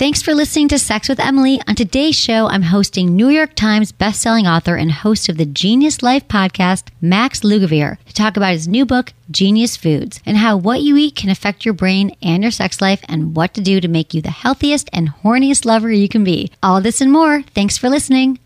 Thanks 0.00 0.22
for 0.22 0.32
listening 0.32 0.68
to 0.68 0.78
Sex 0.78 1.10
with 1.10 1.20
Emily. 1.20 1.60
On 1.68 1.74
today's 1.74 2.16
show, 2.16 2.46
I'm 2.46 2.62
hosting 2.62 3.14
New 3.14 3.28
York 3.28 3.54
Times 3.54 3.92
bestselling 3.92 4.50
author 4.50 4.74
and 4.74 4.90
host 4.90 5.28
of 5.28 5.36
the 5.36 5.44
Genius 5.44 6.02
Life 6.02 6.26
podcast, 6.26 6.84
Max 7.02 7.40
Lugavere, 7.40 8.02
to 8.06 8.14
talk 8.14 8.38
about 8.38 8.54
his 8.54 8.66
new 8.66 8.86
book, 8.86 9.12
Genius 9.30 9.76
Foods, 9.76 10.18
and 10.24 10.38
how 10.38 10.56
what 10.56 10.80
you 10.80 10.96
eat 10.96 11.16
can 11.16 11.28
affect 11.28 11.66
your 11.66 11.74
brain 11.74 12.16
and 12.22 12.42
your 12.42 12.50
sex 12.50 12.80
life, 12.80 13.04
and 13.10 13.36
what 13.36 13.52
to 13.52 13.60
do 13.60 13.78
to 13.78 13.88
make 13.88 14.14
you 14.14 14.22
the 14.22 14.30
healthiest 14.30 14.88
and 14.90 15.10
horniest 15.22 15.66
lover 15.66 15.92
you 15.92 16.08
can 16.08 16.24
be. 16.24 16.50
All 16.62 16.80
this 16.80 17.02
and 17.02 17.12
more. 17.12 17.42
Thanks 17.54 17.76
for 17.76 17.90
listening. 17.90 18.38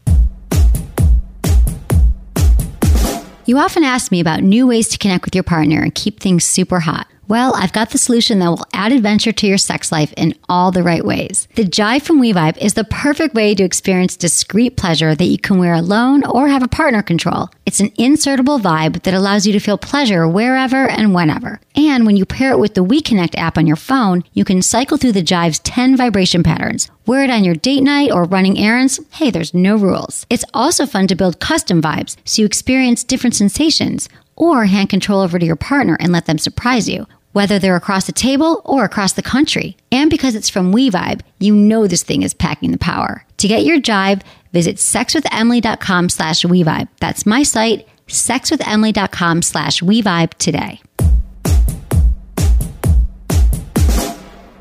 You 3.46 3.58
often 3.58 3.84
ask 3.84 4.10
me 4.10 4.18
about 4.18 4.42
new 4.42 4.66
ways 4.66 4.88
to 4.88 4.98
connect 4.98 5.24
with 5.24 5.36
your 5.36 5.44
partner 5.44 5.84
and 5.84 5.94
keep 5.94 6.18
things 6.18 6.44
super 6.44 6.80
hot. 6.80 7.06
Well, 7.34 7.52
I've 7.56 7.72
got 7.72 7.90
the 7.90 7.98
solution 7.98 8.38
that 8.38 8.48
will 8.48 8.64
add 8.72 8.92
adventure 8.92 9.32
to 9.32 9.46
your 9.48 9.58
sex 9.58 9.90
life 9.90 10.14
in 10.16 10.36
all 10.48 10.70
the 10.70 10.84
right 10.84 11.04
ways. 11.04 11.48
The 11.56 11.64
Jive 11.64 12.02
from 12.02 12.20
We-Vibe 12.20 12.56
is 12.58 12.74
the 12.74 12.84
perfect 12.84 13.34
way 13.34 13.56
to 13.56 13.64
experience 13.64 14.16
discreet 14.16 14.76
pleasure 14.76 15.16
that 15.16 15.24
you 15.24 15.38
can 15.38 15.58
wear 15.58 15.74
alone 15.74 16.24
or 16.24 16.46
have 16.46 16.62
a 16.62 16.68
partner 16.68 17.02
control. 17.02 17.48
It's 17.66 17.80
an 17.80 17.90
insertable 17.98 18.60
vibe 18.60 19.02
that 19.02 19.14
allows 19.14 19.48
you 19.48 19.52
to 19.52 19.58
feel 19.58 19.76
pleasure 19.76 20.28
wherever 20.28 20.88
and 20.88 21.12
whenever. 21.12 21.58
And 21.74 22.06
when 22.06 22.16
you 22.16 22.24
pair 22.24 22.52
it 22.52 22.60
with 22.60 22.74
the 22.74 22.84
WeConnect 22.84 23.34
app 23.34 23.58
on 23.58 23.66
your 23.66 23.74
phone, 23.74 24.22
you 24.32 24.44
can 24.44 24.62
cycle 24.62 24.96
through 24.96 25.10
the 25.10 25.20
Jive's 25.20 25.58
10 25.58 25.96
vibration 25.96 26.44
patterns. 26.44 26.88
Wear 27.04 27.24
it 27.24 27.30
on 27.30 27.42
your 27.42 27.56
date 27.56 27.82
night 27.82 28.12
or 28.12 28.22
running 28.22 28.60
errands. 28.60 29.00
Hey, 29.10 29.32
there's 29.32 29.52
no 29.52 29.74
rules. 29.74 30.24
It's 30.30 30.44
also 30.54 30.86
fun 30.86 31.08
to 31.08 31.16
build 31.16 31.40
custom 31.40 31.82
vibes 31.82 32.16
so 32.24 32.42
you 32.42 32.46
experience 32.46 33.02
different 33.02 33.34
sensations 33.34 34.08
or 34.36 34.66
hand 34.66 34.88
control 34.88 35.20
over 35.20 35.38
to 35.38 35.46
your 35.46 35.56
partner 35.56 35.96
and 36.00 36.12
let 36.12 36.26
them 36.26 36.38
surprise 36.38 36.88
you, 36.88 37.06
whether 37.34 37.58
they're 37.58 37.76
across 37.76 38.06
the 38.06 38.12
table 38.12 38.62
or 38.64 38.84
across 38.84 39.12
the 39.12 39.22
country. 39.22 39.76
And 39.90 40.08
because 40.08 40.36
it's 40.36 40.48
from 40.48 40.70
We-Vibe, 40.70 41.20
you 41.40 41.54
know 41.54 41.86
this 41.86 42.04
thing 42.04 42.22
is 42.22 42.32
packing 42.32 42.70
the 42.70 42.78
power. 42.78 43.26
To 43.38 43.48
get 43.48 43.64
your 43.64 43.78
jive, 43.80 44.22
visit 44.52 44.76
sexwithemily.com 44.76 46.08
slash 46.10 46.44
We-Vibe. 46.44 46.88
That's 47.00 47.26
my 47.26 47.42
site, 47.42 47.88
sexwithemily.com 48.06 49.42
slash 49.42 49.82
We-Vibe 49.82 50.34
today. 50.34 50.80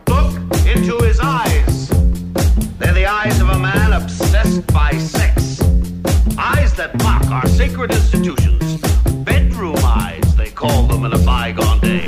Look 0.08 0.34
into 0.66 0.98
his 1.04 1.20
eyes. 1.20 1.90
They're 2.80 2.94
the 2.94 3.06
eyes 3.06 3.40
of 3.40 3.50
a 3.50 3.60
man 3.60 3.94
obsessed 3.94 4.66
by 4.74 4.98
sex. 4.98 5.62
Eyes 6.40 6.74
that 6.74 6.98
mock 7.04 7.24
our 7.28 7.48
sacred 7.50 7.92
institutions. 7.92 8.82
Bedroom 9.24 9.78
eyes, 9.84 10.36
they 10.36 10.50
call 10.50 10.88
them 10.88 11.06
in 11.06 11.14
a 11.14 11.20
bygone. 11.20 11.73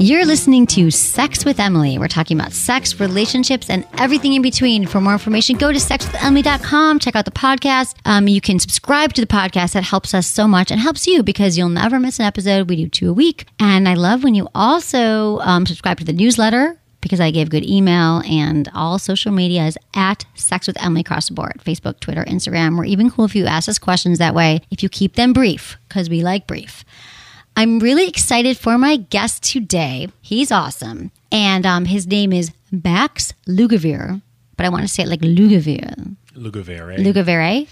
You're 0.00 0.26
listening 0.26 0.68
to 0.68 0.92
Sex 0.92 1.44
with 1.44 1.58
Emily. 1.58 1.98
We're 1.98 2.06
talking 2.06 2.38
about 2.38 2.52
sex, 2.52 3.00
relationships, 3.00 3.68
and 3.68 3.84
everything 3.98 4.34
in 4.34 4.42
between. 4.42 4.86
For 4.86 5.00
more 5.00 5.14
information, 5.14 5.56
go 5.56 5.72
to 5.72 5.78
sexwithemily.com. 5.78 7.00
Check 7.00 7.16
out 7.16 7.24
the 7.24 7.32
podcast. 7.32 7.96
Um, 8.04 8.28
you 8.28 8.40
can 8.40 8.60
subscribe 8.60 9.12
to 9.14 9.20
the 9.20 9.26
podcast. 9.26 9.72
That 9.72 9.82
helps 9.82 10.14
us 10.14 10.28
so 10.28 10.46
much 10.46 10.70
and 10.70 10.78
helps 10.78 11.08
you 11.08 11.24
because 11.24 11.58
you'll 11.58 11.68
never 11.68 11.98
miss 11.98 12.20
an 12.20 12.26
episode. 12.26 12.70
We 12.70 12.76
do 12.76 12.88
two 12.88 13.10
a 13.10 13.12
week. 13.12 13.46
And 13.58 13.88
I 13.88 13.94
love 13.94 14.22
when 14.22 14.36
you 14.36 14.46
also 14.54 15.40
um, 15.40 15.66
subscribe 15.66 15.98
to 15.98 16.04
the 16.04 16.12
newsletter 16.12 16.78
because 17.00 17.18
I 17.18 17.32
give 17.32 17.50
good 17.50 17.68
email 17.68 18.22
and 18.24 18.70
all 18.74 19.00
social 19.00 19.32
media 19.32 19.66
is 19.66 19.76
at 19.96 20.24
Sex 20.36 20.68
with 20.68 20.80
Emily 20.80 21.00
across 21.00 21.26
the 21.26 21.34
board 21.34 21.60
Facebook, 21.64 21.98
Twitter, 21.98 22.22
Instagram. 22.22 22.78
We're 22.78 22.84
even 22.84 23.10
cool 23.10 23.24
if 23.24 23.34
you 23.34 23.46
ask 23.46 23.68
us 23.68 23.80
questions 23.80 24.18
that 24.18 24.32
way, 24.32 24.60
if 24.70 24.80
you 24.80 24.88
keep 24.88 25.16
them 25.16 25.32
brief 25.32 25.76
because 25.88 26.08
we 26.08 26.22
like 26.22 26.46
brief. 26.46 26.84
I'm 27.58 27.80
really 27.80 28.06
excited 28.06 28.56
for 28.56 28.78
my 28.78 28.96
guest 28.98 29.42
today. 29.42 30.08
He's 30.22 30.52
awesome. 30.52 31.10
And 31.32 31.66
um, 31.66 31.86
his 31.86 32.06
name 32.06 32.32
is 32.32 32.52
Max 32.70 33.34
Lugavere, 33.48 34.22
but 34.56 34.64
I 34.64 34.68
want 34.68 34.82
to 34.82 34.88
say 34.88 35.02
it 35.02 35.08
like 35.08 35.22
Lugavere. 35.22 36.14
Lugavere. 36.36 36.98
Lugavere. 36.98 37.66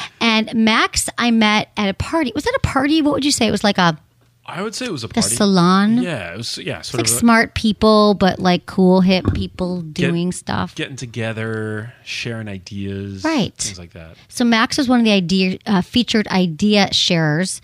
and 0.22 0.54
Max, 0.54 1.10
I 1.18 1.30
met 1.30 1.68
at 1.76 1.90
a 1.90 1.94
party. 1.94 2.32
Was 2.34 2.44
that 2.44 2.54
a 2.56 2.66
party? 2.66 3.02
What 3.02 3.12
would 3.12 3.24
you 3.26 3.30
say? 3.30 3.46
It 3.46 3.50
was 3.50 3.62
like 3.62 3.76
a, 3.76 3.98
I 4.46 4.62
would 4.62 4.74
say 4.74 4.86
it 4.86 4.92
was 4.92 5.04
a 5.04 5.08
a 5.08 5.10
party. 5.10 5.28
salon. 5.28 5.98
Yeah, 6.02 6.32
it 6.32 6.38
was. 6.38 6.56
Yeah, 6.56 6.78
It's 6.78 6.88
sort 6.88 7.02
like 7.02 7.10
of 7.10 7.14
a- 7.14 7.18
smart 7.18 7.54
people, 7.54 8.14
but 8.14 8.38
like 8.38 8.64
cool, 8.64 9.02
hip 9.02 9.26
people 9.34 9.82
doing 9.82 10.32
stuff. 10.32 10.74
getting 10.74 10.96
together, 10.96 11.92
sharing 12.02 12.48
ideas, 12.48 13.24
Right. 13.24 13.54
Things 13.54 13.78
like 13.78 13.92
that. 13.92 14.16
So 14.28 14.46
Max 14.46 14.78
was 14.78 14.88
one 14.88 15.00
of 15.00 15.04
the 15.04 15.12
idea 15.12 15.58
uh, 15.66 15.82
featured 15.82 16.26
idea 16.28 16.88
sharers, 16.94 17.60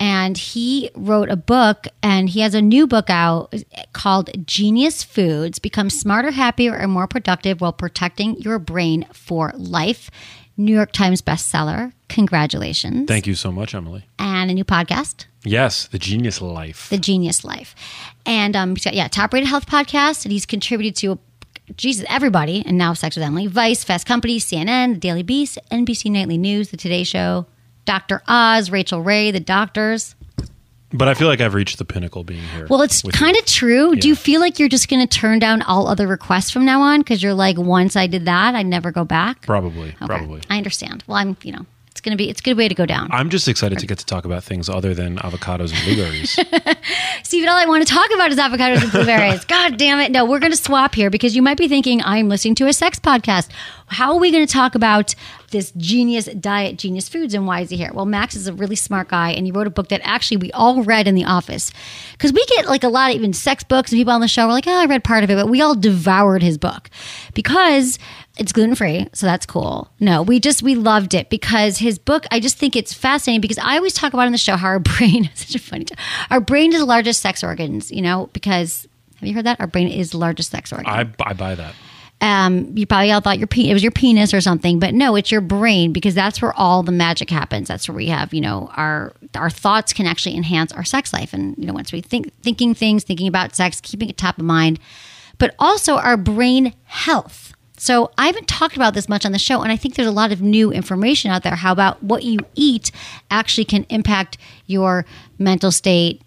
and 0.00 0.36
he 0.36 0.90
wrote 0.94 1.28
a 1.28 1.36
book, 1.36 1.86
and 2.02 2.28
he 2.28 2.40
has 2.40 2.54
a 2.54 2.62
new 2.62 2.86
book 2.86 3.10
out 3.10 3.54
called 3.92 4.30
Genius 4.46 5.02
Foods: 5.02 5.58
Become 5.58 5.90
Smarter, 5.90 6.30
Happier, 6.30 6.74
and 6.74 6.92
More 6.92 7.06
Productive 7.06 7.60
while 7.60 7.72
Protecting 7.72 8.36
Your 8.40 8.58
Brain 8.58 9.06
for 9.12 9.52
Life. 9.56 10.10
New 10.56 10.74
York 10.74 10.90
Times 10.90 11.22
bestseller. 11.22 11.92
Congratulations! 12.08 13.06
Thank 13.06 13.28
you 13.28 13.36
so 13.36 13.52
much, 13.52 13.74
Emily. 13.74 14.04
And 14.18 14.50
a 14.50 14.54
new 14.54 14.64
podcast. 14.64 15.26
Yes, 15.44 15.86
the 15.86 15.98
Genius 15.98 16.40
Life. 16.40 16.88
The 16.90 16.98
Genius 16.98 17.44
Life. 17.44 17.74
And 18.26 18.56
um, 18.56 18.74
he's 18.74 18.84
got, 18.84 18.94
yeah, 18.94 19.08
top 19.08 19.32
rated 19.32 19.48
health 19.48 19.66
podcast. 19.66 20.24
And 20.24 20.32
he's 20.32 20.46
contributed 20.46 20.96
to, 20.96 21.18
Jesus, 21.76 22.04
everybody. 22.08 22.62
And 22.66 22.76
now 22.76 22.92
Sex 22.92 23.16
with 23.16 23.24
Emily, 23.24 23.46
Vice, 23.46 23.84
Fast 23.84 24.06
Company, 24.06 24.38
CNN, 24.38 24.94
The 24.94 25.00
Daily 25.00 25.22
Beast, 25.22 25.58
NBC 25.70 26.10
Nightly 26.10 26.38
News, 26.38 26.70
The 26.70 26.76
Today 26.76 27.04
Show, 27.04 27.46
Dr. 27.88 28.22
Oz, 28.28 28.70
Rachael 28.70 29.00
Ray, 29.02 29.30
The 29.30 29.40
Doctors. 29.40 30.14
but 30.92 31.08
I 31.08 31.14
feel 31.14 31.26
like 31.26 31.40
I've 31.40 31.54
reached 31.54 31.78
the 31.78 31.86
pinnacle 31.86 32.22
being 32.22 32.42
here. 32.54 32.66
Well, 32.68 32.82
it's 32.82 33.00
kind 33.00 33.34
of 33.34 33.46
true. 33.46 33.96
Do 33.96 34.06
you 34.08 34.14
feel 34.14 34.40
like 34.42 34.58
you're 34.58 34.68
just 34.68 34.90
going 34.90 35.00
to 35.06 35.18
turn 35.18 35.38
down 35.38 35.62
all 35.62 35.88
other 35.88 36.06
requests 36.06 36.50
from 36.50 36.66
now 36.66 36.82
on? 36.82 37.00
Because 37.00 37.22
you're 37.22 37.32
like, 37.32 37.56
once 37.56 37.96
I 37.96 38.06
did 38.06 38.26
that, 38.26 38.54
I'd 38.54 38.66
never 38.66 38.92
go 38.92 39.04
back? 39.06 39.40
probably, 39.40 39.88
Okay. 39.88 40.06
probably. 40.06 40.42
I 40.50 40.58
understand. 40.58 41.02
Well, 41.06 41.16
I'm, 41.16 41.34
you 41.42 41.52
know, 41.52 41.64
it's 41.90 42.02
going 42.02 42.12
to 42.16 42.22
be, 42.22 42.28
it's 42.28 42.40
a 42.40 42.44
good 42.44 42.56
way 42.58 42.68
to 42.68 42.74
go 42.74 42.84
down. 42.86 43.08
I'm 43.10 43.30
just 43.30 43.48
excited 43.48 43.78
to 43.78 43.86
get 43.86 43.98
to 44.00 44.06
talk 44.06 44.26
about 44.26 44.44
things 44.44 44.68
other 44.68 44.92
than 44.94 45.16
avocados 45.16 45.72
and 45.74 45.82
blueberries. 45.84 46.38
Stephen, 47.24 47.48
all 47.48 47.56
I 47.56 47.64
want 47.66 47.86
to 47.86 47.92
talk 47.92 48.08
about 48.14 48.30
is 48.30 48.38
avocados 48.38 48.82
and 48.82 48.92
blueberries. 48.92 49.44
God 49.46 49.78
damn 49.78 49.98
it. 50.00 50.12
No, 50.12 50.24
we're 50.26 50.38
going 50.38 50.52
to 50.52 50.58
swap 50.58 50.94
here 50.94 51.08
because 51.10 51.34
you 51.34 51.40
might 51.42 51.56
be 51.58 51.68
thinking 51.68 52.02
I'm 52.04 52.28
listening 52.28 52.54
to 52.56 52.66
a 52.66 52.72
sex 52.72 52.98
podcast. 52.98 53.48
How 53.86 54.12
are 54.12 54.18
we 54.18 54.30
going 54.30 54.46
to 54.46 54.52
talk 54.52 54.74
about 54.74 55.14
this 55.50 55.72
genius 55.76 56.26
diet, 56.26 56.78
genius 56.78 57.08
foods, 57.08 57.34
and 57.34 57.46
why 57.46 57.60
is 57.60 57.70
he 57.70 57.76
here? 57.76 57.90
Well, 57.92 58.06
Max 58.06 58.34
is 58.34 58.46
a 58.46 58.52
really 58.52 58.76
smart 58.76 59.08
guy, 59.08 59.30
and 59.30 59.46
he 59.46 59.52
wrote 59.52 59.66
a 59.66 59.70
book 59.70 59.88
that 59.88 60.00
actually 60.04 60.38
we 60.38 60.52
all 60.52 60.82
read 60.82 61.08
in 61.08 61.14
the 61.14 61.24
office. 61.24 61.72
Because 62.12 62.32
we 62.32 62.44
get 62.46 62.66
like 62.66 62.84
a 62.84 62.88
lot 62.88 63.10
of 63.10 63.16
even 63.16 63.32
sex 63.32 63.64
books, 63.64 63.90
and 63.90 63.98
people 63.98 64.12
on 64.12 64.20
the 64.20 64.28
show 64.28 64.46
were 64.46 64.52
like, 64.52 64.66
oh, 64.66 64.72
I 64.72 64.86
read 64.86 65.04
part 65.04 65.24
of 65.24 65.30
it, 65.30 65.36
but 65.36 65.48
we 65.48 65.60
all 65.60 65.74
devoured 65.74 66.42
his 66.42 66.58
book 66.58 66.90
because 67.34 67.98
it's 68.36 68.52
gluten 68.52 68.74
free, 68.74 69.08
so 69.12 69.26
that's 69.26 69.46
cool. 69.46 69.90
No, 70.00 70.22
we 70.22 70.38
just 70.40 70.62
we 70.62 70.74
loved 70.74 71.14
it 71.14 71.28
because 71.30 71.78
his 71.78 71.98
book. 71.98 72.26
I 72.30 72.40
just 72.40 72.56
think 72.56 72.76
it's 72.76 72.94
fascinating 72.94 73.40
because 73.40 73.58
I 73.58 73.76
always 73.76 73.94
talk 73.94 74.12
about 74.12 74.26
in 74.26 74.32
the 74.32 74.38
show 74.38 74.56
how 74.56 74.68
our 74.68 74.78
brain 74.98 75.24
is 75.26 75.40
such 75.40 75.54
a 75.54 75.58
funny. 75.58 75.86
Our 76.30 76.40
brain 76.40 76.72
is 76.72 76.80
the 76.80 76.86
largest 76.86 77.20
sex 77.20 77.42
organs, 77.42 77.90
you 77.90 78.02
know, 78.02 78.28
because 78.32 78.86
have 79.20 79.28
you 79.28 79.34
heard 79.34 79.46
that 79.46 79.60
our 79.60 79.66
brain 79.66 79.88
is 79.88 80.10
the 80.10 80.18
largest 80.18 80.50
sex 80.50 80.72
organ. 80.72 80.86
I, 80.86 81.00
I 81.20 81.32
buy 81.32 81.54
that. 81.54 81.74
Um, 82.20 82.76
you 82.76 82.86
probably 82.86 83.12
all 83.12 83.20
thought 83.20 83.38
your 83.38 83.46
pe- 83.46 83.68
it 83.68 83.72
was 83.72 83.82
your 83.82 83.92
penis 83.92 84.34
or 84.34 84.40
something, 84.40 84.80
but 84.80 84.92
no, 84.92 85.14
it's 85.14 85.30
your 85.30 85.40
brain 85.40 85.92
because 85.92 86.14
that's 86.14 86.42
where 86.42 86.52
all 86.54 86.82
the 86.82 86.92
magic 86.92 87.30
happens. 87.30 87.68
That's 87.68 87.88
where 87.88 87.96
we 87.96 88.06
have, 88.06 88.34
you 88.34 88.40
know, 88.40 88.70
our 88.76 89.12
our 89.36 89.50
thoughts 89.50 89.92
can 89.92 90.06
actually 90.06 90.36
enhance 90.36 90.72
our 90.72 90.84
sex 90.84 91.12
life, 91.12 91.32
and 91.32 91.56
you 91.56 91.66
know, 91.66 91.72
once 91.72 91.92
we 91.92 92.00
think 92.00 92.32
thinking 92.42 92.74
things, 92.74 93.04
thinking 93.04 93.28
about 93.28 93.54
sex, 93.54 93.80
keeping 93.80 94.08
it 94.08 94.16
top 94.16 94.38
of 94.38 94.44
mind, 94.44 94.80
but 95.38 95.54
also 95.58 95.96
our 95.96 96.16
brain 96.16 96.74
health. 96.84 97.54
So 97.76 98.10
I 98.18 98.26
haven't 98.26 98.48
talked 98.48 98.74
about 98.74 98.94
this 98.94 99.08
much 99.08 99.24
on 99.24 99.30
the 99.30 99.38
show, 99.38 99.62
and 99.62 99.70
I 99.70 99.76
think 99.76 99.94
there's 99.94 100.08
a 100.08 100.12
lot 100.12 100.32
of 100.32 100.42
new 100.42 100.72
information 100.72 101.30
out 101.30 101.44
there. 101.44 101.54
How 101.54 101.70
about 101.70 102.02
what 102.02 102.24
you 102.24 102.40
eat 102.56 102.90
actually 103.30 103.64
can 103.66 103.86
impact 103.88 104.36
your 104.66 105.06
mental 105.38 105.70
state? 105.70 106.22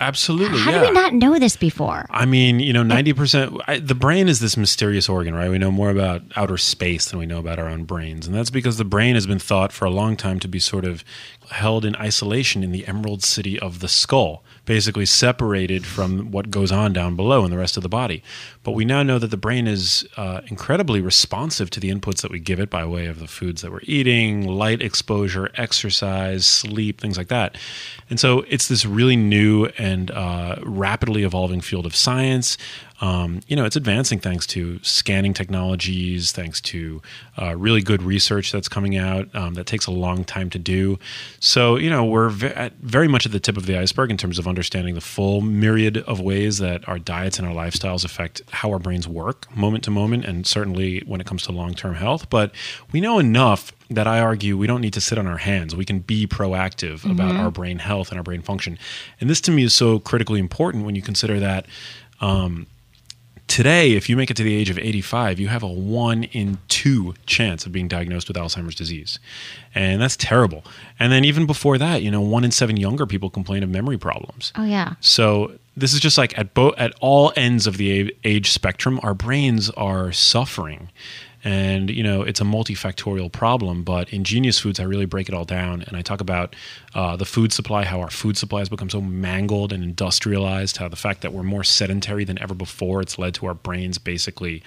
Absolutely. 0.00 0.58
How 0.58 0.70
yeah. 0.70 0.80
did 0.80 0.88
we 0.88 0.94
not 0.94 1.12
know 1.12 1.38
this 1.38 1.56
before? 1.56 2.06
I 2.08 2.24
mean, 2.24 2.58
you 2.58 2.72
know, 2.72 2.82
90%, 2.82 3.60
I, 3.66 3.78
the 3.78 3.94
brain 3.94 4.28
is 4.28 4.40
this 4.40 4.56
mysterious 4.56 5.10
organ, 5.10 5.34
right? 5.34 5.50
We 5.50 5.58
know 5.58 5.70
more 5.70 5.90
about 5.90 6.22
outer 6.36 6.56
space 6.56 7.10
than 7.10 7.18
we 7.18 7.26
know 7.26 7.38
about 7.38 7.58
our 7.58 7.68
own 7.68 7.84
brains. 7.84 8.26
And 8.26 8.34
that's 8.34 8.48
because 8.48 8.78
the 8.78 8.84
brain 8.84 9.14
has 9.14 9.26
been 9.26 9.38
thought 9.38 9.72
for 9.72 9.84
a 9.84 9.90
long 9.90 10.16
time 10.16 10.40
to 10.40 10.48
be 10.48 10.58
sort 10.58 10.86
of 10.86 11.04
held 11.50 11.84
in 11.84 11.96
isolation 11.96 12.62
in 12.62 12.72
the 12.72 12.86
Emerald 12.86 13.22
City 13.22 13.58
of 13.58 13.80
the 13.80 13.88
skull, 13.88 14.42
basically 14.64 15.06
separated 15.06 15.84
from 15.84 16.30
what 16.30 16.50
goes 16.50 16.70
on 16.70 16.92
down 16.92 17.16
below 17.16 17.44
in 17.44 17.50
the 17.50 17.58
rest 17.58 17.76
of 17.76 17.82
the 17.82 17.88
body. 17.88 18.22
But 18.62 18.72
we 18.72 18.84
now 18.84 19.02
know 19.02 19.18
that 19.18 19.30
the 19.30 19.36
brain 19.36 19.66
is 19.66 20.06
uh, 20.16 20.42
incredibly 20.46 21.00
responsive 21.00 21.70
to 21.70 21.80
the 21.80 21.90
inputs 21.90 22.22
that 22.22 22.30
we 22.30 22.38
give 22.38 22.60
it 22.60 22.70
by 22.70 22.84
way 22.84 23.06
of 23.06 23.18
the 23.18 23.26
foods 23.26 23.62
that 23.62 23.72
we're 23.72 23.80
eating, 23.82 24.46
light 24.46 24.80
exposure, 24.80 25.50
exercise, 25.56 26.46
sleep, 26.46 27.00
things 27.00 27.18
like 27.18 27.28
that. 27.28 27.56
And 28.08 28.20
so 28.20 28.44
it's 28.48 28.68
this 28.68 28.86
really 28.86 29.16
new 29.16 29.66
and 29.78 30.10
uh, 30.10 30.56
rapidly 30.62 31.24
evolving 31.24 31.60
field 31.60 31.86
of 31.86 31.96
science. 31.96 32.56
Um, 33.00 33.40
you 33.48 33.56
know, 33.56 33.64
it's 33.64 33.76
advancing 33.76 34.18
thanks 34.18 34.46
to 34.48 34.78
scanning 34.82 35.32
technologies, 35.32 36.32
thanks 36.32 36.60
to 36.62 37.00
uh, 37.40 37.56
really 37.56 37.80
good 37.80 38.02
research 38.02 38.52
that's 38.52 38.68
coming 38.68 38.96
out 38.96 39.34
um, 39.34 39.54
that 39.54 39.66
takes 39.66 39.86
a 39.86 39.90
long 39.90 40.24
time 40.24 40.50
to 40.50 40.58
do. 40.58 40.98
So, 41.40 41.76
you 41.76 41.88
know, 41.88 42.04
we're 42.04 42.28
ve- 42.28 42.70
very 42.80 43.08
much 43.08 43.24
at 43.24 43.32
the 43.32 43.40
tip 43.40 43.56
of 43.56 43.66
the 43.66 43.78
iceberg 43.78 44.10
in 44.10 44.16
terms 44.16 44.38
of 44.38 44.46
understanding 44.46 44.94
the 44.94 45.00
full 45.00 45.40
myriad 45.40 45.98
of 45.98 46.20
ways 46.20 46.58
that 46.58 46.86
our 46.88 46.98
diets 46.98 47.38
and 47.38 47.48
our 47.48 47.54
lifestyles 47.54 48.04
affect 48.04 48.42
how 48.50 48.70
our 48.70 48.78
brains 48.78 49.08
work 49.08 49.54
moment 49.56 49.84
to 49.84 49.90
moment, 49.90 50.24
and 50.24 50.46
certainly 50.46 51.02
when 51.06 51.20
it 51.20 51.26
comes 51.26 51.42
to 51.44 51.52
long 51.52 51.74
term 51.74 51.94
health. 51.94 52.28
But 52.28 52.52
we 52.92 53.00
know 53.00 53.18
enough 53.18 53.72
that 53.88 54.06
I 54.06 54.20
argue 54.20 54.56
we 54.56 54.66
don't 54.68 54.80
need 54.80 54.92
to 54.92 55.00
sit 55.00 55.18
on 55.18 55.26
our 55.26 55.38
hands. 55.38 55.74
We 55.74 55.84
can 55.84 55.98
be 55.98 56.26
proactive 56.26 57.10
about 57.10 57.34
our 57.34 57.50
brain 57.50 57.80
health 57.80 58.10
and 58.10 58.18
our 58.18 58.22
brain 58.22 58.40
function. 58.40 58.78
And 59.20 59.28
this 59.28 59.40
to 59.42 59.50
me 59.50 59.64
is 59.64 59.74
so 59.74 59.98
critically 59.98 60.38
important 60.38 60.84
when 60.84 60.94
you 60.94 61.02
consider 61.02 61.40
that. 61.40 61.66
Um, 62.20 62.66
Today, 63.50 63.94
if 63.94 64.08
you 64.08 64.16
make 64.16 64.30
it 64.30 64.36
to 64.36 64.44
the 64.44 64.54
age 64.54 64.70
of 64.70 64.78
85, 64.78 65.40
you 65.40 65.48
have 65.48 65.64
a 65.64 65.68
one 65.68 66.22
in 66.22 66.58
two 66.68 67.14
chance 67.26 67.66
of 67.66 67.72
being 67.72 67.88
diagnosed 67.88 68.28
with 68.28 68.36
Alzheimer's 68.36 68.76
disease. 68.76 69.18
And 69.74 70.00
that's 70.00 70.16
terrible. 70.16 70.64
And 71.00 71.10
then 71.10 71.24
even 71.24 71.46
before 71.46 71.76
that, 71.76 72.00
you 72.00 72.12
know, 72.12 72.20
one 72.20 72.44
in 72.44 72.52
seven 72.52 72.76
younger 72.76 73.06
people 73.06 73.28
complain 73.28 73.64
of 73.64 73.68
memory 73.68 73.98
problems. 73.98 74.52
Oh 74.54 74.62
yeah. 74.62 74.94
So 75.00 75.58
this 75.76 75.92
is 75.92 75.98
just 75.98 76.16
like 76.16 76.38
at 76.38 76.54
both 76.54 76.74
at 76.78 76.94
all 77.00 77.32
ends 77.34 77.66
of 77.66 77.76
the 77.76 78.14
age 78.22 78.52
spectrum, 78.52 79.00
our 79.02 79.14
brains 79.14 79.68
are 79.70 80.12
suffering. 80.12 80.88
And 81.42 81.88
you 81.88 82.02
know 82.02 82.22
it's 82.22 82.40
a 82.40 82.44
multifactorial 82.44 83.32
problem, 83.32 83.82
but 83.82 84.12
in 84.12 84.24
Genius 84.24 84.58
Foods, 84.58 84.78
I 84.78 84.82
really 84.84 85.06
break 85.06 85.28
it 85.28 85.34
all 85.34 85.44
down, 85.46 85.82
and 85.82 85.96
I 85.96 86.02
talk 86.02 86.20
about 86.20 86.54
uh, 86.94 87.16
the 87.16 87.24
food 87.24 87.52
supply, 87.52 87.84
how 87.84 88.00
our 88.00 88.10
food 88.10 88.36
supply 88.36 88.58
has 88.58 88.68
become 88.68 88.90
so 88.90 89.00
mangled 89.00 89.72
and 89.72 89.82
industrialized, 89.82 90.76
how 90.76 90.88
the 90.88 90.96
fact 90.96 91.22
that 91.22 91.32
we're 91.32 91.42
more 91.42 91.64
sedentary 91.64 92.24
than 92.24 92.38
ever 92.42 92.52
before, 92.54 93.00
it's 93.00 93.18
led 93.18 93.34
to 93.34 93.46
our 93.46 93.54
brains 93.54 93.96
basically 93.96 94.62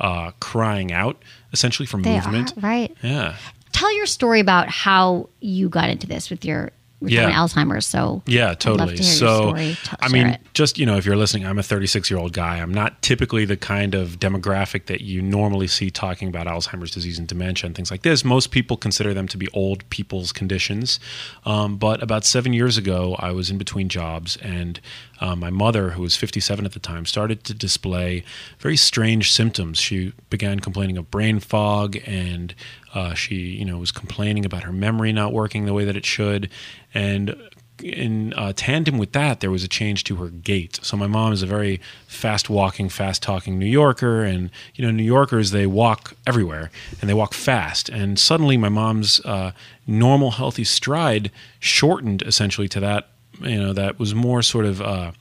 uh, 0.00 0.32
crying 0.40 0.92
out, 0.92 1.16
essentially 1.52 1.86
for 1.86 1.98
They 2.00 2.14
movement. 2.16 2.56
are, 2.58 2.60
right. 2.60 2.96
Yeah, 3.02 3.36
Tell 3.72 3.94
your 3.96 4.06
story 4.06 4.40
about 4.40 4.68
how 4.68 5.28
you 5.40 5.68
got 5.68 5.88
into 5.88 6.06
this 6.06 6.30
with 6.30 6.44
your 6.44 6.72
with 7.00 7.12
Yeah. 7.12 7.30
Alzheimer's. 7.32 7.86
So 7.86 8.22
Yeah, 8.26 8.54
totally. 8.54 8.96
to 8.96 9.02
so, 9.04 9.50
story. 9.50 9.76
I 10.00 10.08
mean, 10.08 10.26
it. 10.28 10.40
just 10.54 10.78
you 10.78 10.86
know, 10.86 10.96
if 10.96 11.06
you're 11.06 11.16
listening, 11.16 11.46
I'm 11.46 11.58
a 11.58 11.62
36 11.62 12.10
year 12.10 12.18
old 12.18 12.32
guy. 12.32 12.58
I'm 12.58 12.72
not 12.74 13.00
typically 13.02 13.44
the 13.44 13.56
kind 13.56 13.94
of 13.94 14.18
demographic 14.18 14.86
that 14.86 15.00
you 15.00 15.22
normally 15.22 15.66
see 15.68 15.90
talking 15.90 16.28
about 16.28 16.46
Alzheimer's 16.46 16.90
disease 16.90 17.18
and 17.18 17.28
dementia 17.28 17.66
and 17.66 17.74
things 17.76 17.90
like 17.90 18.02
this. 18.02 18.24
Most 18.24 18.50
people 18.50 18.76
consider 18.76 19.14
them 19.14 19.28
to 19.28 19.36
be 19.36 19.48
old 19.54 19.88
people's 19.90 20.32
conditions. 20.32 20.98
Um, 21.44 21.76
but 21.76 22.02
about 22.02 22.24
seven 22.24 22.52
years 22.52 22.76
ago, 22.76 23.14
I 23.18 23.30
was 23.32 23.50
in 23.50 23.58
between 23.58 23.88
jobs, 23.88 24.36
and 24.38 24.80
uh, 25.20 25.36
my 25.36 25.50
mother, 25.50 25.90
who 25.90 26.02
was 26.02 26.16
57 26.16 26.64
at 26.64 26.72
the 26.72 26.78
time, 26.78 27.06
started 27.06 27.44
to 27.44 27.54
display 27.54 28.24
very 28.58 28.76
strange 28.76 29.32
symptoms. 29.32 29.78
She 29.78 30.12
began 30.30 30.60
complaining 30.60 30.96
of 30.96 31.10
brain 31.10 31.40
fog 31.40 31.96
and 32.06 32.54
uh, 32.94 33.14
she, 33.14 33.36
you 33.36 33.64
know, 33.64 33.78
was 33.78 33.92
complaining 33.92 34.44
about 34.44 34.64
her 34.64 34.72
memory 34.72 35.12
not 35.12 35.32
working 35.32 35.66
the 35.66 35.74
way 35.74 35.84
that 35.84 35.96
it 35.96 36.06
should, 36.06 36.50
and 36.94 37.36
in 37.82 38.32
uh, 38.34 38.52
tandem 38.56 38.98
with 38.98 39.12
that, 39.12 39.40
there 39.40 39.50
was 39.50 39.62
a 39.62 39.68
change 39.68 40.04
to 40.04 40.16
her 40.16 40.28
gait. 40.28 40.80
So 40.82 40.96
my 40.96 41.06
mom 41.06 41.32
is 41.32 41.42
a 41.42 41.46
very 41.46 41.80
fast-walking, 42.06 42.88
fast-talking 42.88 43.58
New 43.58 43.66
Yorker, 43.66 44.24
and 44.24 44.50
you 44.74 44.84
know, 44.84 44.90
New 44.90 45.04
Yorkers 45.04 45.50
they 45.50 45.66
walk 45.66 46.14
everywhere 46.26 46.70
and 47.00 47.08
they 47.08 47.14
walk 47.14 47.34
fast. 47.34 47.88
And 47.88 48.18
suddenly, 48.18 48.56
my 48.56 48.68
mom's 48.68 49.20
uh, 49.24 49.52
normal, 49.86 50.32
healthy 50.32 50.64
stride 50.64 51.30
shortened 51.60 52.22
essentially 52.22 52.68
to 52.68 52.80
that. 52.80 53.08
You 53.40 53.60
know, 53.60 53.72
that 53.72 53.98
was 53.98 54.14
more 54.14 54.42
sort 54.42 54.64
of. 54.64 54.82
Uh, 54.82 55.12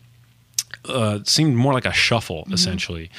uh, 0.86 1.19
seemed 1.25 1.54
more 1.56 1.74
like 1.74 1.86
a 1.86 1.92
shuffle 1.92 2.48
essentially, 2.52 3.10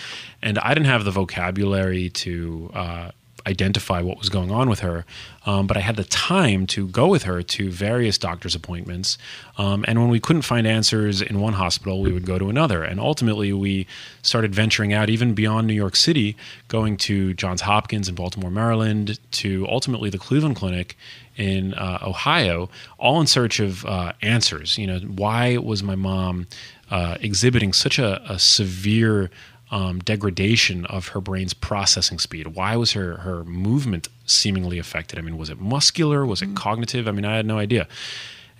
and 0.41 0.59
I 0.59 0.73
didn't 0.73 0.87
have 0.87 1.05
the 1.05 1.11
vocabulary 1.11 2.09
to 2.11 2.71
uh, 2.73 3.11
identify 3.49 4.03
what 4.03 4.19
was 4.19 4.29
going 4.29 4.50
on 4.50 4.69
with 4.69 4.81
her, 4.81 5.05
um, 5.47 5.67
but 5.67 5.77
I 5.77 5.81
had 5.81 5.97
the 5.97 6.05
time 6.05 6.67
to 6.69 6.87
go 6.89 7.09
with 7.09 7.23
her 7.23 7.43
to 7.43 7.71
various 7.71 8.19
doctor's 8.19 8.55
appointments. 8.55 9.17
Um, 9.56 9.85
and 9.89 9.99
when 9.99 10.11
we 10.11 10.21
couldn't 10.21 10.43
find 10.43 10.67
answers 10.67 11.23
in 11.23 11.41
one 11.41 11.55
hospital, 11.55 12.03
we 12.03 12.12
would 12.12 12.27
go 12.27 12.39
to 12.39 12.50
another. 12.50 12.85
And 12.85 13.00
ultimately, 13.00 13.53
we 13.53 13.87
started 14.23 14.55
venturing 14.55 14.93
out 14.93 15.09
even 15.09 15.33
beyond 15.33 15.67
New 15.67 15.75
York 15.75 15.97
City, 15.97 16.37
going 16.69 16.97
to 16.99 17.33
Johns 17.35 17.62
Hopkins 17.62 18.09
in 18.09 18.15
Baltimore, 18.15 18.50
Maryland, 18.50 19.19
to 19.33 19.67
ultimately 19.69 20.11
the 20.11 20.19
Cleveland 20.19 20.56
Clinic 20.56 20.97
in 21.37 21.73
uh, 21.75 21.99
Ohio, 22.03 22.69
all 22.99 23.21
in 23.21 23.27
search 23.27 23.61
of 23.61 23.87
uh, 23.87 24.12
answers. 24.21 24.77
You 24.77 24.87
know, 24.87 24.99
why 24.99 25.56
was 25.56 25.83
my 25.83 25.94
mom 25.94 26.47
uh, 26.91 27.17
exhibiting 27.21 27.73
such 27.73 27.99
a, 27.99 28.21
a 28.31 28.39
severe 28.39 29.31
um, 29.70 30.00
degradation 30.00 30.87
of 30.87 31.09
her 31.09 31.20
brain's 31.20 31.55
processing 31.55 32.19
speed? 32.19 32.49
Why 32.49 32.76
was 32.76 32.93
her 32.93 33.19
her 33.19 33.44
movement 33.44 34.09
seemingly 34.26 34.79
affected? 34.79 35.19
I 35.19 35.23
mean, 35.23 35.37
was 35.37 35.50
it 35.50 35.61
muscular? 35.61 36.25
Was 36.26 36.43
it 36.43 36.55
cognitive? 36.55 37.09
I 37.09 37.12
mean, 37.12 37.25
I 37.25 37.37
had 37.37 37.47
no 37.47 37.59
idea. 37.59 37.87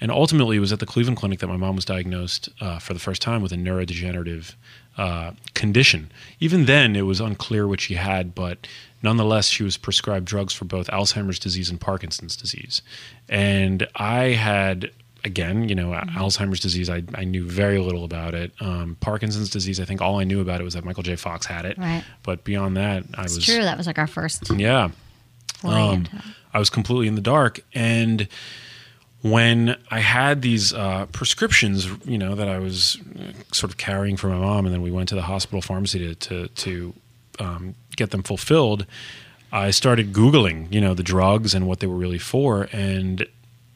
And 0.01 0.13
ultimately, 0.13 0.57
it 0.57 0.61
was 0.61 0.73
at 0.73 0.79
the 0.79 0.87
Cleveland 0.87 1.17
Clinic 1.17 1.41
that 1.41 1.49
my 1.49 1.57
mom 1.57 1.75
was 1.75 1.85
diagnosed 1.85 2.49
uh, 2.61 2.79
for 2.79 2.95
the 2.95 3.01
first 3.01 3.21
time 3.21 3.43
with 3.43 3.53
a 3.53 3.57
neurodegenerative 3.57 4.55
uh, 4.97 5.33
condition. 5.55 6.11
Even 6.41 6.67
then, 6.67 6.95
it 6.95 7.03
was 7.03 7.21
unclear 7.21 7.67
what 7.67 7.81
she 7.81 7.95
had, 7.95 8.35
but 8.35 8.67
nonetheless, 9.03 9.49
she 9.49 9.65
was 9.65 9.77
prescribed 9.77 10.27
drugs 10.27 10.53
for 10.53 10.67
both 10.67 10.89
Alzheimer's 10.89 11.39
disease 11.39 11.69
and 11.69 11.81
Parkinson's 11.81 12.37
disease. 12.37 12.81
And 13.29 13.89
I 13.97 14.31
had, 14.31 14.91
again, 15.25 15.69
you 15.69 15.75
know, 15.75 15.91
Alzheimer's 15.91 16.61
disease, 16.61 16.89
I, 16.89 17.03
I 17.15 17.25
knew 17.25 17.47
very 17.49 17.79
little 17.79 18.05
about 18.05 18.35
it. 18.35 18.53
Um, 18.61 18.97
Parkinson's 19.01 19.51
disease, 19.51 19.81
I 19.81 19.85
think 19.85 20.01
all 20.01 20.19
I 20.21 20.25
knew 20.25 20.41
about 20.41 20.61
it 20.61 20.65
was 20.65 20.75
that 20.75 20.85
Michael 20.85 21.03
J. 21.03 21.17
Fox 21.17 21.47
had 21.47 21.65
it. 21.65 21.77
Right. 21.79 22.05
But 22.23 22.45
beyond 22.45 22.77
that, 22.77 23.05
I 23.15 23.25
It's 23.25 23.37
was. 23.37 23.45
true. 23.45 23.63
That 23.63 23.77
was 23.77 23.87
like 23.87 23.99
our 23.99 24.07
first 24.07 24.51
Yeah. 24.55 24.91
Um. 25.65 26.07
I 26.55 26.59
was 26.59 26.71
completely 26.71 27.09
in 27.09 27.15
the 27.15 27.21
dark. 27.21 27.61
And 27.75 28.27
when 29.23 29.77
I 29.91 30.01
had 30.01 30.41
these 30.43 30.73
uh, 30.73 31.07
prescriptions, 31.13 31.87
you 32.05 32.17
know, 32.17 32.35
that 32.37 32.49
I 32.49 32.59
was 32.59 32.97
uh, 33.19 33.33
sort 33.53 33.71
of 33.71 33.77
carrying 33.77 34.17
for 34.17 34.29
my 34.29 34.39
mom, 34.39 34.65
and 34.65 34.73
then 34.75 34.81
we 34.81 34.91
went 34.91 35.09
to 35.11 35.15
the 35.15 35.23
hospital 35.23 35.61
pharmacy 35.61 35.99
to 35.99 36.15
to, 36.15 36.49
to 36.49 36.95
um, 37.41 37.75
get 37.97 38.13
them 38.13 38.23
fulfilled, 38.23 38.87
I 39.53 39.71
started 39.71 40.13
Googling, 40.13 40.73
you 40.73 40.81
know, 40.81 40.95
the 40.95 41.03
drugs 41.03 41.55
and 41.55 41.67
what 41.67 41.81
they 41.81 41.87
were 41.87 41.97
really 41.97 42.19
for. 42.19 42.69
And 42.73 43.27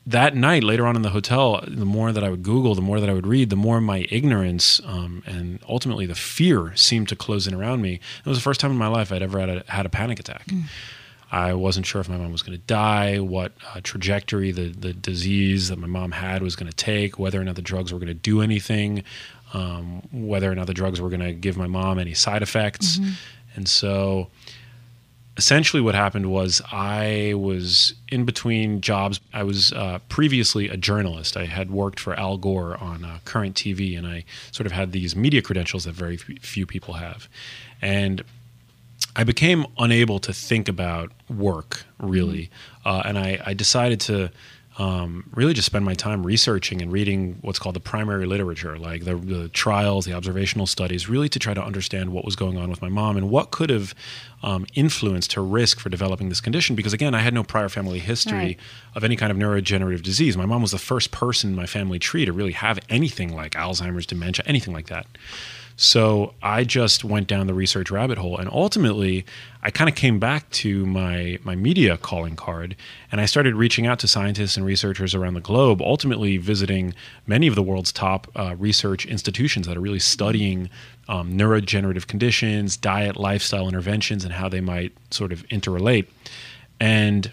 that 0.07 0.35
night, 0.35 0.65
later 0.65 0.87
on 0.87 0.97
in 0.97 1.03
the 1.03 1.11
hotel, 1.11 1.63
the 1.67 1.85
more 1.85 2.11
that 2.13 2.25
I 2.25 2.29
would 2.29 2.43
Google, 2.43 2.75
the 2.75 2.83
more 2.83 2.99
that 2.99 3.09
I 3.09 3.13
would 3.13 3.27
read, 3.27 3.51
the 3.51 3.57
more 3.57 3.81
my 3.81 4.07
ignorance 4.11 4.81
um, 4.85 5.23
and 5.27 5.61
ultimately 5.69 6.07
the 6.07 6.15
fear 6.17 6.75
seemed 6.75 7.09
to 7.11 7.17
close 7.17 7.47
in 7.47 7.55
around 7.55 7.83
me. 7.83 8.01
It 8.25 8.29
was 8.29 8.39
the 8.39 8.43
first 8.43 8.61
time 8.61 8.73
in 8.73 8.77
my 8.79 8.89
life 8.89 9.13
I'd 9.13 9.23
ever 9.23 9.39
had 9.39 9.49
a, 9.49 9.65
had 9.69 9.87
a 9.87 9.89
panic 9.89 10.19
attack. 10.19 10.47
I 11.31 11.55
wasn't 11.55 11.87
sure 11.87 12.01
if 12.01 12.09
my 12.11 12.19
mom 12.19 12.31
was 12.33 12.43
going 12.43 12.59
to 12.59 12.65
die, 12.67 13.19
what 13.19 13.53
uh, 13.75 13.81
trajectory 13.83 14.53
the, 14.53 14.69
the 14.69 14.93
disease 14.93 15.69
that 15.69 15.79
my 15.79 15.87
mom 15.87 16.13
had 16.13 16.43
was 16.43 16.57
going 16.57 16.69
to 16.71 16.77
take, 16.77 17.19
whether 17.19 17.41
or 17.41 17.45
not 17.45 17.55
the 17.55 17.63
drugs 17.63 17.91
were 17.93 17.99
going 17.99 18.09
to 18.09 18.15
do 18.15 18.43
anything, 18.43 19.03
um, 19.55 20.03
whether 20.13 20.51
or 20.51 20.55
not 20.55 20.67
the 20.67 20.75
drugs 20.75 21.01
were 21.01 21.09
going 21.09 21.21
to 21.21 21.33
give 21.33 21.57
my 21.57 21.67
mom 21.67 21.99
any 21.99 22.13
side 22.13 22.43
effects. 22.43 22.99
And 23.55 23.69
so 23.69 24.29
essentially 25.37 25.81
what 25.81 25.95
happened 25.95 26.31
was 26.31 26.61
I 26.71 27.35
was 27.37 27.95
in 28.09 28.25
between 28.25 28.81
jobs. 28.81 29.21
I 29.33 29.43
was 29.45 29.73
uh, 29.73 29.99
previously 30.09 30.69
a 30.69 30.77
journalist. 30.77 31.37
I 31.37 31.47
had 31.47 31.71
worked 31.71 31.99
for 31.99 32.15
Al 32.19 32.37
Gore 32.37 32.77
on 32.77 33.05
uh, 33.05 33.19
current 33.25 33.57
TV, 33.57 33.97
and 33.97 34.07
I 34.07 34.25
sort 34.51 34.67
of 34.67 34.73
had 34.73 34.93
these 34.93 35.17
media 35.17 35.41
credentials 35.41 35.85
that 35.85 35.95
very 35.95 36.17
few 36.17 36.67
people 36.67 36.95
have. 36.95 37.29
And 37.81 38.23
I 39.17 39.25
became 39.25 39.67
unable 39.79 40.19
to 40.21 40.33
think 40.33 40.69
about 40.69 41.13
work 41.29 41.85
really, 41.99 42.51
uh, 42.85 43.03
and 43.05 43.19
I, 43.19 43.41
I 43.45 43.55
decided 43.55 44.01
to 44.03 44.31
um, 44.79 45.25
really 45.35 45.53
just 45.53 45.67
spend 45.67 45.85
my 45.85 45.95
time 45.95 46.25
researching 46.27 46.81
and 46.81 46.91
reading 46.91 47.39
what's 47.43 47.59
called 47.59 47.77
the 47.77 47.81
primary 47.81 48.25
literature, 48.25 48.79
like 48.79 49.05
the, 49.05 49.17
the 49.17 49.49
trials, 49.51 50.07
the 50.07 50.15
observational 50.15 50.67
studies, 50.67 51.09
really 51.09 51.29
to 51.29 51.39
try 51.39 51.53
to 51.53 51.63
understand 51.63 52.11
what 52.11 52.25
was 52.25 52.37
going 52.37 52.57
on 52.57 52.71
with 52.71 52.81
my 52.81 52.89
mom 52.89 53.17
and 53.19 53.29
what 53.29 53.51
could 53.51 53.69
have 53.69 53.95
um, 54.43 54.67
influenced 54.75 55.35
her 55.35 55.45
risk 55.45 55.79
for 55.79 55.91
developing 55.91 56.31
this 56.31 56.41
condition. 56.41 56.75
Because 56.75 56.93
again, 56.95 57.15
I 57.15 57.19
had 57.21 57.35
no 57.35 57.43
prior 57.45 57.69
family 57.69 57.99
history 57.99 58.33
Right. 58.39 58.59
of 58.95 59.05
any 59.05 59.15
kind 59.15 59.31
of 59.31 59.37
neurodegenerative 59.39 60.03
disease. 60.03 60.37
My 60.37 60.47
mom 60.47 60.63
was 60.63 60.71
the 60.71 60.79
first 60.79 61.11
person 61.11 61.51
in 61.51 61.57
my 61.57 61.67
family 61.67 61.99
tree 61.99 62.25
to 62.25 62.33
really 62.33 62.53
have 62.53 62.79
anything 62.89 63.35
like 63.35 63.53
Alzheimer's, 63.53 64.07
dementia, 64.07 64.45
anything 64.49 64.73
like 64.73 64.87
that. 64.87 65.07
So 65.77 66.35
I 66.43 66.65
just 66.65 67.05
went 67.05 67.27
down 67.27 67.47
the 67.47 67.55
research 67.55 67.91
rabbit 67.91 68.19
hole, 68.19 68.37
and 68.37 68.49
ultimately, 68.51 69.25
I 69.63 69.71
kind 69.71 69.89
of 69.89 69.97
came 69.97 70.19
back 70.19 70.49
to 70.51 70.85
my 70.87 71.39
my 71.45 71.57
media 71.57 71.97
calling 71.97 72.37
card, 72.37 72.77
and 73.11 73.21
I 73.21 73.27
started 73.27 73.55
reaching 73.55 73.87
out 73.87 73.99
to 74.01 74.09
scientists 74.09 74.57
and 74.57 74.67
researchers 74.67 75.15
around 75.15 75.35
the 75.35 75.41
globe. 75.41 75.81
Ultimately, 75.81 76.37
visiting 76.37 76.95
many 77.27 77.47
of 77.47 77.55
the 77.55 77.63
world's 77.63 77.93
top 77.93 78.29
uh, 78.37 78.55
research 78.59 79.07
institutions 79.07 79.67
that 79.67 79.77
are 79.77 79.81
really 79.81 79.99
studying 79.99 80.69
um, 81.09 81.37
neurodegenerative 81.37 82.07
conditions, 82.07 82.77
diet, 82.77 83.17
lifestyle 83.17 83.69
interventions, 83.69 84.25
and 84.25 84.35
how 84.35 84.49
they 84.49 84.61
might 84.61 84.93
sort 85.11 85.33
of 85.33 85.47
interrelate. 85.49 86.07
And 86.79 87.33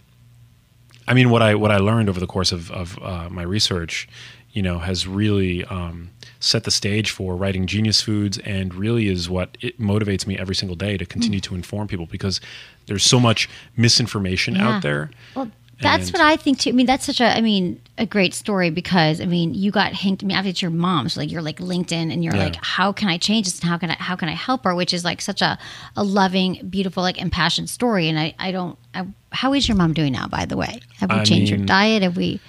I 1.07 1.13
mean, 1.13 1.29
what 1.29 1.41
I 1.41 1.55
what 1.55 1.71
I 1.71 1.77
learned 1.77 2.07
over 2.07 2.19
the 2.19 2.27
course 2.27 2.51
of, 2.51 2.71
of 2.71 2.97
uh, 3.01 3.29
my 3.29 3.41
research, 3.41 4.07
you 4.51 4.61
know, 4.61 4.79
has 4.79 5.07
really 5.07 5.65
um, 5.65 6.11
set 6.39 6.63
the 6.63 6.71
stage 6.71 7.11
for 7.11 7.35
writing 7.35 7.67
Genius 7.67 8.01
Foods, 8.01 8.37
and 8.39 8.73
really 8.73 9.07
is 9.07 9.29
what 9.29 9.57
it 9.61 9.79
motivates 9.79 10.25
me 10.25 10.37
every 10.37 10.55
single 10.55 10.75
day 10.75 10.97
to 10.97 11.05
continue 11.05 11.39
mm. 11.39 11.43
to 11.43 11.55
inform 11.55 11.87
people 11.87 12.05
because 12.05 12.39
there's 12.87 13.03
so 13.03 13.19
much 13.19 13.49
misinformation 13.75 14.55
Yeah. 14.55 14.69
out 14.69 14.81
there. 14.81 15.11
Well, 15.35 15.51
that's 15.81 16.07
And- 16.09 16.13
what 16.13 16.21
I 16.21 16.35
think 16.35 16.59
too. 16.59 16.69
I 16.71 16.73
mean, 16.73 16.85
that's 16.85 17.05
such 17.05 17.21
a, 17.21 17.35
I 17.37 17.39
mean, 17.41 17.79
a 17.97 18.05
great 18.05 18.33
story 18.33 18.69
because 18.69 19.21
I 19.21 19.25
mean, 19.25 19.53
you 19.53 19.71
got 19.71 19.93
hinked. 19.93 20.23
I 20.23 20.27
mean, 20.27 20.35
obviously 20.35 20.51
it's 20.51 20.61
your 20.61 20.71
mom, 20.71 21.07
so 21.09 21.19
like 21.21 21.31
you're 21.31 21.41
like 21.41 21.59
LinkedIn, 21.59 22.11
and 22.11 22.23
you're 22.23 22.35
Yeah. 22.35 22.45
like, 22.45 22.57
how 22.61 22.91
can 22.91 23.07
I 23.09 23.17
change 23.17 23.45
this, 23.47 23.59
and 23.59 23.69
how 23.69 23.77
can 23.77 23.91
I, 23.91 23.95
how 23.95 24.15
can 24.15 24.27
I 24.29 24.33
help 24.33 24.63
her? 24.65 24.75
Which 24.75 24.93
is 24.93 25.03
like 25.05 25.21
such 25.21 25.41
a, 25.41 25.57
a 25.95 26.03
loving, 26.03 26.67
beautiful, 26.69 27.03
like 27.03 27.17
impassioned 27.17 27.69
story. 27.69 28.07
And 28.09 28.19
I, 28.19 28.33
I 28.39 28.51
don't. 28.51 28.77
I, 28.93 29.05
how 29.31 29.53
is 29.53 29.67
your 29.67 29.77
mom 29.77 29.93
doing 29.93 30.11
now? 30.13 30.27
By 30.27 30.45
the 30.45 30.57
way, 30.57 30.79
have 30.99 31.11
we 31.11 31.17
I 31.17 31.23
changed 31.23 31.49
your 31.51 31.59
diet? 31.65 32.01
Have 32.03 32.17
we? 32.17 32.39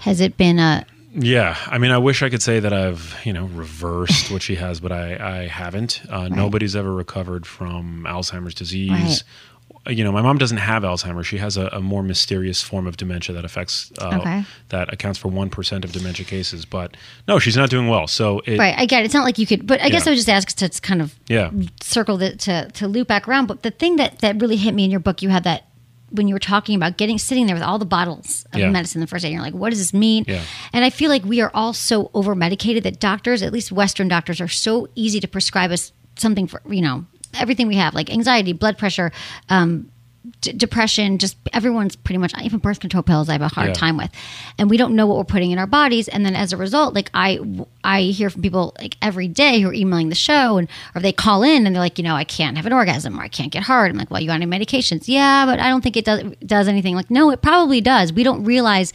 Has 0.00 0.20
it 0.20 0.36
been 0.36 0.58
a? 0.58 0.84
Yeah, 1.12 1.56
I 1.66 1.78
mean, 1.78 1.90
I 1.90 1.98
wish 1.98 2.22
I 2.22 2.30
could 2.30 2.42
say 2.42 2.60
that 2.60 2.72
I've 2.72 3.16
you 3.24 3.32
know 3.32 3.46
reversed 3.46 4.30
what 4.30 4.42
she 4.42 4.54
has, 4.56 4.78
but 4.80 4.92
I 4.92 5.16
I 5.42 5.46
haven't. 5.48 6.00
Uh, 6.08 6.28
Nobody's 6.28 6.76
ever 6.76 6.92
recovered 6.94 7.46
from 7.46 8.04
Alzheimer's 8.08 8.54
disease. 8.54 8.90
Right. 8.90 9.22
You 9.88 10.04
know, 10.04 10.12
my 10.12 10.20
mom 10.20 10.36
doesn't 10.36 10.58
have 10.58 10.82
Alzheimer's. 10.82 11.26
She 11.26 11.38
has 11.38 11.56
a, 11.56 11.66
a 11.68 11.80
more 11.80 12.02
mysterious 12.02 12.60
form 12.62 12.86
of 12.86 12.98
dementia 12.98 13.34
that 13.34 13.46
affects 13.46 13.90
uh, 13.98 14.18
Okay. 14.20 14.44
that 14.68 14.92
accounts 14.92 15.18
for 15.18 15.28
one 15.28 15.48
percent 15.48 15.84
of 15.86 15.92
dementia 15.92 16.26
cases. 16.26 16.64
But 16.66 16.96
no, 17.26 17.38
she's 17.38 17.56
not 17.56 17.70
doing 17.70 17.88
well. 17.88 18.06
So 18.06 18.40
it, 18.40 18.58
Right, 18.58 18.74
I 18.78 18.84
get 18.84 19.02
it. 19.02 19.06
It's 19.06 19.14
not 19.14 19.24
like 19.24 19.38
you 19.38 19.46
could, 19.46 19.66
but 19.66 19.80
I 19.80 19.88
guess 19.88 20.04
Yeah. 20.04 20.10
I 20.10 20.12
would 20.12 20.16
just 20.16 20.28
ask 20.28 20.48
to 20.58 20.68
to 20.68 20.80
kind 20.82 21.00
of 21.00 21.14
Yeah. 21.28 21.50
circle 21.82 22.18
the, 22.18 22.36
to 22.36 22.68
to 22.72 22.86
loop 22.86 23.08
back 23.08 23.26
around. 23.26 23.46
But 23.46 23.62
the 23.62 23.70
thing 23.70 23.96
that 23.96 24.18
that 24.18 24.40
really 24.40 24.56
hit 24.56 24.74
me 24.74 24.84
in 24.84 24.90
your 24.90 25.00
book, 25.00 25.22
you 25.22 25.30
had 25.30 25.44
that 25.44 25.64
when 26.12 26.28
you 26.28 26.34
were 26.34 26.38
talking 26.40 26.74
about 26.76 26.96
getting 26.96 27.18
sitting 27.18 27.46
there 27.46 27.54
with 27.56 27.62
all 27.62 27.78
the 27.78 27.84
bottles 27.86 28.44
of 28.52 28.58
Yeah. 28.60 28.70
medicine 28.70 29.00
the 29.00 29.06
first 29.06 29.22
day, 29.22 29.28
and 29.28 29.34
you're 29.34 29.42
like, 29.42 29.54
what 29.54 29.70
does 29.70 29.78
this 29.78 29.94
mean? 29.94 30.24
Yeah. 30.26 30.42
And 30.72 30.84
I 30.84 30.90
feel 30.90 31.08
like 31.10 31.24
we 31.24 31.40
are 31.40 31.50
all 31.54 31.72
so 31.72 32.10
over 32.14 32.34
medicated 32.34 32.82
that 32.84 33.00
doctors, 33.00 33.42
at 33.42 33.52
least 33.52 33.70
Western 33.72 34.08
doctors, 34.08 34.40
are 34.40 34.48
so 34.48 34.88
easy 34.94 35.20
to 35.20 35.28
prescribe 35.28 35.70
us 35.70 35.92
something 36.16 36.46
for 36.46 36.60
you 36.68 36.82
know 36.82 37.06
everything 37.34 37.68
we 37.68 37.76
have, 37.76 37.94
like 37.94 38.10
anxiety, 38.10 38.52
blood 38.52 38.76
pressure. 38.76 39.12
Um, 39.48 39.90
d- 40.40 40.52
depression, 40.52 41.18
just 41.18 41.36
everyone's 41.52 41.96
pretty 41.96 42.18
much 42.18 42.32
even 42.42 42.58
birth 42.58 42.80
control 42.80 43.02
pills. 43.02 43.28
I 43.28 43.32
have 43.32 43.42
a 43.42 43.48
hard 43.48 43.68
Yeah. 43.68 43.74
time 43.74 43.96
with, 43.96 44.10
and 44.58 44.70
we 44.70 44.76
don't 44.76 44.94
know 44.94 45.06
what 45.06 45.16
we're 45.18 45.24
putting 45.24 45.50
in 45.50 45.58
our 45.58 45.66
bodies. 45.66 46.08
And 46.08 46.24
then 46.24 46.34
as 46.36 46.52
a 46.52 46.56
result, 46.56 46.94
like 46.94 47.10
I, 47.14 47.38
I 47.84 48.02
hear 48.02 48.30
from 48.30 48.42
people 48.42 48.74
like 48.80 48.96
every 49.02 49.28
day 49.28 49.60
who 49.60 49.68
are 49.68 49.74
emailing 49.74 50.08
the 50.08 50.14
show, 50.14 50.56
and 50.58 50.68
or 50.94 51.00
they 51.00 51.12
call 51.12 51.42
in 51.42 51.66
and 51.66 51.74
they're 51.74 51.82
like, 51.82 51.98
you 51.98 52.04
know, 52.04 52.14
I 52.14 52.24
can't 52.24 52.56
have 52.56 52.66
an 52.66 52.72
orgasm 52.72 53.18
or 53.18 53.22
I 53.22 53.28
can't 53.28 53.52
get 53.52 53.62
hard. 53.62 53.90
I'm 53.90 53.96
like, 53.98 54.10
well, 54.10 54.20
you 54.20 54.30
on 54.30 54.42
any 54.42 54.50
medications? 54.50 55.04
Yeah, 55.06 55.46
but 55.46 55.58
I 55.60 55.68
don't 55.68 55.82
think 55.82 55.96
it 55.96 56.04
does 56.04 56.22
does 56.44 56.68
anything. 56.68 56.94
Like, 56.94 57.10
no, 57.10 57.30
it 57.30 57.42
probably 57.42 57.80
does. 57.80 58.12
We 58.12 58.22
don't 58.22 58.44
realize 58.44 58.92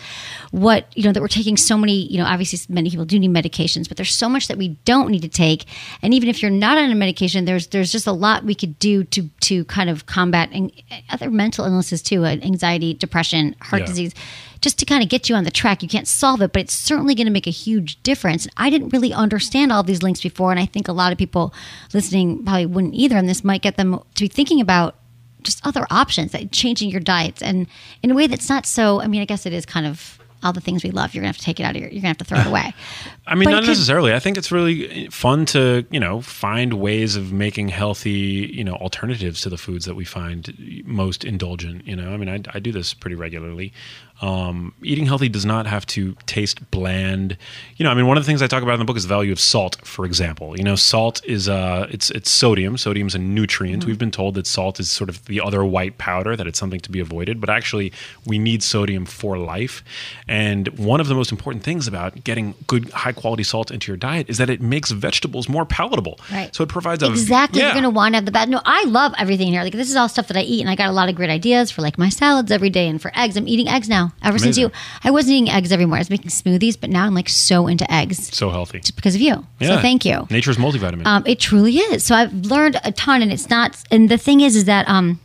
what 0.52 0.88
you 0.96 1.04
know 1.04 1.12
that 1.12 1.22
we're 1.22 1.28
taking 1.28 1.58
so 1.58 1.78
many. 1.78 2.12
You 2.12 2.18
know, 2.20 2.26
obviously 2.26 2.60
many 2.74 2.90
people 2.90 3.06
do 3.06 3.20
need 3.20 3.32
medications, 3.32 3.88
but 3.88 3.98
there's 3.98 4.14
so 4.16 4.30
much 4.30 4.48
that 4.48 4.58
we 4.58 4.70
don't 4.86 5.10
need 5.10 5.22
to 5.22 5.28
take. 5.30 5.66
And 6.02 6.14
even 6.14 6.30
if 6.30 6.42
you're 6.42 6.52
not 6.52 6.78
on 6.78 6.92
a 6.92 6.96
medication, 6.96 7.46
there's 7.46 7.68
there's 7.68 7.92
just 7.92 8.08
a 8.08 8.12
lot 8.12 8.44
we 8.44 8.56
could 8.56 8.78
do 8.80 9.04
to 9.06 9.30
to 9.42 9.66
kind 9.66 9.90
of 9.90 10.06
combat 10.06 10.50
an- 10.52 10.72
other 11.10 11.25
mental 11.32 11.66
illnesses 11.66 12.02
too, 12.02 12.24
uh, 12.26 12.38
anxiety, 12.42 12.94
depression, 12.94 13.56
heart 13.62 13.82
Yeah. 13.84 13.88
disease, 13.88 14.14
just 14.62 14.78
to 14.80 14.86
kind 14.86 15.04
of 15.04 15.10
get 15.10 15.30
you 15.30 15.36
on 15.36 15.44
the 15.44 15.52
track. 15.52 15.84
You 15.84 15.90
can't 15.90 16.08
solve 16.08 16.42
it, 16.42 16.52
but 16.54 16.62
it's 16.64 16.74
certainly 16.74 17.14
going 17.16 17.28
to 17.28 17.32
make 17.32 17.48
a 17.48 17.52
huge 17.52 18.02
difference. 18.04 18.48
I 18.58 18.70
didn't 18.70 18.90
really 18.90 19.14
understand 19.14 19.72
all 19.72 19.84
these 19.84 20.02
links 20.04 20.22
before, 20.22 20.52
and 20.52 20.60
I 20.60 20.66
think 20.66 20.88
a 20.88 20.94
lot 20.94 21.12
of 21.12 21.18
people 21.18 21.54
listening 21.94 22.44
probably 22.44 22.66
wouldn't 22.66 22.94
either. 22.96 23.18
And 23.18 23.28
this 23.30 23.44
might 23.44 23.62
get 23.62 23.78
them 23.78 24.00
to 24.16 24.24
be 24.24 24.28
thinking 24.28 24.60
about 24.62 24.96
just 25.44 25.66
other 25.66 25.86
options, 25.92 26.32
that 26.32 26.52
changing 26.52 26.90
your 26.90 27.00
diets, 27.02 27.42
and 27.42 27.68
in 28.02 28.10
a 28.12 28.16
way 28.16 28.26
that's 28.26 28.50
not 28.50 28.66
so. 28.66 29.00
I 29.02 29.08
mean, 29.08 29.22
I 29.22 29.26
guess 29.26 29.46
it 29.46 29.54
is 29.54 29.66
kind 29.66 29.86
of 29.86 30.18
all 30.46 30.54
the 30.54 30.62
things 30.62 30.84
we 30.84 30.92
love. 30.92 31.14
You're 31.14 31.22
gonna 31.24 31.30
have 31.30 31.38
to 31.38 31.44
take 31.44 31.60
it 31.60 31.64
out 31.64 31.76
of 31.76 31.82
your. 31.82 31.90
You're 31.90 32.02
gonna 32.02 32.10
have 32.10 32.18
to 32.20 32.26
throw 32.26 32.40
it 32.40 32.48
away. 32.48 32.74
I 33.28 33.36
mean, 33.36 33.46
But 33.46 33.52
not 33.52 33.62
could- 33.64 33.70
necessarily. 33.70 34.14
I 34.14 34.20
think 34.20 34.38
it's 34.38 34.52
really 34.52 35.08
fun 35.10 35.46
to, 35.48 35.86
you 35.90 36.00
know, 36.00 36.22
find 36.22 36.74
ways 36.76 37.16
of 37.16 37.34
making 37.34 37.70
healthy, 37.70 38.52
you 38.54 38.64
know, 38.64 38.76
alternatives 38.76 39.42
to 39.42 39.50
the 39.50 39.58
foods 39.58 39.86
that 39.86 39.96
we 39.96 40.06
find 40.06 40.84
most 40.86 41.26
indulgent. 41.26 41.86
You 41.88 41.96
know, 41.96 42.14
I 42.14 42.18
mean, 42.18 42.30
I, 42.30 42.42
I 42.54 42.60
do 42.60 42.72
this 42.72 42.94
pretty 42.94 43.16
regularly. 43.16 43.74
Um, 44.22 44.74
eating 44.82 45.06
healthy 45.06 45.30
does 45.30 45.46
not 45.46 45.68
have 45.68 45.86
to 45.88 46.16
taste 46.26 46.72
bland. 46.72 47.38
You 47.76 47.84
know, 47.84 47.92
I 47.92 47.94
mean, 47.94 48.08
one 48.08 48.18
of 48.18 48.24
the 48.24 48.28
things 48.28 48.42
I 48.42 48.48
talk 48.48 48.64
about 48.64 48.74
in 48.74 48.80
the 48.80 48.86
book 48.86 48.98
is 48.98 49.04
the 49.04 49.10
value 49.10 49.32
of 49.32 49.40
salt. 49.40 49.78
For 49.84 50.06
example, 50.06 50.58
you 50.58 50.64
know, 50.64 50.76
salt 50.76 51.22
is 51.26 51.50
uh, 51.50 51.88
it's 51.90 52.12
it's 52.12 52.32
sodium. 52.32 52.78
Sodium's 52.78 53.16
a 53.16 53.20
nutrient. 53.20 53.86
We've 53.86 54.00
been 54.00 54.12
told 54.12 54.36
that 54.36 54.48
salt 54.48 54.80
is 54.80 54.90
sort 54.90 55.10
of 55.10 55.26
the 55.26 55.42
other 55.42 55.66
white 55.66 55.98
powder, 55.98 56.36
that 56.36 56.48
it's 56.48 56.60
something 56.60 56.80
to 56.82 56.92
be 56.92 57.00
avoided. 57.00 57.42
But 57.42 57.50
actually, 57.50 57.92
we 58.26 58.40
need 58.40 58.64
sodium 58.64 59.06
for 59.06 59.38
life. 59.38 59.84
And 60.28 60.68
one 60.80 61.00
of 61.02 61.08
the 61.08 61.16
most 61.16 61.32
important 61.32 61.64
things 61.64 61.88
about 61.88 62.24
getting 62.24 62.56
good, 62.68 62.90
high 62.92 63.12
quality 63.12 63.44
salt 63.44 63.72
into 63.72 63.92
your 63.92 63.98
diet 63.98 64.30
is 64.30 64.38
that 64.38 64.50
it 64.50 64.62
makes 64.62 64.92
vegetables 64.92 65.50
more 65.50 65.66
palatable. 65.66 66.20
Right. 66.32 66.56
So 66.56 66.64
it 66.64 66.70
provides 66.70 67.04
a 67.04 67.08
Exactly. 67.08 67.60
Yeah. 67.60 67.68
You're 67.68 67.74
going 67.74 67.84
to 67.84 67.90
want 67.90 68.14
to 68.14 68.18
have 68.18 68.26
the 68.26 68.32
bad. 68.32 68.50
No, 68.50 68.62
I 68.66 68.84
love 68.86 69.14
everything 69.18 69.48
here. 69.48 69.64
Like 69.64 69.74
this 69.74 69.90
is 69.90 69.96
all 69.96 70.08
stuff 70.08 70.28
that 70.28 70.38
I 70.38 70.42
eat, 70.42 70.62
and 70.62 70.70
I 70.70 70.76
got 70.76 70.90
a 70.90 70.94
lot 70.94 71.10
of 71.10 71.16
great 71.16 71.30
ideas 71.30 71.72
for 71.72 71.82
like 71.82 71.98
my 71.98 72.10
salads 72.10 72.52
every 72.52 72.70
day, 72.70 72.88
and 72.88 73.02
for 73.02 73.12
eggs. 73.16 73.36
I'm 73.38 73.48
eating 73.48 73.68
eggs 73.68 73.90
now. 73.90 74.05
Ever 74.24 74.38
since 74.38 74.58
you, 74.58 74.72
I 75.04 75.12
wasn't 75.12 75.34
eating 75.34 75.50
eggs 75.50 75.72
every 75.72 75.86
morning. 75.86 76.00
I 76.00 76.02
was 76.02 76.10
making 76.10 76.32
smoothies, 76.32 76.80
but 76.80 76.90
now 76.90 77.06
I'm 77.06 77.14
like 77.14 77.30
so 77.30 77.68
into 77.68 77.92
eggs 77.94 78.36
so 78.36 78.50
healthy. 78.50 78.80
just 78.80 78.96
because 78.96 79.16
of 79.16 79.22
you. 79.22 79.46
Yeah. 79.60 79.76
So 79.76 79.82
thank 79.82 80.06
you. 80.06 80.28
Nature's 80.30 80.58
multivitamin. 80.58 81.06
Um, 81.06 81.24
it 81.26 81.40
truly 81.40 81.78
is. 81.78 82.04
So 82.04 82.16
I've 82.16 82.34
learned 82.34 82.80
a 82.84 82.92
ton, 82.92 83.22
and 83.22 83.32
it's 83.32 83.50
not. 83.50 83.82
And 83.92 84.10
the 84.10 84.18
thing 84.18 84.42
is, 84.42 84.56
is 84.56 84.66
that 84.66 84.88
um, 84.90 85.20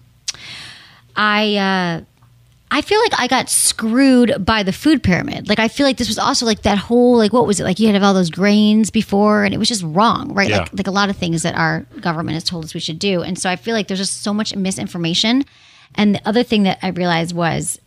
I 1.17 1.57
uh, 1.57 2.05
I 2.73 2.83
feel 2.83 3.01
like 3.01 3.19
I 3.19 3.27
got 3.27 3.49
screwed 3.51 4.45
by 4.45 4.63
the 4.63 4.73
food 4.73 5.03
pyramid. 5.03 5.49
Like 5.49 5.59
I 5.59 5.67
feel 5.69 5.87
like 5.87 5.97
this 5.97 6.09
was 6.09 6.19
also 6.19 6.47
like 6.47 6.63
that 6.63 6.79
whole 6.79 7.17
like 7.17 7.33
what 7.33 7.47
was 7.47 7.59
it 7.59 7.65
like? 7.65 7.81
You 7.81 7.93
had 7.93 8.03
all 8.03 8.15
those 8.15 8.31
grains 8.31 8.91
before, 8.91 9.45
and 9.45 9.53
it 9.53 9.59
was 9.59 9.69
just 9.69 9.83
wrong, 9.83 10.33
right? 10.35 10.49
Yeah. 10.49 10.59
Like 10.61 10.71
like 10.75 10.87
a 10.87 10.93
lot 10.93 11.11
of 11.11 11.17
things 11.17 11.43
that 11.43 11.57
our 11.57 11.81
government 12.01 12.35
has 12.35 12.45
told 12.45 12.65
us 12.65 12.75
we 12.75 12.81
should 12.81 12.99
do, 12.99 13.23
and 13.23 13.39
so 13.39 13.51
I 13.51 13.57
feel 13.57 13.75
like 13.75 13.89
there's 13.89 13.99
just 14.01 14.23
so 14.23 14.33
much 14.33 14.55
misinformation. 14.55 15.45
And 15.97 16.15
the 16.15 16.29
other 16.29 16.45
thing 16.45 16.63
that 16.63 16.79
I 16.83 16.89
realized 16.89 17.35
was, 17.35 17.81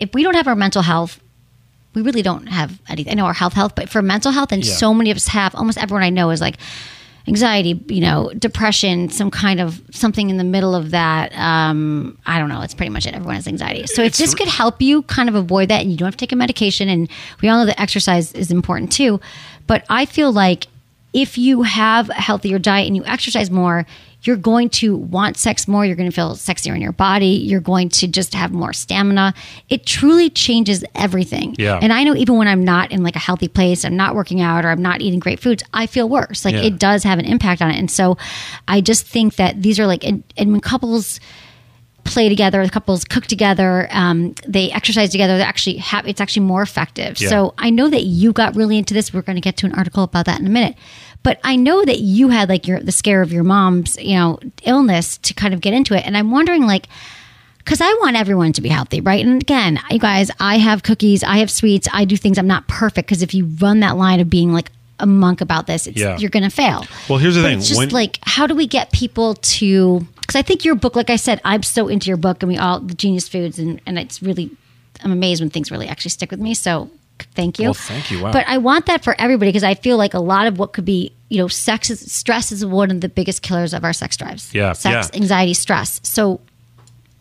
if 0.00 0.12
we 0.14 0.22
don't 0.22 0.34
have 0.34 0.46
our 0.48 0.56
mental 0.56 0.82
health 0.82 1.20
we 1.94 2.02
really 2.02 2.20
don't 2.20 2.46
have 2.48 2.78
anything. 2.90 3.12
I 3.12 3.14
know 3.14 3.24
our 3.24 3.32
health, 3.32 3.54
health, 3.54 3.74
but 3.74 3.88
for 3.88 4.02
mental 4.02 4.30
health, 4.30 4.52
and 4.52 4.62
Yeah. 4.62 4.74
so 4.74 4.92
many 4.92 5.10
of 5.10 5.16
us 5.16 5.28
have. 5.28 5.54
Almost 5.54 5.78
everyone 5.78 6.02
I 6.02 6.10
know 6.10 6.28
is 6.28 6.42
like 6.42 6.58
anxiety, 7.28 7.80
you 7.88 8.02
know, 8.02 8.30
depression, 8.38 9.08
some 9.08 9.30
kind 9.30 9.60
of 9.60 9.80
something 9.92 10.28
in 10.28 10.36
the 10.36 10.44
middle 10.44 10.74
of 10.74 10.90
that. 10.90 11.34
Um, 11.38 12.18
I 12.26 12.38
don't 12.38 12.50
know. 12.50 12.60
It's 12.60 12.74
pretty 12.74 12.90
much 12.90 13.06
it. 13.06 13.14
Everyone 13.14 13.34
has 13.36 13.48
anxiety. 13.48 13.86
So 13.86 14.02
if 14.02 14.08
It's 14.08 14.18
this 14.18 14.32
re- 14.34 14.38
could 14.40 14.48
help 14.48 14.82
you 14.82 15.02
kind 15.04 15.28
of 15.30 15.34
avoid 15.34 15.70
that, 15.70 15.80
and 15.80 15.90
you 15.90 15.96
don't 15.96 16.06
have 16.06 16.14
to 16.16 16.18
take 16.18 16.32
a 16.32 16.36
medication, 16.36 16.88
and 16.90 17.08
we 17.40 17.48
all 17.48 17.58
know 17.60 17.64
that 17.66 17.80
exercise 17.80 18.30
is 18.32 18.50
important 18.50 18.92
too. 18.92 19.18
But 19.66 19.86
I 19.88 20.04
feel 20.04 20.30
like 20.32 20.66
if 21.14 21.38
you 21.38 21.62
have 21.62 22.10
a 22.10 22.14
healthier 22.14 22.58
diet 22.58 22.86
and 22.86 22.94
you 22.94 23.04
exercise 23.06 23.50
more, 23.50 23.86
you're 24.26 24.36
going 24.36 24.68
to 24.70 24.96
want 24.96 25.36
sex 25.36 25.68
more. 25.68 25.86
You're 25.86 25.96
going 25.96 26.10
to 26.10 26.14
feel 26.14 26.34
sexier 26.34 26.74
in 26.74 26.80
your 26.80 26.92
body. 26.92 27.26
You're 27.26 27.60
going 27.60 27.88
to 27.90 28.08
just 28.08 28.34
have 28.34 28.52
more 28.52 28.72
stamina. 28.72 29.34
It 29.68 29.86
truly 29.86 30.30
changes 30.30 30.84
everything. 30.94 31.54
Yeah. 31.58 31.78
And 31.80 31.92
I 31.92 32.04
know 32.04 32.14
even 32.16 32.36
when 32.36 32.48
I'm 32.48 32.64
not 32.64 32.90
in 32.92 33.02
like 33.02 33.16
a 33.16 33.20
healthy 33.20 33.48
place, 33.48 33.84
I'm 33.84 33.96
not 33.96 34.14
working 34.14 34.40
out 34.40 34.64
or 34.64 34.70
I'm 34.70 34.82
not 34.82 35.00
eating 35.00 35.20
great 35.20 35.40
foods, 35.40 35.62
I 35.72 35.86
feel 35.86 36.08
worse. 36.08 36.44
Like 36.44 36.54
Yeah. 36.54 36.62
it 36.62 36.78
does 36.78 37.04
have 37.04 37.18
an 37.18 37.24
impact 37.24 37.62
on 37.62 37.70
it. 37.70 37.78
And 37.78 37.90
so 37.90 38.16
I 38.66 38.80
just 38.80 39.06
think 39.06 39.36
that 39.36 39.62
these 39.62 39.78
are 39.78 39.86
like, 39.86 40.04
and, 40.04 40.24
and 40.36 40.52
when 40.52 40.60
couples, 40.60 41.20
play 42.04 42.28
together, 42.28 42.62
the 42.64 42.70
couples 42.70 43.04
cook 43.04 43.26
together, 43.26 43.88
um, 43.90 44.32
they 44.46 44.70
exercise 44.70 45.10
together. 45.10 45.36
They 45.38 45.42
actually 45.42 45.78
have 45.78 46.06
it's 46.06 46.20
actually 46.20 46.46
more 46.46 46.62
effective. 46.62 47.20
Yeah. 47.20 47.28
So 47.28 47.54
I 47.58 47.70
know 47.70 47.88
that 47.90 48.04
you 48.04 48.32
got 48.32 48.54
really 48.54 48.78
into 48.78 48.94
this. 48.94 49.12
We're 49.12 49.22
going 49.22 49.36
to 49.36 49.42
get 49.42 49.56
to 49.58 49.66
an 49.66 49.72
article 49.74 50.04
about 50.04 50.26
that 50.26 50.38
in 50.40 50.46
a 50.46 50.50
minute. 50.50 50.76
But 51.26 51.40
I 51.42 51.56
know 51.56 51.84
that 51.84 51.98
you 51.98 52.28
had 52.28 52.48
like 52.48 52.68
your 52.68 52.78
the 52.78 52.92
scare 52.92 53.20
of 53.20 53.32
your 53.32 53.42
mom's 53.42 53.98
you 53.98 54.14
know 54.14 54.38
illness 54.62 55.18
to 55.18 55.34
kind 55.34 55.52
of 55.52 55.60
get 55.60 55.74
into 55.74 55.92
it, 55.94 56.06
and 56.06 56.16
I'm 56.16 56.30
wondering 56.30 56.66
like. 56.66 56.86
Because 57.58 57.80
I 57.80 57.92
want 57.94 58.14
everyone 58.14 58.52
to 58.52 58.60
be 58.60 58.68
healthy, 58.68 59.00
right? 59.00 59.26
And 59.26 59.42
again, 59.42 59.80
you 59.90 59.98
guys, 59.98 60.30
I 60.38 60.58
have 60.58 60.84
cookies, 60.84 61.24
I 61.24 61.38
have 61.38 61.50
sweets, 61.50 61.88
I 61.92 62.04
do 62.04 62.16
things. 62.16 62.38
I'm 62.38 62.46
not 62.46 62.68
perfect 62.68 63.08
because 63.08 63.22
if 63.22 63.34
you 63.34 63.46
run 63.60 63.80
that 63.80 63.96
line 63.96 64.20
of 64.20 64.30
being 64.30 64.52
like 64.52 64.70
a 65.00 65.06
monk 65.06 65.40
about 65.40 65.66
this, 65.66 65.88
it's, 65.88 65.98
Yeah. 65.98 66.16
you're 66.16 66.30
going 66.30 66.44
to 66.44 66.48
fail. 66.48 66.86
Well, 67.08 67.18
here's 67.18 67.34
the 67.34 67.42
But 67.42 67.48
thing. 67.48 67.58
It's 67.58 67.66
just 67.66 67.78
When- 67.78 67.88
like, 67.88 68.20
how 68.22 68.46
do 68.46 68.54
we 68.54 68.68
get 68.68 68.92
people 68.92 69.34
to? 69.34 70.06
Because 70.20 70.36
I 70.36 70.42
think 70.42 70.64
your 70.64 70.76
book, 70.76 70.94
like 70.94 71.10
I 71.10 71.16
said, 71.16 71.40
I'm 71.44 71.64
so 71.64 71.88
into 71.88 72.06
your 72.06 72.16
book, 72.18 72.40
and 72.40 72.48
we 72.52 72.56
all 72.56 72.78
the 72.78 72.94
genius 72.94 73.26
foods, 73.26 73.58
and 73.58 73.80
and 73.84 73.98
it's 73.98 74.22
really, 74.22 74.52
I'm 75.02 75.10
amazed 75.10 75.40
when 75.42 75.50
things 75.50 75.68
really 75.72 75.88
actually 75.88 76.12
stick 76.12 76.30
with 76.30 76.38
me. 76.38 76.54
So 76.54 76.88
thank 77.34 77.58
you. 77.58 77.66
Well, 77.66 77.74
thank 77.74 78.10
you. 78.10 78.22
Wow. 78.22 78.32
But 78.32 78.46
I 78.48 78.58
want 78.58 78.86
that 78.86 79.04
for 79.04 79.14
everybody 79.18 79.50
because 79.50 79.64
I 79.64 79.74
feel 79.74 79.96
like 79.96 80.14
a 80.14 80.20
lot 80.20 80.46
of 80.46 80.58
what 80.58 80.72
could 80.72 80.84
be 80.84 81.12
you 81.28 81.38
know, 81.38 81.48
sex 81.48 81.90
is 81.90 82.12
stress 82.12 82.52
is 82.52 82.64
one 82.64 82.90
of 82.90 83.00
the 83.00 83.08
biggest 83.08 83.42
killers 83.42 83.74
of 83.74 83.84
our 83.84 83.92
sex 83.92 84.16
drives. 84.16 84.52
Yeah, 84.54 84.72
sex, 84.72 85.10
yeah. 85.12 85.20
anxiety, 85.20 85.54
stress. 85.54 86.00
So, 86.04 86.40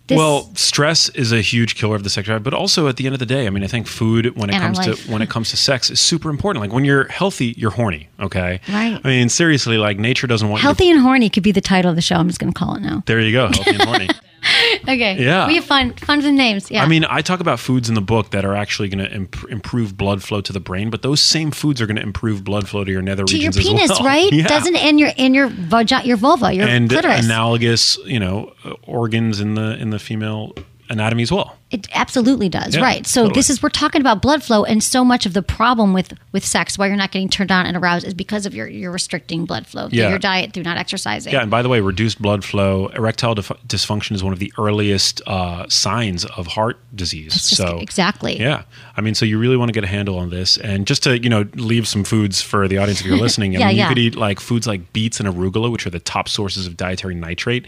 this, 0.08 0.18
well, 0.18 0.52
stress 0.54 1.10
is 1.10 1.32
a 1.32 1.42
huge 1.42 1.74
killer 1.74 1.96
of 1.96 2.04
the 2.04 2.12
sex 2.12 2.28
drive, 2.28 2.44
but 2.44 2.54
also 2.54 2.88
at 2.88 2.98
the 2.98 3.08
end 3.08 3.16
of 3.16 3.20
the 3.20 3.26
day, 3.26 3.48
I 3.48 3.50
mean, 3.50 3.64
I 3.64 3.68
think 3.68 3.88
food 3.88 4.36
when 4.38 4.52
it 4.52 4.60
comes 4.60 4.78
to 4.80 5.12
when 5.12 5.24
it 5.24 5.30
comes 5.30 5.50
to 5.50 5.58
sex 5.58 5.90
is 5.90 6.00
super 6.00 6.30
important. 6.30 6.62
Like 6.62 6.72
when 6.72 6.86
you're 6.86 7.08
healthy, 7.08 7.56
you're 7.58 7.72
horny. 7.72 8.10
Okay, 8.20 8.62
Right. 8.70 9.00
I 9.04 9.08
mean, 9.08 9.30
seriously, 9.30 9.78
like 9.78 9.98
nature 9.98 10.28
doesn't 10.28 10.48
want 10.48 10.62
you 10.62 10.68
healthy 10.68 10.92
and 10.92 11.00
horny 11.00 11.30
could 11.30 11.44
be 11.44 11.52
the 11.52 11.62
title 11.62 11.90
of 11.90 11.96
the 11.96 12.04
show. 12.04 12.16
I'm 12.16 12.28
just 12.28 12.40
going 12.40 12.54
to 12.54 12.58
call 12.58 12.76
it 12.76 12.82
now. 12.82 13.02
There 13.08 13.20
you 13.20 13.32
go, 13.32 13.48
healthy 13.48 13.72
and 13.72 13.82
horny. 13.82 14.10
Okay. 14.88 15.18
Yeah. 15.24 15.48
We 15.48 15.56
have 15.56 15.66
fun, 15.66 15.94
fun 15.94 16.20
with 16.20 16.28
names. 16.34 16.70
Yeah. 16.70 16.84
I 16.84 16.88
mean, 16.88 17.06
I 17.06 17.22
talk 17.22 17.40
about 17.40 17.60
foods 17.60 17.90
in 17.90 17.96
the 17.96 18.02
book 18.02 18.30
that 18.32 18.46
are 18.46 18.54
actually 18.54 18.88
going 18.90 19.04
to 19.04 19.12
imp- 19.14 19.50
improve 19.50 19.98
blood 19.98 20.22
flow 20.22 20.42
to 20.42 20.54
the 20.54 20.60
brain, 20.60 20.90
but 20.90 21.02
those 21.02 21.22
same 21.22 21.50
foods 21.52 21.82
are 21.82 21.88
going 21.88 21.96
to 21.96 22.04
improve 22.04 22.44
blood 22.44 22.68
flow 22.70 22.84
to 22.84 22.92
your 22.92 23.02
nether 23.02 23.24
to 23.26 23.38
your 23.38 23.52
regions 23.52 23.68
penis, 23.68 23.92
as 23.92 24.00
well. 24.00 24.08
right? 24.08 24.32
Yeah. 24.32 24.48
Doesn't 24.48 24.76
in 24.76 25.00
your 25.00 25.10
in 25.18 25.34
your 25.34 25.50
vagi- 25.50 26.06
your 26.06 26.18
vulva, 26.18 26.54
your 26.54 26.68
and 26.68 26.90
clitoris. 26.90 27.26
analogous, 27.26 27.98
you 28.06 28.20
know, 28.20 28.54
uh, 28.64 28.74
organs 28.86 29.40
in 29.40 29.56
the 29.56 29.76
in 29.80 29.90
the 29.90 30.00
female 30.00 30.54
anatomy 30.90 31.24
as 31.24 31.32
well. 31.32 31.56
It 31.72 31.88
absolutely 31.94 32.48
does, 32.48 32.76
Yeah, 32.76 32.82
right? 32.84 33.06
So 33.08 33.24
totally. 33.24 33.40
this 33.40 33.50
is 33.50 33.62
we're 33.62 33.70
talking 33.70 34.00
about 34.00 34.22
blood 34.22 34.44
flow, 34.44 34.64
and 34.64 34.84
so 34.84 35.04
much 35.04 35.26
of 35.26 35.34
the 35.34 35.42
problem 35.42 35.94
with 35.94 36.14
with 36.32 36.46
sex, 36.46 36.78
why 36.78 36.88
you're 36.88 36.96
not 36.96 37.12
getting 37.12 37.28
turned 37.28 37.52
on 37.52 37.66
and 37.66 37.76
aroused, 37.76 38.06
is 38.06 38.14
because 38.14 38.46
of 38.46 38.54
your 38.54 38.68
your 38.68 38.92
restricting 38.92 39.46
blood 39.46 39.66
flow 39.68 39.90
through 39.90 39.98
Yeah. 40.00 40.10
your 40.10 40.20
diet, 40.20 40.54
through 40.54 40.64
not 40.64 40.78
exercising. 40.78 41.34
Yeah, 41.34 41.42
and 41.42 41.52
by 41.52 41.62
the 41.64 41.70
way, 41.70 41.82
reduced 41.82 42.22
blood 42.22 42.44
flow, 42.46 42.88
erectile 42.96 43.36
dif- 43.36 43.52
dysfunction 43.68 44.12
is 44.14 44.24
one 44.24 44.32
of 44.32 44.40
the 44.40 44.54
earliest 44.58 45.22
uh, 45.28 45.66
signs 45.68 46.24
of 46.26 46.48
heart 46.48 46.78
disease. 46.96 47.34
Just- 47.34 47.56
so 47.56 47.80
exactly. 47.80 48.40
Yeah, 48.40 48.64
I 48.96 49.02
mean, 49.02 49.16
so 49.16 49.26
you 49.26 49.38
really 49.40 49.58
want 49.58 49.70
to 49.70 49.74
get 49.74 49.84
a 49.84 49.88
handle 49.88 50.18
on 50.20 50.30
this, 50.30 50.58
and 50.58 50.86
just 50.88 51.04
to 51.04 51.22
you 51.22 51.30
know 51.30 51.46
leave 51.56 51.88
some 51.88 52.04
foods 52.04 52.42
for 52.42 52.68
the 52.68 52.78
audience 52.78 53.02
if 53.02 53.08
you're 53.08 53.18
listening. 53.28 53.56
I 53.58 53.60
Yeah, 53.60 53.68
mean, 53.70 53.78
yeah. 53.78 53.84
you 53.84 53.90
could 53.90 53.98
eat 54.00 54.16
like 54.16 54.40
foods 54.40 54.68
like 54.68 54.94
beets 54.94 55.20
and 55.20 55.28
arugula, 55.28 55.72
which 55.72 55.86
are 55.88 55.90
the 55.90 56.00
top 56.00 56.30
sources 56.30 56.68
of 56.68 56.78
dietary 56.78 57.16
nitrate. 57.16 57.66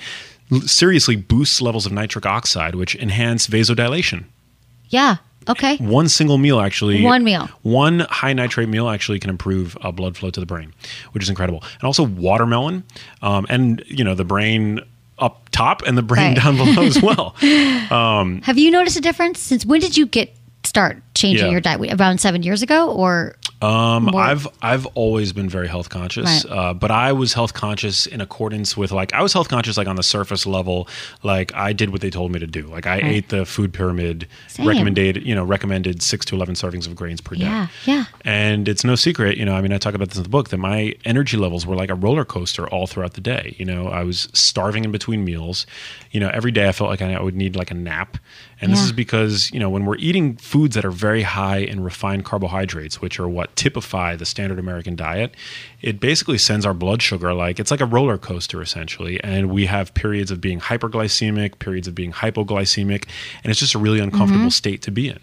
Seriously, 0.65 1.15
boosts 1.15 1.61
levels 1.61 1.85
of 1.85 1.91
nitric 1.91 2.25
oxide, 2.25 2.75
which 2.75 2.95
enhance 2.95 3.47
vasodilation. 3.47 4.25
Yeah. 4.89 5.17
Okay. 5.49 5.77
One 5.77 6.09
single 6.09 6.37
meal 6.37 6.59
actually. 6.59 7.01
One 7.03 7.23
meal. 7.23 7.49
One 7.63 7.99
high 7.99 8.33
nitrate 8.33 8.67
meal 8.69 8.89
actually 8.89 9.19
can 9.19 9.29
improve 9.29 9.77
uh, 9.81 9.91
blood 9.91 10.17
flow 10.17 10.29
to 10.29 10.39
the 10.39 10.45
brain, 10.45 10.73
which 11.13 11.23
is 11.23 11.29
incredible. 11.29 11.63
And 11.75 11.83
also 11.83 12.03
watermelon, 12.03 12.83
um, 13.21 13.45
and 13.49 13.81
you 13.87 14.03
know 14.03 14.13
the 14.15 14.25
brain 14.25 14.81
up 15.19 15.49
top 15.49 15.81
and 15.83 15.97
the 15.97 16.01
brain 16.03 16.35
Right. 16.35 16.43
down 16.43 16.57
below 16.57 16.83
as 16.83 17.01
well. 17.01 17.29
Have 17.39 18.57
you 18.57 18.71
noticed 18.71 18.97
a 18.97 19.01
difference 19.01 19.39
since 19.39 19.65
when 19.65 19.79
did 19.79 19.95
you 19.97 20.05
get 20.05 20.35
start 20.63 21.01
changing 21.15 21.45
Yeah. 21.47 21.51
your 21.51 21.61
diet? 21.61 21.93
Around 21.99 22.19
seven 22.19 22.43
years 22.43 22.61
ago, 22.61 22.91
or 22.91 23.35
Um, 23.59 24.03
More- 24.05 24.21
I've 24.21 24.47
I've 24.61 24.85
always 24.93 25.33
been 25.33 25.49
very 25.49 25.67
health 25.67 25.89
conscious, 25.89 26.45
Right. 26.45 26.57
uh, 26.57 26.73
but 26.75 26.91
I 26.91 27.11
was 27.11 27.33
health 27.33 27.55
conscious 27.55 28.05
in 28.05 28.21
accordance 28.21 28.77
with 28.77 28.91
like 28.91 29.13
I 29.13 29.23
was 29.23 29.33
health 29.33 29.49
conscious 29.49 29.77
like 29.77 29.87
on 29.87 29.95
the 29.95 30.03
surface 30.03 30.45
level, 30.45 30.87
like 31.23 31.53
I 31.55 31.73
did 31.73 31.89
what 31.89 32.01
they 32.01 32.11
told 32.11 32.31
me 32.31 32.37
to 32.39 32.45
do. 32.45 32.67
Like 32.67 32.85
I 32.85 32.97
ate 32.99 33.29
the 33.29 33.47
food 33.47 33.73
pyramid 33.73 34.27
Same. 34.47 34.67
recommended, 34.67 35.25
you 35.25 35.33
know, 35.33 35.43
recommended 35.43 36.03
six 36.03 36.23
to 36.27 36.35
eleven 36.35 36.53
servings 36.53 36.85
of 36.85 36.95
grains 36.95 37.19
per 37.19 37.33
day. 37.35 37.45
Yeah, 37.45 37.67
yeah. 37.85 38.05
And 38.23 38.67
it's 38.67 38.83
no 38.83 38.93
secret, 38.93 39.37
you 39.37 39.45
know. 39.45 39.55
I 39.55 39.61
mean, 39.61 39.73
I 39.73 39.79
talk 39.79 39.95
about 39.95 40.09
this 40.09 40.17
in 40.17 40.23
the 40.23 40.29
book 40.29 40.49
that 40.49 40.57
my 40.57 40.93
energy 41.03 41.35
levels 41.37 41.65
were 41.65 41.75
like 41.75 41.89
a 41.89 41.95
roller 41.95 42.25
coaster 42.25 42.67
all 42.69 42.85
throughout 42.85 43.13
the 43.15 43.21
day. 43.21 43.55
You 43.57 43.65
know, 43.65 43.87
I 43.87 44.03
was 44.03 44.29
starving 44.33 44.85
in 44.85 44.91
between 44.91 45.25
meals. 45.25 45.65
You 46.11 46.19
know, 46.19 46.29
every 46.31 46.51
day 46.51 46.67
I 46.67 46.73
felt 46.73 46.91
like 46.91 47.01
I 47.01 47.19
would 47.19 47.35
need 47.35 47.55
like 47.55 47.71
a 47.71 47.75
nap. 47.75 48.19
And 48.59 48.71
this 48.71 48.81
is 48.81 48.91
because, 48.91 49.51
you 49.51 49.59
know, 49.59 49.69
when 49.69 49.85
we're 49.85 49.97
eating 49.97 50.35
foods 50.37 50.75
that 50.75 50.83
are 50.83 50.91
very 50.91 51.21
high 51.21 51.57
in 51.57 51.83
refined 51.83 52.25
carbohydrates, 52.25 52.99
which 52.99 53.19
are 53.19 53.27
what 53.27 53.55
typify 53.55 54.15
the 54.15 54.25
standard 54.25 54.57
American 54.57 54.95
diet, 54.95 55.35
it 55.81 55.99
basically 55.99 56.39
sends 56.39 56.65
our 56.65 56.73
blood 56.73 57.01
sugar 57.01 57.33
like 57.33 57.59
it's 57.59 57.69
like 57.69 57.81
a 57.81 57.85
roller 57.85 58.17
coaster 58.17 58.61
essentially. 58.61 59.23
And 59.23 59.51
we 59.51 59.67
have 59.67 59.93
periods 59.93 60.31
of 60.31 60.41
being 60.41 60.59
hyperglycemic, 60.59 61.59
periods 61.59 61.87
of 61.87 61.93
being 61.93 62.11
hypoglycemic, 62.11 63.07
and 63.43 63.51
it's 63.51 63.59
just 63.59 63.75
a 63.75 63.79
really 63.79 63.99
uncomfortable 63.99 64.45
mm-hmm. 64.45 64.49
state 64.49 64.81
to 64.83 64.91
be 64.91 65.09
in. 65.09 65.19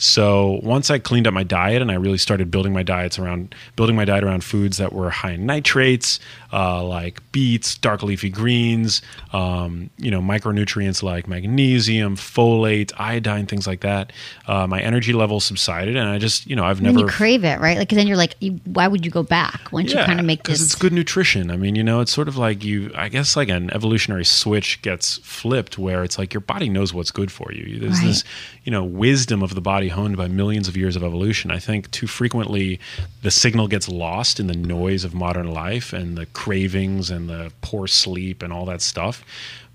So 0.00 0.60
once 0.62 0.90
I 0.90 0.98
cleaned 1.00 1.26
up 1.26 1.34
my 1.34 1.42
diet 1.42 1.82
and 1.82 1.90
I 1.90 1.94
really 1.94 2.18
started 2.18 2.50
building 2.52 2.72
my 2.72 2.84
diets 2.84 3.18
around 3.18 3.52
building 3.74 3.96
my 3.96 4.04
diet 4.04 4.22
around 4.22 4.44
foods 4.44 4.76
that 4.78 4.92
were 4.92 5.10
high 5.10 5.32
in 5.32 5.44
nitrates, 5.44 6.20
uh, 6.52 6.84
like 6.84 7.20
beets, 7.32 7.76
dark 7.76 8.04
leafy 8.04 8.30
greens, 8.30 9.02
um, 9.32 9.90
you 9.98 10.10
know, 10.10 10.20
micronutrients 10.20 11.02
like 11.02 11.26
magnesium, 11.26 12.14
folate, 12.16 12.92
iodine, 12.96 13.44
things 13.46 13.66
like 13.66 13.80
that. 13.80 14.12
Uh, 14.46 14.66
my 14.68 14.80
energy 14.80 15.12
levels 15.12 15.44
subsided, 15.44 15.96
and 15.96 16.08
I 16.08 16.18
just, 16.18 16.46
you 16.46 16.54
know, 16.54 16.64
I've 16.64 16.80
then 16.80 16.94
never 16.94 17.06
you 17.06 17.12
crave 17.12 17.44
it, 17.44 17.58
right? 17.58 17.76
Like, 17.76 17.88
'cause 17.88 17.96
then 17.96 18.06
you're 18.06 18.16
like, 18.16 18.36
you, 18.40 18.60
why 18.66 18.86
would 18.86 19.04
you 19.04 19.10
go 19.10 19.24
back 19.24 19.72
once 19.72 19.90
you 19.92 19.98
kind 19.98 20.20
of 20.20 20.24
make 20.26 20.44
because 20.44 20.60
this? 20.60 20.68
it's 20.72 20.74
good 20.80 20.92
nutrition. 20.92 21.50
I 21.50 21.56
mean, 21.56 21.74
you 21.74 21.82
know, 21.82 22.00
it's 22.00 22.12
sort 22.12 22.28
of 22.28 22.36
like 22.36 22.62
you. 22.64 22.92
I 22.94 23.08
guess 23.08 23.36
like 23.36 23.48
an 23.48 23.70
evolutionary 23.74 24.24
switch 24.24 24.80
gets 24.82 25.18
flipped, 25.18 25.76
where 25.76 26.04
it's 26.04 26.18
like 26.18 26.32
your 26.32 26.40
body 26.40 26.68
knows 26.68 26.94
what's 26.94 27.10
good 27.10 27.32
for 27.32 27.52
you. 27.52 27.80
There's 27.80 27.98
Right. 27.98 28.06
this, 28.06 28.24
you 28.62 28.70
know, 28.70 28.84
wisdom 28.84 29.42
of 29.42 29.54
the 29.56 29.60
body 29.60 29.87
honed 29.88 30.16
by 30.16 30.28
millions 30.28 30.68
of 30.68 30.76
years 30.76 30.96
of 30.96 31.02
evolution. 31.04 31.50
I 31.50 31.58
think 31.58 31.90
too 31.90 32.06
frequently 32.06 32.78
the 33.22 33.30
signal 33.30 33.68
gets 33.68 33.88
lost 33.88 34.38
in 34.40 34.46
the 34.46 34.56
noise 34.56 35.04
of 35.04 35.14
modern 35.14 35.50
life 35.52 35.92
and 35.92 36.16
the 36.16 36.26
cravings 36.26 37.10
and 37.10 37.28
the 37.28 37.52
poor 37.62 37.86
sleep 37.86 38.42
and 38.42 38.52
all 38.52 38.64
that 38.66 38.80
stuff. 38.82 39.24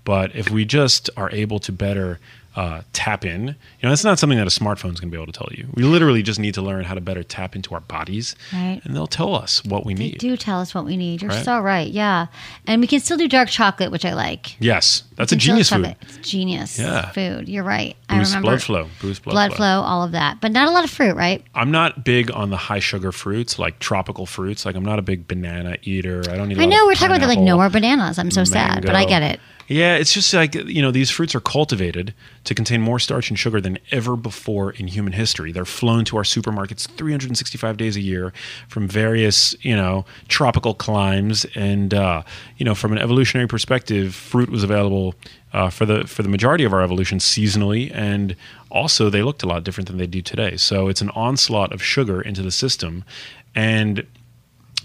But 0.04 0.34
if 0.36 0.50
we 0.50 0.64
just 0.64 1.08
are 1.16 1.30
able 1.30 1.58
to 1.60 1.72
better 1.72 2.18
uh, 2.56 2.82
tap 2.92 3.24
in, 3.24 3.46
you 3.48 3.54
know, 3.82 3.88
that's 3.88 4.04
not 4.04 4.16
something 4.18 4.38
that 4.38 4.46
a 4.46 4.50
smartphone's 4.50 5.00
going 5.00 5.10
to 5.10 5.16
be 5.16 5.20
able 5.20 5.26
to 5.32 5.36
tell 5.36 5.48
you. 5.50 5.66
We 5.74 5.82
literally 5.82 6.22
just 6.22 6.38
need 6.38 6.54
to 6.54 6.62
learn 6.62 6.84
how 6.84 6.94
to 6.94 7.00
better 7.00 7.24
tap 7.24 7.56
into 7.56 7.74
our 7.74 7.80
bodies, 7.80 8.36
Right. 8.52 8.80
and 8.84 8.94
they'll 8.94 9.08
tell 9.08 9.34
us 9.34 9.64
what 9.64 9.84
we 9.84 9.92
need. 9.94 9.98
They 9.98 10.04
need. 10.10 10.18
do 10.18 10.36
tell 10.36 10.60
us 10.60 10.72
what 10.72 10.84
we 10.84 10.96
need. 10.96 11.20
You're 11.22 11.32
Right. 11.32 11.44
so 11.44 11.58
right. 11.58 11.90
Yeah, 11.90 12.26
and 12.68 12.80
we 12.80 12.86
can 12.86 13.00
still 13.00 13.16
do 13.16 13.26
dark 13.26 13.48
chocolate, 13.48 13.90
which 13.90 14.04
I 14.04 14.14
like. 14.14 14.54
Yes, 14.60 15.02
that's 15.16 15.32
a 15.32 15.36
genius 15.36 15.70
food. 15.70 15.84
it. 15.86 15.96
It's 16.02 16.28
genius 16.28 16.78
Yeah. 16.78 17.10
food. 17.10 17.48
You're 17.48 17.64
right. 17.64 17.96
I 18.08 18.18
Boost 18.18 18.32
remember 18.32 18.48
blood 18.50 18.62
flow. 18.62 18.88
Boost 19.00 19.22
blood, 19.22 19.32
blood 19.32 19.48
flow. 19.50 19.56
flow, 19.56 19.82
all 19.82 20.02
of 20.02 20.12
that, 20.12 20.40
but 20.40 20.52
not 20.52 20.68
a 20.68 20.70
lot 20.70 20.84
of 20.84 20.90
fruit, 20.90 21.14
right? 21.16 21.42
I'm 21.54 21.70
not 21.70 22.04
big 22.04 22.30
on 22.32 22.50
the 22.50 22.56
high 22.56 22.78
sugar 22.80 23.12
fruits, 23.12 23.58
like 23.58 23.78
tropical 23.78 24.26
fruits. 24.26 24.64
Like 24.66 24.74
I'm 24.76 24.84
not 24.84 24.98
a 24.98 25.02
big 25.02 25.26
banana 25.28 25.76
eater. 25.82 26.22
I 26.30 26.36
don't 26.36 26.50
eat. 26.52 26.58
I 26.58 26.66
know 26.66 26.86
we're 26.86 26.94
talking 26.94 27.16
about 27.16 27.28
like 27.28 27.38
no 27.38 27.56
more 27.56 27.70
bananas. 27.70 28.18
I'm 28.18 28.30
so 28.30 28.44
sad, 28.44 28.84
but 28.84 28.94
I 28.94 29.04
get 29.04 29.22
it. 29.22 29.40
Yeah, 29.66 29.96
it's 29.96 30.12
just 30.12 30.34
like 30.34 30.54
you 30.54 30.82
know 30.82 30.90
these 30.90 31.08
fruits 31.10 31.34
are 31.34 31.40
cultivated 31.40 32.12
to 32.44 32.54
contain 32.54 32.82
more 32.82 32.98
starch 32.98 33.30
and 33.30 33.38
sugar 33.38 33.62
than 33.62 33.78
ever 33.90 34.14
before 34.14 34.72
in 34.72 34.88
human 34.88 35.14
history. 35.14 35.52
They're 35.52 35.64
flown 35.64 36.04
to 36.04 36.18
our 36.18 36.22
supermarkets 36.22 36.86
365 36.86 37.78
days 37.78 37.96
a 37.96 38.02
year 38.02 38.34
from 38.68 38.86
various 38.86 39.54
you 39.62 39.74
know 39.74 40.04
tropical 40.28 40.74
climes, 40.74 41.46
and 41.54 41.94
uh, 41.94 42.24
you 42.58 42.64
know 42.66 42.74
from 42.74 42.92
an 42.92 42.98
evolutionary 42.98 43.48
perspective, 43.48 44.14
fruit 44.14 44.50
was 44.50 44.62
available 44.62 45.03
uh, 45.52 45.70
for 45.70 45.84
the 45.86 46.06
for 46.06 46.22
the 46.22 46.28
majority 46.28 46.64
of 46.64 46.72
our 46.72 46.82
evolution 46.82 47.18
seasonally, 47.18 47.90
and 47.94 48.36
also 48.70 49.10
they 49.10 49.22
looked 49.22 49.42
a 49.42 49.46
lot 49.46 49.64
different 49.64 49.88
than 49.88 49.98
they 49.98 50.06
do 50.06 50.22
today. 50.22 50.56
So 50.56 50.88
it's 50.88 51.00
an 51.00 51.10
onslaught 51.10 51.72
of 51.72 51.82
sugar 51.82 52.22
into 52.22 52.42
the 52.42 52.50
system, 52.50 53.04
and 53.54 54.06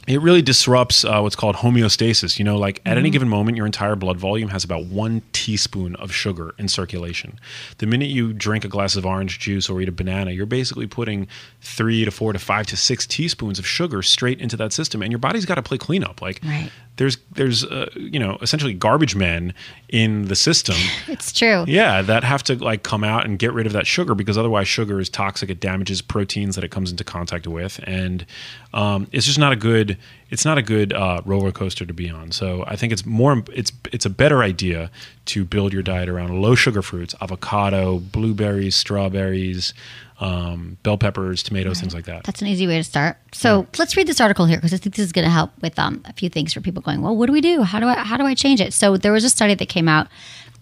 it 0.10 0.22
really 0.22 0.42
disrupts 0.42 1.06
uh, 1.06 1.20
what's 1.20 1.36
called 1.36 1.58
homeostasis. 1.58 2.40
You 2.40 2.46
know, 2.46 2.58
like 2.58 2.82
at 2.84 2.98
any 2.98 3.12
given 3.12 3.30
moment, 3.30 3.58
your 3.58 3.68
entire 3.68 3.96
blood 3.96 4.18
volume 4.18 4.50
has 4.50 4.64
about 4.64 4.86
one 4.86 5.22
teaspoon 5.34 5.96
of 5.98 6.12
sugar 6.12 6.56
in 6.58 6.68
circulation. 6.68 7.40
The 7.78 7.86
minute 7.86 8.10
you 8.10 8.34
drink 8.34 8.66
a 8.66 8.68
glass 8.68 8.96
of 8.96 9.06
orange 9.06 9.38
juice 9.38 9.70
or 9.70 9.80
eat 9.82 9.88
a 9.88 9.92
banana, 9.92 10.32
you're 10.32 10.48
basically 10.48 10.88
putting 10.88 11.28
three 11.62 12.06
to 12.06 12.12
four 12.12 12.34
to 12.34 12.40
five 12.40 12.66
to 12.68 12.78
six 12.78 13.06
teaspoons 13.06 13.60
of 13.60 13.68
sugar 13.68 14.02
straight 14.02 14.42
into 14.42 14.58
that 14.58 14.74
system, 14.74 15.04
and 15.04 15.12
your 15.12 15.20
body's 15.20 15.46
got 15.46 15.56
to 15.56 15.62
play 15.62 15.78
cleanup. 15.78 16.24
Like, 16.24 16.42
Right. 16.44 16.72
There's 17.00 17.18
there's 17.32 17.64
uh, 17.64 17.90
you 17.96 18.20
know 18.20 18.38
essentially 18.42 18.74
garbage 18.74 19.16
men 19.16 19.54
in 19.88 20.28
the 20.28 20.36
system. 20.36 20.76
It's 21.08 21.32
true. 21.32 21.64
Yeah, 21.68 22.02
that 22.04 22.24
have 22.24 22.44
to 22.44 22.56
like 22.56 22.84
come 22.84 23.04
out 23.04 23.26
and 23.26 23.40
get 23.40 23.52
rid 23.54 23.66
of 23.66 23.74
that 23.74 23.88
sugar 23.88 24.14
because 24.14 24.38
otherwise 24.38 24.68
sugar 24.68 25.00
is 25.00 25.10
toxic. 25.10 25.50
It 25.50 25.60
damages 25.60 26.02
proteins 26.02 26.56
that 26.56 26.64
it 26.64 26.70
comes 26.70 26.92
into 26.92 27.04
contact 27.04 27.48
with, 27.48 27.80
and 27.86 28.26
um, 28.74 29.08
it's 29.12 29.26
just 29.26 29.40
not 29.40 29.52
a 29.52 29.56
good. 29.56 29.98
It's 30.30 30.46
not 30.46 30.60
a 30.60 30.62
good 30.62 30.94
uh, 30.94 31.22
roller 31.26 31.52
coaster 31.52 31.86
to 31.86 31.94
be 31.94 32.10
on. 32.10 32.32
So 32.32 32.64
I 32.68 32.76
think 32.76 32.94
it's 32.94 33.06
more. 33.06 33.44
It's 33.52 33.72
it's 33.92 34.06
a 34.06 34.10
better 34.10 34.44
idea 34.44 34.92
to 35.26 35.46
build 35.46 35.74
your 35.74 35.82
diet 35.82 36.10
around 36.10 36.42
low 36.42 36.54
sugar 36.54 36.82
fruits, 36.82 37.16
avocado, 37.22 38.00
blueberries, 38.00 38.76
strawberries, 38.76 39.74
um, 40.20 40.78
bell 40.84 40.98
peppers, 40.98 41.44
tomatoes, 41.44 41.80
things 41.80 41.94
like 41.94 42.06
that. 42.06 42.24
That's 42.24 42.42
an 42.42 42.48
easy 42.48 42.68
way 42.68 42.78
to 42.78 42.84
start. 42.84 43.18
So 43.32 43.68
let's 43.78 43.96
read 43.96 44.08
this 44.08 44.20
article 44.20 44.46
here 44.46 44.58
because 44.58 44.74
I 44.74 44.78
think 44.78 44.96
this 44.96 45.06
is 45.06 45.12
going 45.12 45.26
to 45.26 45.32
help 45.32 45.52
with 45.62 45.78
um, 45.80 46.02
a 46.06 46.14
few 46.14 46.30
things 46.30 46.54
for 46.54 46.62
people 46.62 46.82
going. 46.82 47.02
Well, 47.02 47.16
what 47.16 47.28
do 47.28 47.34
we 47.34 47.42
do? 47.42 47.64
How 47.64 47.80
do 47.80 47.88
I 47.88 47.96
how 47.96 48.18
do 48.18 48.26
I 48.26 48.34
change 48.36 48.60
it? 48.62 48.74
So 48.74 48.98
there 48.98 49.12
was 49.12 49.24
a 49.24 49.30
study 49.30 49.56
that 49.56 49.70
came 49.70 49.88
out. 49.88 50.08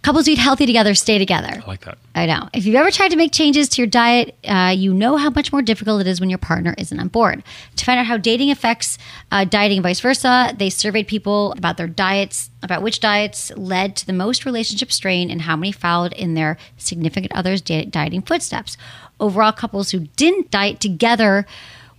Couples 0.04 0.28
eat 0.28 0.38
healthy 0.38 0.66
together 0.66 0.94
stay 0.94 1.18
together. 1.18 1.62
I 1.64 1.68
like 1.68 1.84
that. 1.86 1.98
I 2.16 2.28
know. 2.28 2.50
If 2.54 2.66
you've 2.66 2.76
ever 2.76 2.92
tried 2.92 3.10
to 3.10 3.18
make 3.18 3.34
changes 3.34 3.68
to 3.70 3.82
your 3.82 3.88
diet, 3.88 4.38
uh, 4.48 4.74
you 4.76 4.94
know 4.94 5.18
how 5.18 5.32
much 5.32 5.52
more 5.52 5.62
difficult 5.62 6.02
it 6.02 6.08
is 6.08 6.22
when 6.22 6.30
your 6.30 6.38
partner 6.38 6.76
isn't 6.78 7.00
on 7.00 7.08
board. 7.08 7.44
To 7.76 7.86
find 7.86 8.00
out 8.00 8.06
how 8.06 8.16
dating 8.16 8.52
affects 8.52 8.98
uh, 9.32 9.44
dieting 9.44 9.80
and 9.80 9.84
vice 9.84 10.00
versa, 10.00 10.54
they 10.58 10.70
surveyed 10.70 11.08
people 11.08 11.52
about 11.54 11.78
their 11.78 11.88
diets, 11.88 12.52
about 12.62 12.84
which 12.84 13.00
diets 13.00 13.52
led 13.58 13.96
to 13.98 14.06
the 14.06 14.14
most 14.14 14.46
relationship 14.46 14.92
strain, 14.92 15.30
and 15.30 15.42
how 15.42 15.56
many 15.56 15.72
followed 15.72 16.14
in 16.14 16.36
their 16.36 16.58
significant 16.78 17.34
other's 17.34 17.62
di- 17.62 17.86
dieting 17.86 18.22
footsteps. 18.22 18.78
Overall, 19.20 19.52
couples 19.52 19.92
who 19.92 20.02
didn't 20.16 20.52
diet 20.52 20.80
together 20.80 21.46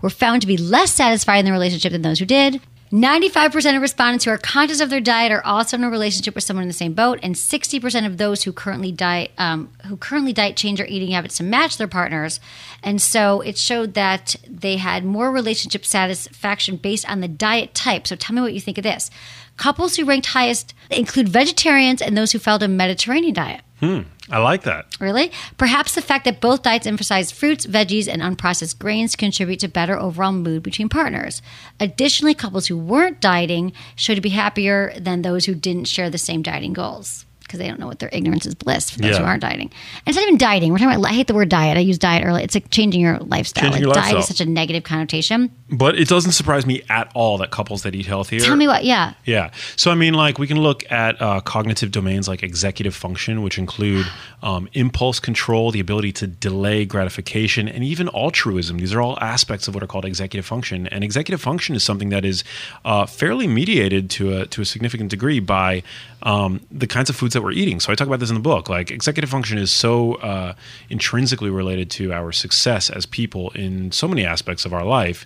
were 0.01 0.11
found 0.11 0.43
to 0.43 0.47
be 0.47 0.57
less 0.57 0.93
satisfied 0.93 1.39
in 1.39 1.45
the 1.45 1.53
relationship 1.53 1.93
than 1.93 2.03
those 2.03 2.19
who 2.19 2.27
did. 2.27 2.61
95% 2.93 3.77
of 3.77 3.83
respondents 3.83 4.25
who 4.25 4.31
are 4.31 4.39
conscious 4.39 4.81
of 4.81 4.89
their 4.89 5.01
diet 5.01 5.31
are 5.31 5.45
also 5.45 5.77
in 5.77 5.85
a 5.85 5.91
relationship 5.91 6.35
with 6.35 6.45
someone 6.45 6.63
in 6.63 6.69
the 6.69 6.75
same 6.75 6.95
boat, 6.95 7.19
and 7.23 7.35
60% 7.35 8.07
of 8.07 8.17
those 8.17 8.45
who 8.45 8.53
currently 8.53 8.91
diet 8.91 9.31
um, 9.37 9.71
who 9.87 9.97
currently 9.97 10.33
diet 10.33 10.57
change 10.57 10.79
their 10.79 10.87
eating 10.87 11.11
habits 11.11 11.37
to 11.37 11.43
match 11.43 11.77
their 11.77 11.89
partners. 11.89 12.41
And 12.83 13.03
so 13.03 13.43
it 13.43 13.59
showed 13.59 13.93
that 13.95 14.37
they 14.49 14.79
had 14.79 15.05
more 15.05 15.31
relationship 15.31 15.85
satisfaction 15.85 16.77
based 16.77 17.09
on 17.11 17.21
the 17.21 17.29
diet 17.29 17.75
type. 17.75 18.07
So 18.07 18.17
tell 18.17 18.35
me 18.35 18.41
what 18.41 18.55
you 18.55 18.61
think 18.61 18.79
of 18.79 18.85
this. 18.85 19.11
Couples 19.59 19.97
who 19.97 20.07
ranked 20.07 20.29
highest 20.29 20.73
include 20.91 21.29
vegetarians 21.29 22.01
and 22.01 22.17
those 22.17 22.33
who 22.33 22.39
followed 22.39 22.63
a 22.63 22.69
Mediterranean 22.69 23.35
diet. 23.35 23.61
Hmm. 23.81 24.03
I 24.31 24.39
like 24.39 24.63
that. 24.63 24.87
Really? 25.01 25.31
Perhaps 25.57 25.95
the 25.95 26.03
fact 26.03 26.25
that 26.25 26.41
both 26.41 26.63
diets 26.63 26.87
emphasize 26.87 27.31
fruits, 27.31 27.67
veggies, 27.67 28.09
and 28.09 28.21
unprocessed 28.21 28.79
grains 28.79 29.17
contribute 29.17 29.61
to 29.61 29.69
better 29.69 29.99
overall 29.99 30.33
mood 30.33 30.63
between 30.63 30.89
partners. 30.89 31.43
Additionally, 31.81 32.35
couples 32.35 32.67
who 32.67 32.77
weren't 32.77 33.21
dieting 33.21 33.73
should 33.97 34.21
be 34.21 34.31
happier 34.31 34.93
than 34.99 35.23
those 35.23 35.45
who 35.45 35.55
didn't 35.55 35.87
share 35.87 36.11
the 36.11 36.19
same 36.19 36.43
dieting 36.43 36.73
goals 36.73 37.25
because 37.49 37.59
they 37.59 37.67
don't 37.67 37.81
know 37.81 37.87
what 37.87 37.99
their 37.99 38.11
ignorance 38.13 38.47
is 38.47 38.55
bliss 38.55 38.91
for 38.91 39.01
those 39.01 39.13
Yeah. 39.13 39.19
who 39.19 39.25
aren't 39.25 39.41
dieting. 39.43 39.71
And 40.07 40.07
it's 40.07 40.17
not 40.17 40.23
even 40.23 40.39
dieting. 40.39 40.71
We're 40.71 40.79
talking 40.79 40.95
about, 40.95 41.11
I 41.11 41.15
hate 41.15 41.27
the 41.27 41.35
word 41.35 41.49
diet. 41.49 41.77
I 41.77 41.81
use 41.81 41.99
diet 41.99 42.25
early. 42.25 42.45
It's 42.45 42.55
like 42.55 42.71
changing 42.71 43.01
your 43.01 43.19
lifestyle. 43.19 43.65
Changing 43.65 43.85
like 43.87 43.97
your 43.97 44.03
diet 44.05 44.19
is 44.19 44.29
such 44.29 44.41
a 44.41 44.47
negative 44.47 44.85
connotation. 44.85 45.51
But 45.71 45.99
it 45.99 46.09
doesn't 46.09 46.33
surprise 46.33 46.65
me 46.65 46.83
at 46.89 47.11
all 47.15 47.39
that 47.39 47.51
couples 47.51 47.83
that 47.83 47.95
eat 47.95 48.07
healthier. 48.07 48.41
Tell 48.41 48.57
me 48.57 48.69
what, 48.69 48.85
yeah. 48.85 49.15
Yeah. 49.25 49.51
So, 49.77 49.91
I 49.91 49.95
mean, 49.95 50.15
like, 50.15 50.39
we 50.39 50.47
can 50.47 50.61
look 50.61 50.91
at 50.91 51.21
uh, 51.21 51.41
cognitive 51.41 51.91
domains 51.91 52.29
like 52.29 52.43
executive 52.43 52.95
function, 52.95 53.43
which 53.43 53.59
include 53.59 54.07
um, 54.43 54.69
impulse 54.75 55.19
control, 55.21 55.71
the 55.71 55.81
ability 55.81 56.13
to 56.13 56.27
delay 56.27 56.85
gratification, 56.87 57.69
and 57.69 57.83
even 57.85 58.09
altruism. 58.11 58.79
These 58.79 58.95
are 58.95 59.01
all 59.01 59.19
aspects 59.21 59.69
of 59.69 59.75
what 59.75 59.83
are 59.83 59.87
called 59.87 60.05
executive 60.05 60.47
function. 60.47 60.87
And 60.89 61.03
executive 61.05 61.41
function 61.41 61.75
is 61.75 61.85
something 61.85 62.09
that 62.11 62.25
is 62.25 62.45
uh, 62.85 63.07
fairly 63.07 63.47
mediated 63.47 64.11
to 64.11 64.39
a, 64.39 64.47
to 64.47 64.63
a 64.63 64.65
significant 64.65 65.11
degree 65.11 65.41
by 65.41 65.83
um, 66.23 66.61
the 66.71 66.87
kinds 66.87 67.11
of 67.11 67.17
foods 67.17 67.35
that 67.39 67.45
we're 67.45 67.53
eating. 67.53 67.79
So, 67.81 67.93
I 67.93 67.95
talk 67.95 68.09
about 68.09 68.21
this 68.21 68.31
in 68.31 68.35
the 68.35 68.41
book. 68.41 68.69
Like, 68.69 68.91
executive 68.91 69.31
function 69.31 69.59
is 69.59 69.71
so 69.71 70.15
uh, 70.17 70.55
intrinsically 70.91 71.51
related 71.51 71.91
to 71.93 72.13
our 72.13 72.33
success 72.33 72.91
as 72.91 73.07
people 73.07 73.51
in 73.51 73.93
so 73.93 74.09
many 74.09 74.25
aspects 74.25 74.65
of 74.65 74.75
our 74.75 74.85
life. 74.85 75.25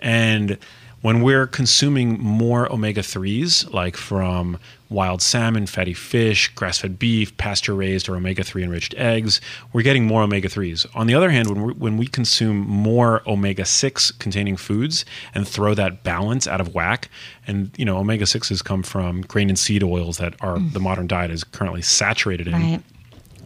And 0.00 0.58
when 1.00 1.22
we're 1.22 1.46
consuming 1.46 2.18
more 2.20 2.70
omega 2.72 3.02
3s, 3.02 3.72
like 3.72 3.96
from 3.96 4.58
wild 4.90 5.22
salmon, 5.22 5.66
fatty 5.66 5.94
fish, 5.94 6.48
grass 6.54 6.78
fed 6.78 6.98
beef, 6.98 7.36
pasture 7.36 7.74
raised 7.74 8.08
or 8.08 8.16
omega 8.16 8.42
3 8.42 8.64
enriched 8.64 8.94
eggs, 8.94 9.40
we're 9.72 9.82
getting 9.82 10.06
more 10.06 10.22
omega 10.22 10.48
3s. 10.48 10.86
On 10.94 11.06
the 11.06 11.14
other 11.14 11.30
hand, 11.30 11.48
when, 11.48 11.62
we 11.62 11.72
when 11.74 11.96
we 11.98 12.06
consume 12.06 12.58
more 12.58 13.22
omega 13.28 13.64
6 13.64 14.10
containing 14.12 14.56
foods 14.56 15.04
and 15.34 15.46
throw 15.46 15.74
that 15.74 16.02
balance 16.02 16.46
out 16.48 16.60
of 16.60 16.74
whack, 16.74 17.08
and 17.46 17.70
you 17.76 17.84
know, 17.84 17.98
omega 17.98 18.24
6s 18.24 18.64
come 18.64 18.82
from 18.82 19.22
grain 19.22 19.48
and 19.48 19.58
seed 19.58 19.82
oils 19.84 20.18
that 20.18 20.34
are 20.40 20.56
mm. 20.56 20.72
the 20.72 20.80
modern 20.80 21.06
diet 21.06 21.30
is 21.30 21.44
currently 21.44 21.82
saturated 21.82 22.48
in 22.48 22.54
Right. 22.54 22.82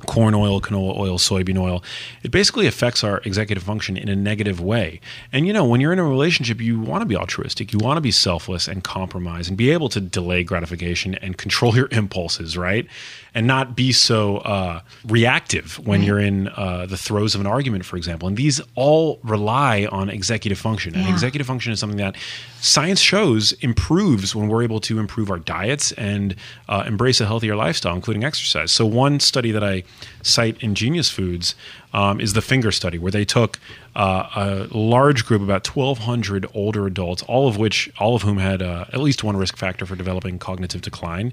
Corn 0.06 0.34
oil, 0.34 0.60
canola 0.60 0.96
oil, 0.98 1.18
soybean 1.18 1.58
oil. 1.58 1.82
It 2.22 2.30
basically 2.30 2.66
affects 2.66 3.02
our 3.04 3.20
executive 3.24 3.62
function 3.62 3.96
in 3.96 4.08
a 4.08 4.16
negative 4.16 4.60
way. 4.60 5.00
And 5.32 5.46
you 5.46 5.52
know, 5.52 5.64
when 5.64 5.80
you're 5.80 5.92
in 5.92 5.98
a 5.98 6.04
relationship, 6.04 6.60
you 6.60 6.80
want 6.80 7.02
to 7.02 7.06
be 7.06 7.16
altruistic, 7.16 7.72
you 7.72 7.78
want 7.78 7.96
to 7.96 8.02
be 8.02 8.10
selfless 8.10 8.68
and 8.68 8.84
compromise 8.84 9.48
and 9.48 9.56
be 9.56 9.70
able 9.70 9.88
to 9.90 10.00
delay 10.00 10.44
gratification 10.44 11.14
and 11.16 11.36
control 11.36 11.74
your 11.76 11.88
impulses, 11.90 12.56
right? 12.56 12.86
And 13.34 13.46
not 13.46 13.74
be 13.74 13.92
so 13.92 14.38
uh, 14.38 14.80
reactive 15.06 15.78
when 15.86 16.02
you're 16.02 16.18
in 16.18 16.48
uh, 16.48 16.84
the 16.84 16.98
throes 16.98 17.34
of 17.34 17.40
an 17.40 17.46
argument, 17.46 17.84
for 17.86 17.96
example. 17.96 18.28
And 18.28 18.36
these 18.36 18.60
all 18.74 19.20
rely 19.22 19.86
on 19.90 20.10
executive 20.10 20.58
function. 20.58 20.94
And 20.94 21.08
executive 21.08 21.46
function 21.46 21.72
is 21.72 21.80
something 21.80 21.98
that 21.98 22.16
science 22.60 23.00
shows 23.00 23.52
improves 23.54 24.34
when 24.34 24.48
we're 24.48 24.62
able 24.62 24.80
to 24.80 24.98
improve 24.98 25.30
our 25.30 25.38
diets 25.38 25.92
and 25.92 26.36
uh, 26.68 26.84
embrace 26.86 27.20
a 27.20 27.26
healthier 27.26 27.56
lifestyle, 27.56 27.94
including 27.94 28.22
exercise. 28.22 28.70
So, 28.70 28.86
one 28.86 29.18
study 29.18 29.50
that 29.50 29.64
I 29.64 29.82
cite 30.22 30.62
in 30.62 30.74
Genius 30.74 31.10
Foods 31.10 31.54
um, 31.92 32.20
is 32.20 32.32
the 32.32 32.42
finger 32.42 32.70
study, 32.70 32.98
where 32.98 33.12
they 33.12 33.24
took 33.24 33.58
uh, 33.94 34.66
a 34.70 34.76
large 34.76 35.26
group, 35.26 35.42
about 35.42 35.66
1,200 35.66 36.46
older 36.54 36.86
adults, 36.86 37.22
all 37.24 37.48
of 37.48 37.58
which, 37.58 37.90
all 37.98 38.14
of 38.14 38.22
whom 38.22 38.38
had 38.38 38.62
uh, 38.62 38.86
at 38.92 39.00
least 39.00 39.22
one 39.22 39.36
risk 39.36 39.56
factor 39.56 39.84
for 39.84 39.96
developing 39.96 40.38
cognitive 40.38 40.80
decline. 40.80 41.32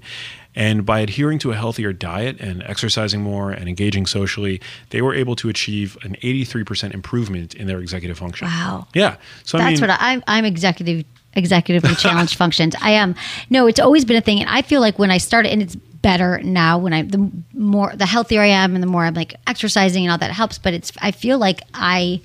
And 0.54 0.84
by 0.84 1.00
adhering 1.00 1.38
to 1.40 1.52
a 1.52 1.54
healthier 1.54 1.92
diet 1.92 2.40
and 2.40 2.62
exercising 2.64 3.22
more 3.22 3.52
and 3.52 3.68
engaging 3.68 4.06
socially, 4.06 4.60
they 4.90 5.00
were 5.00 5.14
able 5.14 5.36
to 5.36 5.48
achieve 5.48 5.96
an 6.02 6.16
83% 6.22 6.92
improvement 6.92 7.54
in 7.54 7.66
their 7.66 7.80
executive 7.80 8.18
function. 8.18 8.48
Wow. 8.48 8.88
Yeah. 8.94 9.16
So 9.44 9.58
I 9.58 9.62
That's 9.62 9.80
mean, 9.80 9.90
what 9.90 10.00
I, 10.00 10.12
I'm. 10.12 10.24
I'm 10.26 10.44
executive 10.44 11.04
executively 11.36 11.96
challenged 11.96 12.34
functions. 12.42 12.74
I 12.80 12.92
am. 12.92 13.14
No, 13.48 13.66
it's 13.66 13.80
always 13.80 14.04
been 14.04 14.16
a 14.16 14.20
thing, 14.20 14.40
and 14.40 14.50
I 14.50 14.62
feel 14.62 14.80
like 14.80 14.98
when 14.98 15.10
I 15.10 15.18
started, 15.18 15.52
and 15.52 15.62
it's 15.62 15.76
better 15.76 16.40
now 16.42 16.78
when 16.78 16.92
I 16.92 17.02
the 17.02 17.30
more 17.52 17.94
the 17.94 18.06
healthier 18.06 18.40
I 18.40 18.46
am, 18.46 18.74
and 18.74 18.82
the 18.82 18.88
more 18.88 19.04
I'm 19.04 19.14
like 19.14 19.34
exercising 19.46 20.04
and 20.04 20.12
all 20.12 20.18
that 20.18 20.32
helps. 20.32 20.58
But 20.58 20.74
it's 20.74 20.92
I 21.00 21.12
feel 21.12 21.38
like 21.38 21.62
I 21.74 22.20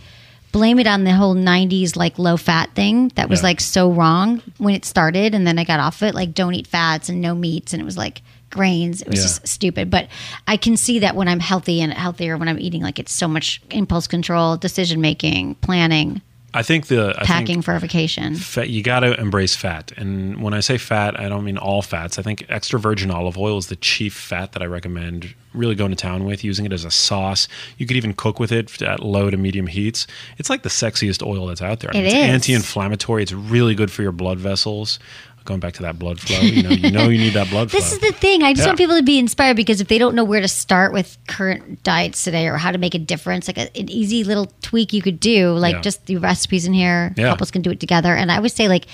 blame 0.56 0.80
it 0.80 0.88
on 0.88 1.04
the 1.04 1.12
whole 1.14 1.36
90s 1.36 1.98
like 1.98 2.18
low 2.18 2.38
fat 2.38 2.70
thing 2.76 3.10
that 3.16 3.28
was 3.30 3.42
Yeah. 3.42 3.48
like 3.48 3.60
so 3.60 3.92
wrong 3.92 4.42
when 4.58 4.74
it 4.74 4.86
started 4.86 5.36
and 5.36 5.46
then 5.46 5.60
i 5.60 5.66
got 5.66 5.82
off 5.82 6.02
it 6.02 6.16
like 6.16 6.34
don't 6.34 6.54
eat 6.54 6.66
fats 6.66 7.10
and 7.10 7.20
no 7.20 7.36
meats 7.36 7.74
and 7.74 7.82
it 7.82 7.86
was 7.86 7.98
like 7.98 8.22
grains 8.52 9.02
it 9.02 9.10
was 9.10 9.20
Yeah. 9.20 9.24
just 9.26 9.46
stupid 9.50 9.90
but 9.92 10.08
i 10.48 10.56
can 10.56 10.78
see 10.78 11.00
that 11.00 11.14
when 11.14 11.28
i'm 11.28 11.42
healthy 11.42 11.82
and 11.82 11.92
healthier 11.92 12.38
when 12.38 12.48
i'm 12.48 12.58
eating 12.58 12.82
like 12.82 13.00
it's 13.00 13.12
so 13.12 13.28
much 13.28 13.62
impulse 13.70 14.08
control 14.08 14.56
decision 14.56 15.02
making 15.02 15.56
planning 15.56 16.22
I 16.56 16.64
think 16.64 16.88
the 16.88 17.14
I 17.18 17.26
packing 17.26 17.48
think 17.48 17.66
for 17.66 17.76
a 17.76 17.80
vacation 17.80 18.36
fat, 18.36 18.70
you 18.70 18.82
got 18.82 19.02
to 19.02 19.20
embrace 19.20 19.56
fat. 19.56 19.92
And 19.98 20.42
when 20.42 20.54
I 20.54 20.62
say 20.62 20.78
fat, 20.78 21.20
I 21.20 21.28
don't 21.28 21.44
mean 21.44 21.58
all 21.58 21.82
fats. 21.82 22.18
I 22.18 22.22
think 22.22 22.46
extra 22.48 22.80
virgin 22.80 23.12
olive 23.12 23.38
oil 23.38 23.58
is 23.58 23.68
the 23.68 23.76
chief 23.76 24.14
fat 24.14 24.54
that 24.54 24.62
I 24.62 24.66
recommend 24.66 25.36
really 25.54 25.76
going 25.76 25.92
to 25.92 25.98
town 25.98 26.24
with, 26.24 26.44
using 26.46 26.66
it 26.66 26.72
as 26.72 26.86
a 26.86 26.92
sauce. 26.92 27.50
You 27.78 27.86
could 27.86 27.98
even 27.98 28.14
cook 28.14 28.40
with 28.40 28.54
it 28.54 28.82
at 28.82 29.02
low 29.02 29.30
to 29.30 29.38
medium 29.38 29.68
heats. 29.68 30.08
It's 30.38 30.50
like 30.50 30.64
the 30.64 30.70
sexiest 30.70 31.26
oil 31.26 31.48
that's 31.48 31.62
out 31.62 31.82
there. 31.82 31.92
I 31.94 31.98
It 31.98 32.06
it's 32.06 32.14
is. 32.14 32.20
anti-inflammatory. 32.20 33.24
It's 33.24 33.34
really 33.34 33.76
good 33.76 33.92
for 33.92 34.02
your 34.02 34.14
blood 34.14 34.40
vessels. 34.40 34.98
Going 35.46 35.60
back 35.60 35.74
to 35.74 35.84
that 35.84 35.98
blood 36.00 36.20
flow, 36.20 36.40
you 36.40 36.64
know, 36.64 36.70
you 36.72 36.90
know 36.92 37.08
you 37.08 37.18
need 37.20 37.34
that 37.34 37.50
blood 37.52 37.70
flow. 37.72 37.80
This 37.80 37.94
is 37.94 38.00
the 38.00 38.12
thing. 38.14 38.42
I 38.44 38.52
just 38.54 38.62
Yeah. 38.64 38.68
want 38.68 38.78
people 38.80 38.98
to 38.98 39.04
be 39.04 39.20
inspired 39.20 39.56
because 39.56 39.80
if 39.80 39.88
they 39.88 39.98
don't 40.00 40.16
know 40.16 40.24
where 40.24 40.42
to 40.42 40.48
start 40.48 40.92
with 40.92 41.18
current 41.28 41.84
diets 41.84 42.24
today 42.24 42.48
or 42.48 42.58
how 42.58 42.72
to 42.72 42.78
make 42.80 42.96
a 42.96 43.00
difference, 43.00 43.48
like 43.48 43.58
a, 43.60 43.70
an 43.78 43.88
easy 43.90 44.24
little 44.24 44.52
tweak 44.62 44.92
you 44.92 45.02
could 45.04 45.20
do, 45.20 45.52
like 45.54 45.76
Yeah. 45.76 45.82
just 45.82 46.08
the 46.08 46.18
recipes 46.18 46.66
in 46.66 46.74
here, 46.74 47.14
Yeah. 47.16 47.30
couples 47.30 47.52
can 47.52 47.62
do 47.62 47.70
it 47.70 47.80
together. 47.80 48.16
And 48.16 48.32
I 48.32 48.40
would 48.40 48.52
say, 48.52 48.68
like, 48.68 48.88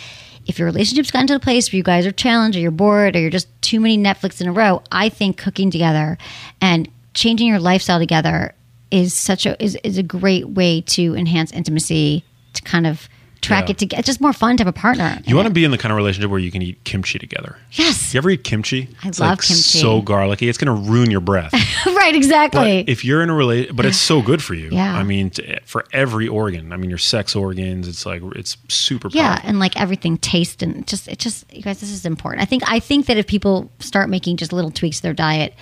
if 0.46 0.60
your 0.60 0.66
relationship's 0.66 1.10
gotten 1.10 1.28
to 1.28 1.34
the 1.34 1.40
place 1.40 1.72
where 1.72 1.78
you 1.78 1.84
guys 1.84 2.06
are 2.06 2.12
challenged 2.12 2.58
or 2.58 2.62
you're 2.62 2.72
bored 2.72 3.16
or 3.16 3.20
you're 3.20 3.30
just 3.30 3.48
too 3.62 3.80
many 3.80 3.98
Netflix 3.98 4.42
in 4.42 4.48
a 4.48 4.52
row, 4.52 4.82
I 4.92 5.08
think 5.08 5.38
cooking 5.38 5.72
together 5.72 6.18
and 6.60 6.90
changing 7.14 7.48
your 7.48 7.60
lifestyle 7.60 8.00
together 8.00 8.54
is 8.90 9.14
such 9.14 9.46
a 9.46 9.62
is, 9.64 9.78
is 9.86 9.98
a 9.98 10.04
great 10.04 10.50
way 10.50 10.82
to 10.82 11.16
enhance 11.16 11.52
intimacy 11.54 12.26
to 12.54 12.62
kind 12.64 12.86
of 12.86 13.08
track 13.42 13.66
Yeah. 13.66 13.72
it 13.72 13.78
together. 13.80 14.00
It's 14.00 14.06
just 14.08 14.22
more 14.22 14.34
fun 14.34 14.56
to 14.58 14.62
have 14.62 14.68
a 14.68 14.72
partner. 14.78 15.20
you 15.26 15.36
want 15.36 15.48
to 15.48 15.54
be 15.54 15.64
in 15.66 15.72
the 15.72 15.78
kind 15.78 15.92
of 15.92 15.98
relationship 15.98 16.30
where 16.30 16.40
you 16.40 16.52
can 16.52 16.62
eat 16.62 16.84
kimchi 16.84 17.18
together. 17.20 17.58
Yes. 17.72 18.14
You 18.14 18.20
ever 18.20 18.30
eat 18.30 18.44
kimchi? 18.44 18.88
I 19.04 19.08
it's 19.08 19.20
love 19.20 19.30
like 19.32 19.40
kimchi. 19.42 19.62
So 19.80 20.02
garlicky, 20.02 20.48
it's 20.48 20.58
going 20.58 20.68
to 20.84 20.90
ruin 20.92 21.10
your 21.10 21.22
breath. 21.22 21.52
right, 21.86 22.16
exactly. 22.16 22.84
But 22.84 22.90
if 22.92 23.04
you're 23.04 23.24
in 23.24 23.30
a 23.30 23.34
relation, 23.34 23.76
but 23.76 23.86
it's 23.86 23.98
so 23.98 24.22
good 24.22 24.44
for 24.44 24.54
you. 24.54 24.70
Yeah. 24.72 24.96
I 24.96 25.04
mean, 25.04 25.32
t- 25.32 25.58
for 25.66 25.86
every 25.92 26.28
organ. 26.28 26.72
I 26.72 26.78
mean, 26.78 26.90
your 26.90 27.00
sex 27.00 27.36
organs. 27.36 27.88
It's 27.88 28.06
like 28.06 28.22
it's 28.36 28.58
super. 28.70 29.10
yeah 29.12 29.30
powerful. 29.34 29.50
and 29.50 29.60
like 29.60 29.80
everything 29.80 30.18
taste 30.18 30.62
and 30.64 30.86
just 30.88 31.08
it 31.08 31.18
just 31.20 31.52
you 31.54 31.62
guys 31.62 31.80
this 31.80 31.92
is 31.92 32.06
important 32.06 32.42
i 32.42 32.46
think 32.46 32.64
i 32.68 32.80
think 32.80 33.08
that 33.08 33.18
if 33.18 33.26
people 33.28 33.72
start 33.80 34.10
making 34.10 34.38
just 34.38 34.54
little 34.54 34.70
tweaks 34.72 34.98
to 34.98 35.04
their 35.04 35.14
diet 35.14 35.54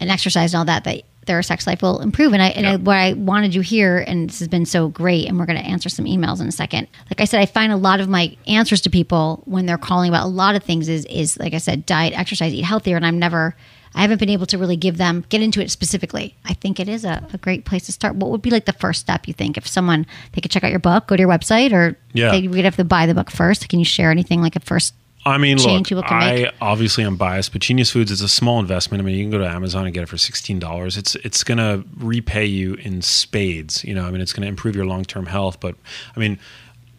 and 0.00 0.10
exercise 0.10 0.52
and 0.52 0.58
all 0.58 0.64
that 0.64 0.84
that 0.84 1.02
their 1.26 1.42
sex 1.42 1.66
life 1.66 1.82
will 1.82 2.00
improve 2.00 2.32
and 2.32 2.42
i 2.42 2.48
and 2.48 2.66
I, 2.66 2.76
what 2.76 2.96
i 2.96 3.12
wanted 3.12 3.54
you 3.54 3.60
here 3.60 3.98
and 4.06 4.28
this 4.30 4.38
has 4.38 4.48
been 4.48 4.66
so 4.66 4.88
great 4.88 5.28
and 5.28 5.38
we're 5.38 5.46
going 5.46 5.58
to 5.58 5.64
answer 5.66 5.88
some 5.88 6.06
emails 6.06 6.40
in 6.40 6.48
a 6.48 6.52
second 6.52 6.88
like 7.10 7.20
i 7.20 7.24
said 7.24 7.40
i 7.40 7.46
find 7.46 7.72
a 7.72 7.76
lot 7.76 8.00
of 8.00 8.08
my 8.08 8.36
answers 8.46 8.80
to 8.82 8.90
people 8.90 9.42
when 9.44 9.66
they're 9.66 9.78
calling 9.78 10.08
about 10.08 10.24
a 10.24 10.28
lot 10.28 10.54
of 10.56 10.62
things 10.64 10.88
is 10.88 11.04
is 11.06 11.38
like 11.38 11.52
i 11.54 11.58
said 11.58 11.84
diet 11.86 12.18
exercise 12.18 12.52
eat 12.54 12.62
healthier 12.64 12.96
and 12.96 13.06
i'm 13.06 13.18
never 13.18 13.54
I 13.92 14.02
haven't 14.02 14.18
been 14.20 14.28
able 14.30 14.46
to 14.46 14.56
really 14.56 14.76
give 14.76 14.98
them 14.98 15.24
get 15.30 15.42
into 15.42 15.60
it 15.60 15.68
specifically. 15.68 16.36
I 16.44 16.54
think 16.54 16.78
it 16.78 16.88
is 16.88 17.04
a, 17.04 17.26
a 17.32 17.38
great 17.38 17.64
place 17.64 17.86
to 17.86 17.92
start. 17.92 18.14
What 18.14 18.30
would 18.30 18.40
be 18.40 18.50
like 18.50 18.64
the 18.64 18.72
first 18.72 19.00
step 19.00 19.26
you 19.26 19.34
think 19.34 19.56
if 19.56 19.66
someone 19.66 20.06
they 20.30 20.40
could 20.40 20.52
check 20.52 20.62
out 20.62 20.70
your 20.70 20.78
book, 20.78 21.08
go 21.08 21.16
to 21.16 21.20
your 21.20 21.28
website, 21.28 21.72
or 21.72 21.98
Yeah. 22.12 22.30
they 22.30 22.46
would 22.46 22.64
have 22.64 22.76
to 22.76 22.84
buy 22.84 23.06
the 23.06 23.14
book 23.14 23.32
first? 23.32 23.68
Can 23.68 23.80
you 23.80 23.84
share 23.84 24.12
anything 24.12 24.40
like 24.40 24.54
a 24.54 24.60
first? 24.60 24.94
I 25.24 25.36
mean, 25.36 25.58
look, 25.58 25.86
I 26.10 26.32
make. 26.34 26.54
obviously 26.62 27.04
am 27.04 27.16
biased, 27.16 27.52
but 27.52 27.60
Genius 27.60 27.90
Foods 27.90 28.10
is 28.10 28.22
a 28.22 28.28
small 28.28 28.58
investment. 28.58 29.02
I 29.02 29.04
mean, 29.04 29.16
you 29.16 29.22
can 29.24 29.30
go 29.30 29.38
to 29.38 29.46
Amazon 29.48 29.84
and 29.84 29.92
get 29.92 30.02
it 30.02 30.08
for 30.08 30.16
sixteen 30.16 30.58
dollars. 30.58 30.96
It's 30.96 31.14
it's 31.16 31.44
going 31.44 31.58
to 31.58 31.84
repay 31.98 32.46
you 32.46 32.74
in 32.74 33.02
spades. 33.02 33.84
You 33.84 33.94
know, 33.94 34.06
I 34.06 34.10
mean, 34.10 34.22
it's 34.22 34.32
going 34.32 34.42
to 34.42 34.48
improve 34.48 34.74
your 34.74 34.86
long 34.86 35.04
term 35.04 35.26
health. 35.26 35.60
But 35.60 35.74
I 36.16 36.20
mean, 36.20 36.38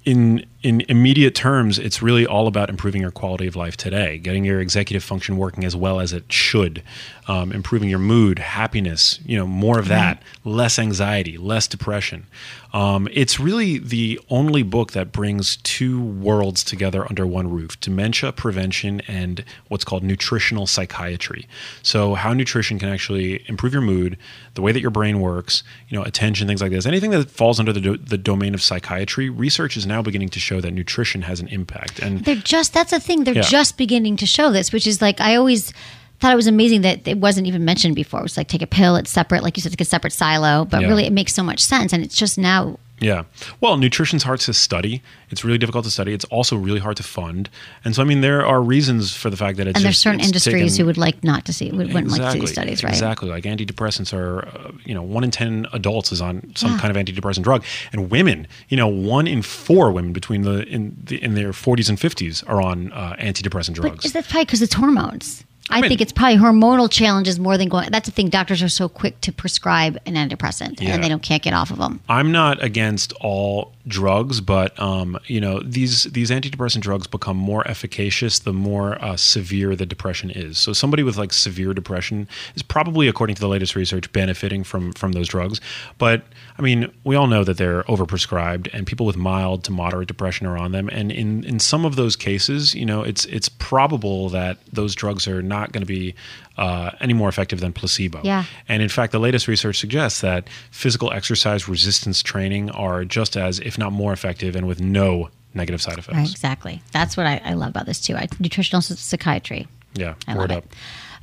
in 0.05 0.45
in 0.61 0.81
immediate 0.81 1.33
terms, 1.33 1.79
it's 1.79 2.01
really 2.03 2.25
all 2.25 2.45
about 2.47 2.69
improving 2.69 3.01
your 3.01 3.11
quality 3.11 3.47
of 3.47 3.55
life 3.55 3.75
today, 3.77 4.19
getting 4.19 4.45
your 4.45 4.59
executive 4.59 5.03
function 5.03 5.37
working 5.37 5.63
as 5.63 5.75
well 5.75 5.99
as 5.99 6.13
it 6.13 6.31
should, 6.31 6.83
um, 7.27 7.51
improving 7.51 7.89
your 7.89 7.99
mood, 7.99 8.37
happiness, 8.37 9.19
you 9.25 9.37
know, 9.37 9.47
more 9.47 9.79
of 9.79 9.87
that, 9.87 10.21
less 10.43 10.77
anxiety, 10.77 11.37
less 11.37 11.67
depression. 11.67 12.27
Um, 12.73 13.07
it's 13.11 13.39
really 13.39 13.79
the 13.79 14.19
only 14.29 14.63
book 14.63 14.93
that 14.93 15.11
brings 15.11 15.57
two 15.57 16.01
worlds 16.01 16.63
together 16.63 17.05
under 17.09 17.27
one 17.27 17.49
roof: 17.49 17.79
dementia 17.79 18.31
prevention 18.31 19.01
and 19.07 19.43
what's 19.67 19.83
called 19.83 20.03
nutritional 20.03 20.67
psychiatry. 20.67 21.47
So, 21.83 22.13
how 22.15 22.33
nutrition 22.33 22.79
can 22.79 22.89
actually 22.89 23.43
improve 23.49 23.73
your 23.73 23.81
mood, 23.81 24.17
the 24.53 24.61
way 24.61 24.71
that 24.71 24.79
your 24.79 24.91
brain 24.91 25.19
works, 25.19 25.63
you 25.89 25.97
know, 25.97 26.03
attention, 26.03 26.47
things 26.47 26.61
like 26.61 26.71
this. 26.71 26.85
Anything 26.85 27.11
that 27.11 27.29
falls 27.29 27.59
under 27.59 27.73
the, 27.73 27.81
do- 27.81 27.97
the 27.97 28.17
domain 28.17 28.53
of 28.53 28.61
psychiatry, 28.61 29.29
research 29.29 29.75
is 29.75 29.85
now 29.85 30.01
beginning 30.01 30.29
to 30.29 30.39
show 30.39 30.61
that 30.61 30.71
nutrition 30.71 31.23
has 31.23 31.39
an 31.39 31.47
impact. 31.49 31.99
And 31.99 32.23
They're 32.23 32.35
just 32.35 32.73
that's 32.73 32.91
the 32.91 32.99
thing. 32.99 33.25
They're 33.25 33.35
Yeah. 33.35 33.41
just 33.41 33.77
beginning 33.77 34.15
to 34.17 34.25
show 34.25 34.51
this, 34.51 34.71
which 34.71 34.87
is 34.87 35.01
like 35.01 35.19
I 35.19 35.35
always 35.35 35.73
thought 36.21 36.31
it 36.31 36.35
was 36.37 36.47
amazing 36.47 36.81
that 36.81 37.07
it 37.07 37.17
wasn't 37.17 37.47
even 37.47 37.65
mentioned 37.65 37.95
before. 37.95 38.19
It 38.21 38.23
was 38.23 38.37
like 38.37 38.47
take 38.47 38.61
a 38.61 38.67
pill, 38.67 38.95
it's 38.95 39.09
separate, 39.11 39.43
like 39.43 39.57
you 39.57 39.61
said, 39.61 39.73
it's 39.73 39.79
like 39.81 39.85
a 39.87 39.89
separate 39.89 40.13
silo, 40.13 40.65
but 40.65 40.81
Yeah. 40.81 40.87
really 40.87 41.05
it 41.05 41.13
makes 41.13 41.33
so 41.33 41.43
much 41.43 41.59
sense, 41.59 41.91
and 41.93 42.03
it's 42.03 42.15
just 42.15 42.37
now. 42.37 42.77
Yeah. 42.99 43.23
Well, 43.59 43.77
nutrition's 43.77 44.21
hard 44.21 44.41
to 44.41 44.53
study. 44.53 45.01
It's 45.31 45.43
really 45.43 45.57
difficult 45.57 45.85
to 45.85 45.89
study. 45.89 46.13
It's 46.13 46.25
also 46.25 46.55
really 46.55 46.79
hard 46.79 46.97
to 46.97 47.03
fund. 47.03 47.49
And 47.83 47.95
so, 47.95 48.03
I 48.03 48.05
mean, 48.05 48.21
there 48.21 48.45
are 48.45 48.61
reasons 48.61 49.15
for 49.15 49.31
the 49.31 49.37
fact 49.37 49.57
that 49.57 49.65
it's 49.65 49.75
And 49.75 49.83
there's 49.83 49.95
just- 49.95 50.03
certain 50.03 50.19
industries 50.19 50.73
taken- 50.73 50.77
who 50.77 50.85
would 50.85 50.99
like 50.99 51.23
not 51.23 51.43
to 51.45 51.51
see, 51.53 51.71
would, 51.71 51.91
wouldn't 51.91 52.11
like 52.11 52.21
to 52.21 52.31
see 52.33 52.39
these 52.41 52.51
studies, 52.51 52.83
right? 52.83 52.93
Exactly. 52.93 53.27
Like 53.27 53.45
antidepressants 53.45 54.13
are, 54.13 54.47
uh, 54.47 54.71
you 54.85 54.93
know, 54.93 55.01
one 55.01 55.23
in 55.23 55.31
10 55.31 55.65
adults 55.73 56.11
is 56.11 56.21
on 56.21 56.51
some 56.53 56.73
Yeah. 56.73 56.77
kind 56.77 56.95
of 56.95 57.03
antidepressant 57.03 57.41
drug. 57.41 57.63
And 57.91 58.11
women, 58.11 58.45
you 58.69 58.77
know, 58.77 58.87
one 58.87 59.25
in 59.25 59.41
four 59.41 59.91
women 59.91 60.13
between 60.13 60.43
the, 60.43 60.67
in, 60.67 60.95
the, 61.03 61.15
in 61.23 61.33
their 61.33 61.53
40s 61.53 61.89
and 61.89 61.99
50s 61.99 62.43
are 62.45 62.61
on 62.61 62.91
uh, 62.93 63.15
antidepressant 63.19 63.73
drugs. 63.73 63.95
But 63.95 64.05
is 64.05 64.11
that 64.13 64.25
probably 64.29 64.45
because 64.45 64.61
it's 64.61 64.75
hormones? 64.75 65.43
I, 65.71 65.81
mean- 65.81 65.89
think 65.89 66.01
it's 66.01 66.11
probably 66.11 66.37
hormonal 66.37 66.89
challenges 66.91 67.39
more 67.39 67.57
than 67.57 67.69
going. 67.69 67.89
That's 67.91 68.07
the 68.07 68.11
thing. 68.13 68.29
Doctors 68.29 68.61
are 68.61 68.69
so 68.69 68.89
quick 68.89 69.19
to 69.21 69.31
prescribe 69.31 69.97
an 70.05 70.15
antidepressant, 70.15 70.81
Yeah. 70.81 70.89
and 70.93 71.03
they 71.03 71.09
don't 71.09 71.21
can't 71.23 71.41
get 71.43 71.53
off 71.53 71.71
of 71.71 71.77
them. 71.77 71.99
I'm 72.09 72.31
not 72.31 72.63
against 72.63 73.13
all 73.21 73.71
drugs, 73.87 74.41
but 74.41 74.77
um, 74.79 75.17
you 75.25 75.41
know 75.41 75.59
these 75.59 76.03
these 76.03 76.29
antidepressant 76.29 76.81
drugs 76.81 77.07
become 77.07 77.37
more 77.37 77.67
efficacious 77.67 78.39
the 78.39 78.53
more 78.53 79.03
uh, 79.03 79.15
severe 79.15 79.75
the 79.75 79.85
depression 79.85 80.29
is. 80.29 80.57
So 80.57 80.73
somebody 80.73 81.03
with 81.03 81.17
like 81.17 81.33
severe 81.33 81.73
depression 81.73 82.27
is 82.55 82.63
probably, 82.63 83.07
according 83.07 83.35
to 83.35 83.41
the 83.41 83.47
latest 83.47 83.75
research, 83.75 84.11
benefiting 84.11 84.63
from 84.63 84.93
from 84.93 85.13
those 85.13 85.27
drugs. 85.27 85.61
But 85.97 86.23
I 86.57 86.61
mean, 86.61 86.91
we 87.03 87.15
all 87.15 87.27
know 87.27 87.43
that 87.43 87.57
they're 87.57 87.83
overprescribed, 87.83 88.69
and 88.73 88.85
people 88.85 89.05
with 89.05 89.17
mild 89.17 89.63
to 89.65 89.71
moderate 89.71 90.07
depression 90.07 90.47
are 90.47 90.57
on 90.57 90.71
them. 90.71 90.89
And 90.89 91.11
in 91.11 91.43
in 91.43 91.59
some 91.59 91.85
of 91.85 91.95
those 91.95 92.15
cases, 92.15 92.75
you 92.75 92.85
know, 92.85 93.03
it's 93.03 93.25
it's 93.25 93.49
probable 93.49 94.29
that 94.29 94.57
those 94.71 94.95
drugs 94.95 95.27
are 95.27 95.41
not 95.41 95.71
going 95.71 95.81
to 95.81 95.87
be 95.87 96.15
uh, 96.61 96.91
any 96.99 97.13
more 97.13 97.27
effective 97.27 97.59
than 97.59 97.73
placebo. 97.73 98.21
Yeah. 98.23 98.45
And 98.67 98.83
in 98.83 98.89
fact, 98.89 99.11
the 99.11 99.19
latest 99.19 99.47
research 99.47 99.79
suggests 99.79 100.21
that 100.21 100.47
physical 100.69 101.11
exercise 101.11 101.67
resistance 101.67 102.21
training 102.21 102.69
are 102.69 103.03
just 103.03 103.35
as, 103.35 103.59
if 103.59 103.77
not 103.79 103.91
more 103.91 104.13
effective, 104.13 104.55
and 104.55 104.67
with 104.67 104.79
no 104.79 105.29
negative 105.55 105.81
side 105.81 105.97
effects. 105.97 106.17
Right, 106.17 106.29
exactly. 106.29 106.81
That's 106.91 107.17
what 107.17 107.25
I, 107.25 107.41
I 107.43 107.53
love 107.53 107.69
about 107.69 107.87
this 107.87 107.99
too. 107.99 108.15
I, 108.15 108.27
nutritional 108.39 108.81
psychiatry. 108.81 109.67
Yeah, 109.95 110.13
I 110.27 110.37
word 110.37 110.51
up. 110.51 110.65
it. 110.65 110.71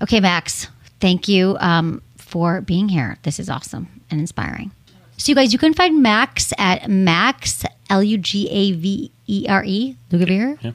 Okay, 0.02 0.20
Max, 0.20 0.66
thank 1.00 1.28
you 1.28 1.56
um, 1.60 2.02
for 2.16 2.60
being 2.60 2.88
here. 2.88 3.16
This 3.22 3.38
is 3.38 3.48
awesome 3.48 3.86
and 4.10 4.20
inspiring. 4.20 4.72
So, 5.18 5.30
you 5.32 5.36
guys, 5.36 5.52
you 5.52 5.58
can 5.58 5.72
find 5.72 6.02
Max 6.02 6.52
at 6.58 6.90
Max 6.90 7.64
L 7.90 8.02
U 8.02 8.18
G 8.18 8.48
A 8.50 8.72
V 8.72 9.10
E 9.26 9.46
R 9.48 9.64
E 9.64 9.96
Lugavere, 10.10 10.58
Yeah. 10.62 10.72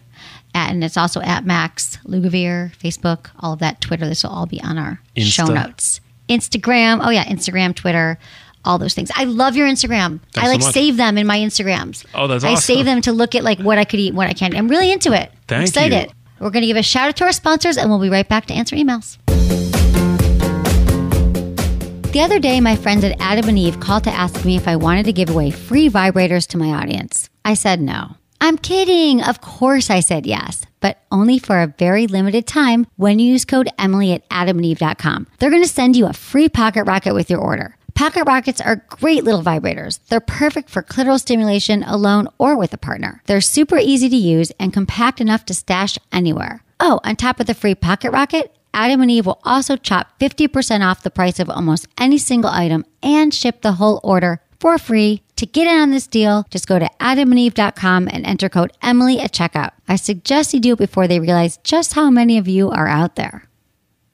And 0.53 0.83
it's 0.83 0.97
also 0.97 1.21
at 1.21 1.45
Max 1.45 1.97
Lugavere, 2.05 2.75
Facebook, 2.77 3.29
all 3.39 3.53
of 3.53 3.59
that, 3.59 3.81
Twitter. 3.81 4.07
This 4.07 4.23
will 4.23 4.31
all 4.31 4.45
be 4.45 4.61
on 4.61 4.77
our 4.77 4.99
show 5.17 5.45
notes. 5.45 5.99
Instagram. 6.29 6.99
Oh 7.05 7.09
yeah, 7.09 7.25
Instagram, 7.25 7.75
Twitter. 7.75 8.17
All 8.65 8.77
those 8.77 8.93
things. 8.93 9.11
I 9.15 9.25
love 9.25 9.57
your 9.57 9.67
Instagram. 9.67 10.21
Thanks 10.31 10.37
I 10.37 10.43
so 10.43 10.49
like 10.51 10.59
much. 10.61 10.73
save 10.73 10.95
them 10.97 11.17
in 11.17 11.27
my 11.27 11.37
Instagrams. 11.37 12.05
Oh, 12.15 12.27
that's 12.27 12.43
awesome. 12.45 12.55
I 12.55 12.59
save 12.59 12.85
them 12.85 13.01
to 13.01 13.11
look 13.11 13.35
at 13.35 13.43
like 13.43 13.59
what 13.59 13.77
I 13.77 13.83
could 13.83 13.99
eat, 13.99 14.13
what 14.13 14.29
I 14.29 14.33
can't. 14.33 14.55
I'm 14.55 14.69
really 14.69 14.89
into 14.91 15.11
it. 15.11 15.31
I'm 15.49 15.63
excited. 15.63 16.07
you. 16.07 16.13
We're 16.39 16.49
going 16.49 16.61
to 16.61 16.67
give 16.67 16.77
a 16.77 16.83
shout 16.83 17.09
out 17.09 17.15
to 17.17 17.25
our 17.25 17.33
sponsors 17.33 17.77
and 17.77 17.89
we'll 17.89 17.99
be 17.99 18.09
right 18.09 18.27
back 18.27 18.45
to 18.47 18.53
answer 18.53 18.75
emails. 18.77 19.17
The 22.13 22.21
other 22.21 22.37
day, 22.39 22.61
my 22.61 22.75
friends 22.75 23.03
at 23.03 23.19
Adam 23.19 23.49
and 23.49 23.57
Eve 23.57 23.79
called 23.79 24.03
to 24.05 24.11
ask 24.11 24.45
me 24.45 24.55
if 24.55 24.67
I 24.67 24.75
wanted 24.75 25.05
to 25.05 25.13
give 25.13 25.29
away 25.29 25.51
free 25.51 25.89
vibrators 25.89 26.47
to 26.49 26.57
my 26.57 26.69
audience. 26.69 27.29
I 27.43 27.55
said 27.55 27.81
no. 27.81 28.15
I'm 28.43 28.57
kidding. 28.57 29.23
Of 29.23 29.39
course, 29.39 29.89
I 29.89 30.01
said 30.01 30.25
yes, 30.25 30.65
but 30.81 30.97
only 31.13 31.39
for 31.39 31.61
a 31.61 31.73
very 31.79 32.07
limited 32.07 32.45
time 32.45 32.85
when 32.97 33.17
you 33.17 33.31
use 33.31 33.45
code 33.45 33.69
Emily 33.79 34.11
at 34.11 34.27
adamandeve.com. 34.27 35.27
They're 35.39 35.49
going 35.49 35.63
to 35.63 35.69
send 35.69 35.95
you 35.95 36.07
a 36.07 36.11
free 36.11 36.49
pocket 36.49 36.83
rocket 36.83 37.13
with 37.13 37.29
your 37.29 37.39
order. 37.39 37.77
Pocket 37.95 38.25
rockets 38.25 38.59
are 38.59 38.83
great 38.89 39.23
little 39.23 39.41
vibrators. 39.41 39.99
They're 40.09 40.19
perfect 40.19 40.69
for 40.69 40.83
clitoral 40.83 41.21
stimulation 41.21 41.83
alone 41.83 42.27
or 42.37 42.57
with 42.57 42.73
a 42.73 42.77
partner. 42.77 43.21
They're 43.27 43.39
super 43.39 43.77
easy 43.77 44.09
to 44.09 44.15
use 44.17 44.51
and 44.59 44.73
compact 44.73 45.21
enough 45.21 45.45
to 45.45 45.53
stash 45.53 45.97
anywhere. 46.11 46.65
Oh, 46.81 46.99
on 47.05 47.15
top 47.15 47.39
of 47.39 47.45
the 47.45 47.53
free 47.53 47.75
pocket 47.75 48.11
rocket, 48.11 48.53
Adam 48.73 49.01
and 49.01 49.09
Eve 49.09 49.25
will 49.25 49.39
also 49.45 49.77
chop 49.77 50.19
50% 50.19 50.85
off 50.85 51.03
the 51.03 51.11
price 51.11 51.39
of 51.39 51.49
almost 51.49 51.87
any 51.97 52.17
single 52.17 52.49
item 52.49 52.83
and 53.01 53.33
ship 53.33 53.61
the 53.61 53.73
whole 53.73 54.01
order 54.03 54.41
for 54.63 54.77
free. 54.77 55.21
To 55.35 55.45
get 55.45 55.67
in 55.67 55.77
on 55.77 55.91
this 55.91 56.07
deal, 56.07 56.45
just 56.49 56.67
go 56.67 56.79
to 56.79 56.89
adamandeve.com 57.01 58.07
and 58.09 58.25
enter 58.25 58.47
code 58.47 58.71
Emily 58.81 59.19
at 59.19 59.33
checkout. 59.33 59.71
I 59.89 59.97
suggest 59.97 60.53
you 60.53 60.61
do 60.61 60.71
it 60.71 60.79
before 60.79 61.05
they 61.05 61.19
realize 61.19 61.57
just 61.65 61.95
how 61.95 62.09
many 62.09 62.37
of 62.37 62.47
you 62.47 62.69
are 62.69 62.87
out 62.87 63.17
there. 63.17 63.49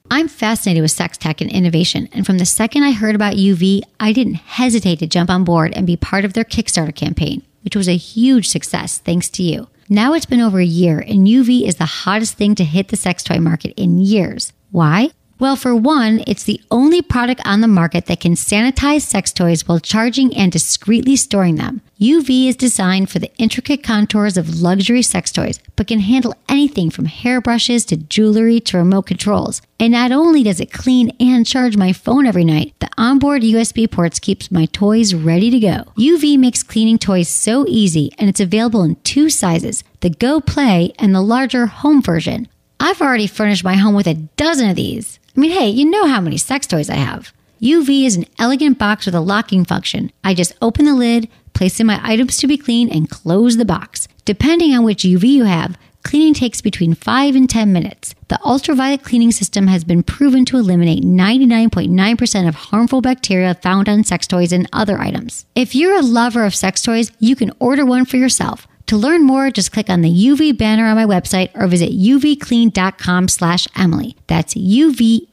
I'm 0.09 0.27
fascinated 0.27 0.81
with 0.81 0.89
sex 0.89 1.19
tech 1.19 1.39
and 1.39 1.51
innovation, 1.51 2.09
and 2.13 2.25
from 2.25 2.39
the 2.39 2.47
second 2.47 2.81
I 2.81 2.93
heard 2.93 3.13
about 3.13 3.35
UVee, 3.35 3.83
I 3.99 4.11
didn't 4.11 4.41
hesitate 4.57 4.97
to 4.99 5.07
jump 5.07 5.29
on 5.29 5.43
board 5.43 5.71
and 5.75 5.85
be 5.85 5.95
part 5.95 6.25
of 6.25 6.33
their 6.33 6.45
Kickstarter 6.45 6.95
campaign, 6.95 7.43
which 7.61 7.75
was 7.75 7.87
a 7.87 7.95
huge 7.95 8.49
success 8.49 8.97
thanks 8.97 9.29
to 9.29 9.43
you. 9.43 9.67
Now 9.87 10.13
it's 10.13 10.25
been 10.25 10.41
over 10.41 10.59
a 10.59 10.65
year, 10.65 10.97
and 10.97 11.27
UVee 11.27 11.67
is 11.67 11.75
the 11.75 11.85
hottest 11.85 12.37
thing 12.37 12.55
to 12.55 12.63
hit 12.63 12.87
the 12.87 12.97
sex 12.97 13.21
toy 13.21 13.37
market 13.37 13.79
in 13.79 13.99
years. 13.99 14.51
Why? 14.71 15.11
Well, 15.39 15.55
for 15.55 15.73
one, 15.73 16.21
it's 16.27 16.43
the 16.43 16.59
only 16.69 17.01
product 17.01 17.39
on 17.45 17.61
the 17.61 17.67
market 17.69 18.07
that 18.07 18.19
can 18.19 18.33
sanitize 18.33 19.03
sex 19.03 19.31
toys 19.31 19.65
while 19.65 19.79
charging 19.79 20.35
and 20.35 20.51
discreetly 20.51 21.15
storing 21.15 21.55
them. 21.55 21.79
UVee 21.97 22.49
is 22.49 22.57
designed 22.57 23.09
for 23.09 23.19
the 23.19 23.33
intricate 23.37 23.81
contours 23.81 24.35
of 24.35 24.61
luxury 24.61 25.01
sex 25.01 25.31
toys, 25.31 25.61
but 25.77 25.87
can 25.87 26.01
handle 26.01 26.35
anything 26.49 26.89
from 26.89 27.05
hairbrushes 27.05 27.85
to 27.85 27.95
jewelry 27.95 28.59
to 28.59 28.77
remote 28.77 29.05
controls. 29.05 29.61
And 29.79 29.93
not 29.93 30.11
only 30.11 30.43
does 30.43 30.59
it 30.59 30.73
clean 30.73 31.15
and 31.21 31.45
charge 31.45 31.77
my 31.77 31.93
phone 31.93 32.25
every 32.25 32.43
night, 32.43 32.73
the 32.79 32.89
onboard 32.97 33.41
USB 33.43 33.89
ports 33.89 34.19
keeps 34.19 34.51
my 34.51 34.65
toys 34.65 35.13
ready 35.13 35.49
to 35.51 35.59
go. 35.59 35.85
UVee 35.97 36.37
makes 36.37 36.63
cleaning 36.63 36.97
toys 36.97 37.29
so 37.29 37.65
easy, 37.65 38.11
and 38.17 38.29
it's 38.29 38.41
available 38.41 38.83
in 38.83 38.95
two 39.05 39.29
sizes, 39.29 39.85
the 40.01 40.09
Go 40.09 40.41
Play 40.41 40.91
and 40.99 41.15
the 41.15 41.21
larger 41.21 41.67
home 41.67 42.01
version. 42.01 42.49
I've 42.81 43.01
already 43.01 43.27
furnished 43.27 43.63
my 43.63 43.75
home 43.75 43.95
with 43.95 44.07
a 44.07 44.13
dozen 44.13 44.69
of 44.69 44.75
these. 44.75 45.18
I 45.35 45.39
mean, 45.39 45.51
hey, 45.51 45.69
you 45.69 45.85
know 45.85 46.07
how 46.07 46.21
many 46.21 46.37
sex 46.37 46.67
toys 46.67 46.89
I 46.89 46.95
have. 46.95 47.33
UVee 47.61 48.05
is 48.05 48.15
an 48.15 48.25
elegant 48.37 48.79
box 48.79 49.05
with 49.05 49.15
a 49.15 49.19
locking 49.19 49.65
function. 49.65 50.11
I 50.23 50.33
just 50.33 50.53
open 50.61 50.85
the 50.85 50.93
lid, 50.93 51.27
place 51.53 51.79
in 51.79 51.87
my 51.87 51.99
items 52.03 52.37
to 52.37 52.47
be 52.47 52.57
cleaned, 52.57 52.91
and 52.91 53.09
close 53.09 53.57
the 53.57 53.65
box. 53.65 54.07
Depending 54.25 54.73
on 54.73 54.83
which 54.83 55.03
UVee 55.03 55.27
you 55.27 55.43
have, 55.43 55.77
cleaning 56.03 56.33
takes 56.33 56.61
between 56.61 56.93
5 56.93 57.35
and 57.35 57.49
10 57.49 57.73
minutes. 57.73 58.15
The 58.29 58.39
ultraviolet 58.45 59.03
cleaning 59.03 59.31
system 59.31 59.67
has 59.67 59.83
been 59.83 60.03
proven 60.03 60.45
to 60.45 60.57
eliminate 60.57 61.03
99.9% 61.03 62.47
of 62.47 62.55
harmful 62.55 63.01
bacteria 63.01 63.55
found 63.55 63.89
on 63.89 64.03
sex 64.03 64.25
toys 64.25 64.53
and 64.53 64.69
other 64.71 64.97
items. 64.99 65.45
If 65.53 65.75
you're 65.75 65.97
a 65.97 66.01
lover 66.01 66.45
of 66.45 66.55
sex 66.55 66.81
toys, 66.81 67.11
you 67.19 67.35
can 67.35 67.51
order 67.59 67.85
one 67.85 68.05
for 68.05 68.17
yourself. 68.17 68.67
To 68.89 68.97
learn 68.97 69.23
more, 69.23 69.51
just 69.51 69.71
click 69.71 69.87
on 69.87 70.01
the 70.01 70.09
UVee 70.09 70.57
banner 70.57 70.87
on 70.87 70.95
my 70.95 71.05
website 71.05 71.51
or 71.53 71.67
visit 71.67 71.91
uveeclean.com 71.91 73.27
slash 73.27 73.67
Emily. 73.77 74.15
That's 74.25 74.55
U-V-E-E-C-L-E-A-N 74.55 75.29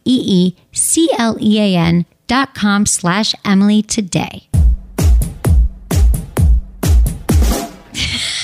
dot 2.26 2.54
com 2.54 2.84
slash 2.84 3.34
Emily 3.46 3.80
today. 3.80 4.50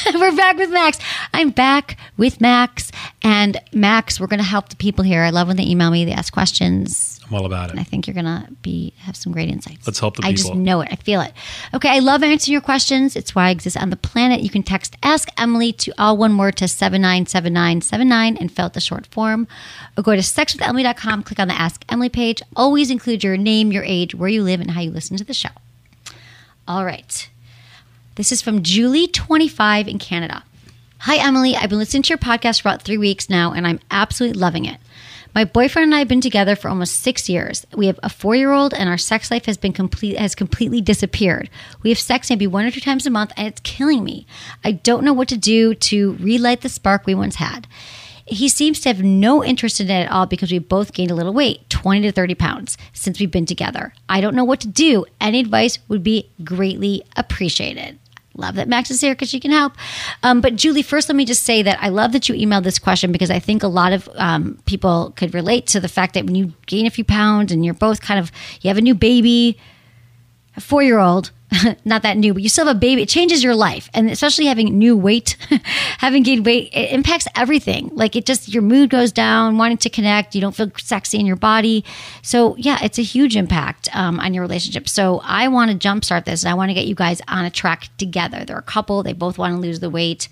we're 0.14 0.36
back 0.36 0.56
with 0.56 0.70
Max. 0.70 0.98
I'm 1.32 1.50
back 1.50 1.98
with 2.16 2.40
Max. 2.40 2.90
And 3.22 3.60
Max, 3.72 4.18
we're 4.18 4.26
going 4.26 4.38
to 4.38 4.44
help 4.44 4.68
the 4.68 4.76
people 4.76 5.04
here. 5.04 5.22
I 5.22 5.30
love 5.30 5.48
when 5.48 5.56
they 5.56 5.64
email 5.64 5.90
me, 5.90 6.04
they 6.04 6.12
ask 6.12 6.32
questions. 6.32 7.20
I'm 7.32 7.38
all 7.38 7.46
about 7.46 7.70
And 7.70 7.80
I 7.80 7.82
think 7.84 8.06
you're 8.06 8.14
gonna 8.14 8.46
be 8.60 8.92
have 8.98 9.16
some 9.16 9.32
great 9.32 9.48
insights. 9.48 9.86
Let's 9.86 9.98
help 9.98 10.16
the 10.16 10.22
people. 10.22 10.30
I 10.30 10.34
just 10.34 10.54
know 10.54 10.82
it. 10.82 10.88
I 10.92 10.96
feel 10.96 11.22
it. 11.22 11.32
Okay, 11.72 11.88
I 11.88 12.00
love 12.00 12.22
answering 12.22 12.52
your 12.52 12.60
questions. 12.60 13.16
It's 13.16 13.34
why 13.34 13.46
I 13.46 13.50
exist 13.50 13.76
on 13.76 13.88
the 13.88 13.96
planet. 13.96 14.42
You 14.42 14.50
can 14.50 14.62
text 14.62 14.96
Ask 15.02 15.28
Emily 15.38 15.72
to 15.74 15.94
all 15.96 16.18
one 16.18 16.36
word 16.36 16.56
to 16.56 16.68
797979 16.68 18.36
and 18.36 18.52
fill 18.52 18.66
out 18.66 18.74
the 18.74 18.80
short 18.80 19.06
form. 19.06 19.48
Or 19.96 20.02
go 20.02 20.12
to 20.14 20.20
sexwithemily.com, 20.20 21.22
click 21.22 21.38
on 21.38 21.48
the 21.48 21.54
Ask 21.54 21.84
Emily 21.88 22.10
page. 22.10 22.42
Always 22.54 22.90
include 22.90 23.24
your 23.24 23.38
name, 23.38 23.72
your 23.72 23.84
age, 23.84 24.14
where 24.14 24.28
you 24.28 24.42
live, 24.42 24.60
and 24.60 24.72
how 24.72 24.82
you 24.82 24.90
listen 24.90 25.16
to 25.16 25.24
the 25.24 25.32
show. 25.32 25.50
All 26.68 26.84
right. 26.84 27.30
This 28.14 28.30
is 28.30 28.42
from 28.42 28.62
Julie25 28.62 29.88
in 29.88 29.98
Canada. 29.98 30.44
Hi, 30.98 31.16
Emily. 31.16 31.56
I've 31.56 31.70
been 31.70 31.78
listening 31.78 32.02
to 32.02 32.08
your 32.10 32.18
podcast 32.18 32.60
for 32.60 32.68
about 32.68 32.82
three 32.82 32.98
weeks 32.98 33.30
now, 33.30 33.52
and 33.52 33.66
I'm 33.66 33.80
absolutely 33.90 34.38
loving 34.38 34.66
it. 34.66 34.78
My 35.34 35.46
boyfriend 35.46 35.84
and 35.84 35.94
I 35.94 36.00
have 36.00 36.08
been 36.08 36.20
together 36.20 36.54
for 36.54 36.68
almost 36.68 37.00
six 37.00 37.30
years. 37.30 37.66
We 37.74 37.86
have 37.86 37.98
a 38.02 38.10
four 38.10 38.34
year 38.34 38.52
old, 38.52 38.74
and 38.74 38.90
our 38.90 38.98
sex 38.98 39.30
life 39.30 39.46
has 39.46 39.56
been 39.56 39.72
complete 39.72 40.18
has 40.18 40.34
completely 40.34 40.82
disappeared. 40.82 41.48
We 41.82 41.88
have 41.88 41.98
sex 41.98 42.28
maybe 42.28 42.46
one 42.46 42.66
or 42.66 42.70
two 42.70 42.80
times 42.80 43.06
a 43.06 43.10
month, 43.10 43.32
and 43.34 43.48
it's 43.48 43.60
killing 43.60 44.04
me. 44.04 44.26
I 44.62 44.72
don't 44.72 45.04
know 45.04 45.14
what 45.14 45.28
to 45.28 45.38
do 45.38 45.74
to 45.74 46.12
relight 46.20 46.60
the 46.60 46.68
spark 46.68 47.06
we 47.06 47.14
once 47.14 47.36
had. 47.36 47.66
He 48.32 48.48
seems 48.48 48.80
to 48.80 48.88
have 48.88 49.02
no 49.02 49.44
interest 49.44 49.78
in 49.78 49.90
it 49.90 50.06
at 50.06 50.10
all 50.10 50.24
because 50.24 50.50
we 50.50 50.58
both 50.58 50.94
gained 50.94 51.10
a 51.10 51.14
little 51.14 51.34
weight, 51.34 51.68
20 51.68 52.00
to 52.02 52.12
30 52.12 52.34
pounds, 52.34 52.78
since 52.94 53.20
we've 53.20 53.30
been 53.30 53.44
together. 53.44 53.92
I 54.08 54.22
don't 54.22 54.34
know 54.34 54.44
what 54.44 54.60
to 54.60 54.68
do. 54.68 55.04
Any 55.20 55.40
advice 55.40 55.78
would 55.88 56.02
be 56.02 56.30
greatly 56.42 57.04
appreciated. 57.14 57.98
Love 58.34 58.54
that 58.54 58.68
Max 58.68 58.90
is 58.90 59.02
here 59.02 59.14
because 59.14 59.28
she 59.28 59.38
can 59.38 59.50
help. 59.50 59.74
Um, 60.22 60.40
but 60.40 60.56
Julie, 60.56 60.82
first, 60.82 61.10
let 61.10 61.16
me 61.16 61.26
just 61.26 61.42
say 61.42 61.62
that 61.62 61.78
I 61.82 61.90
love 61.90 62.12
that 62.12 62.26
you 62.28 62.34
emailed 62.34 62.62
this 62.62 62.78
question 62.78 63.12
because 63.12 63.30
I 63.30 63.38
think 63.38 63.62
a 63.62 63.68
lot 63.68 63.92
of 63.92 64.08
um, 64.14 64.58
people 64.64 65.12
could 65.16 65.34
relate 65.34 65.66
to 65.68 65.80
the 65.80 65.88
fact 65.88 66.14
that 66.14 66.24
when 66.24 66.34
you 66.34 66.54
gain 66.66 66.86
a 66.86 66.90
few 66.90 67.04
pounds 67.04 67.52
and 67.52 67.62
you're 67.62 67.74
both 67.74 68.00
kind 68.00 68.18
of, 68.18 68.32
you 68.62 68.68
have 68.68 68.78
a 68.78 68.82
new 68.82 68.94
baby, 68.94 69.58
four 70.60 70.82
year 70.82 70.98
old, 70.98 71.30
not 71.84 72.02
that 72.02 72.16
new, 72.16 72.32
but 72.32 72.42
you 72.42 72.48
still 72.48 72.66
have 72.66 72.76
a 72.76 72.78
baby. 72.78 73.02
It 73.02 73.08
changes 73.08 73.42
your 73.42 73.54
life. 73.54 73.90
And 73.94 74.10
especially 74.10 74.46
having 74.46 74.78
new 74.78 74.96
weight, 74.96 75.36
having 75.98 76.22
gained 76.22 76.46
weight, 76.46 76.70
it 76.72 76.92
impacts 76.92 77.26
everything. 77.34 77.90
Like 77.92 78.16
it 78.16 78.26
just, 78.26 78.52
your 78.52 78.62
mood 78.62 78.90
goes 78.90 79.12
down, 79.12 79.58
wanting 79.58 79.78
to 79.78 79.90
connect. 79.90 80.34
You 80.34 80.40
don't 80.40 80.54
feel 80.54 80.70
sexy 80.78 81.18
in 81.18 81.26
your 81.26 81.36
body. 81.36 81.84
So, 82.22 82.56
yeah, 82.56 82.78
it's 82.82 82.98
a 82.98 83.02
huge 83.02 83.36
impact 83.36 83.94
um, 83.94 84.20
on 84.20 84.34
your 84.34 84.42
relationship. 84.42 84.88
So, 84.88 85.20
I 85.24 85.48
want 85.48 85.70
to 85.70 85.88
jumpstart 85.88 86.24
this 86.24 86.42
and 86.42 86.50
I 86.50 86.54
want 86.54 86.70
to 86.70 86.74
get 86.74 86.86
you 86.86 86.94
guys 86.94 87.20
on 87.28 87.44
a 87.44 87.50
track 87.50 87.88
together. 87.98 88.44
They're 88.44 88.58
a 88.58 88.62
couple, 88.62 89.02
they 89.02 89.12
both 89.12 89.38
want 89.38 89.54
to 89.54 89.60
lose 89.60 89.80
the 89.80 89.90
weight. 89.90 90.28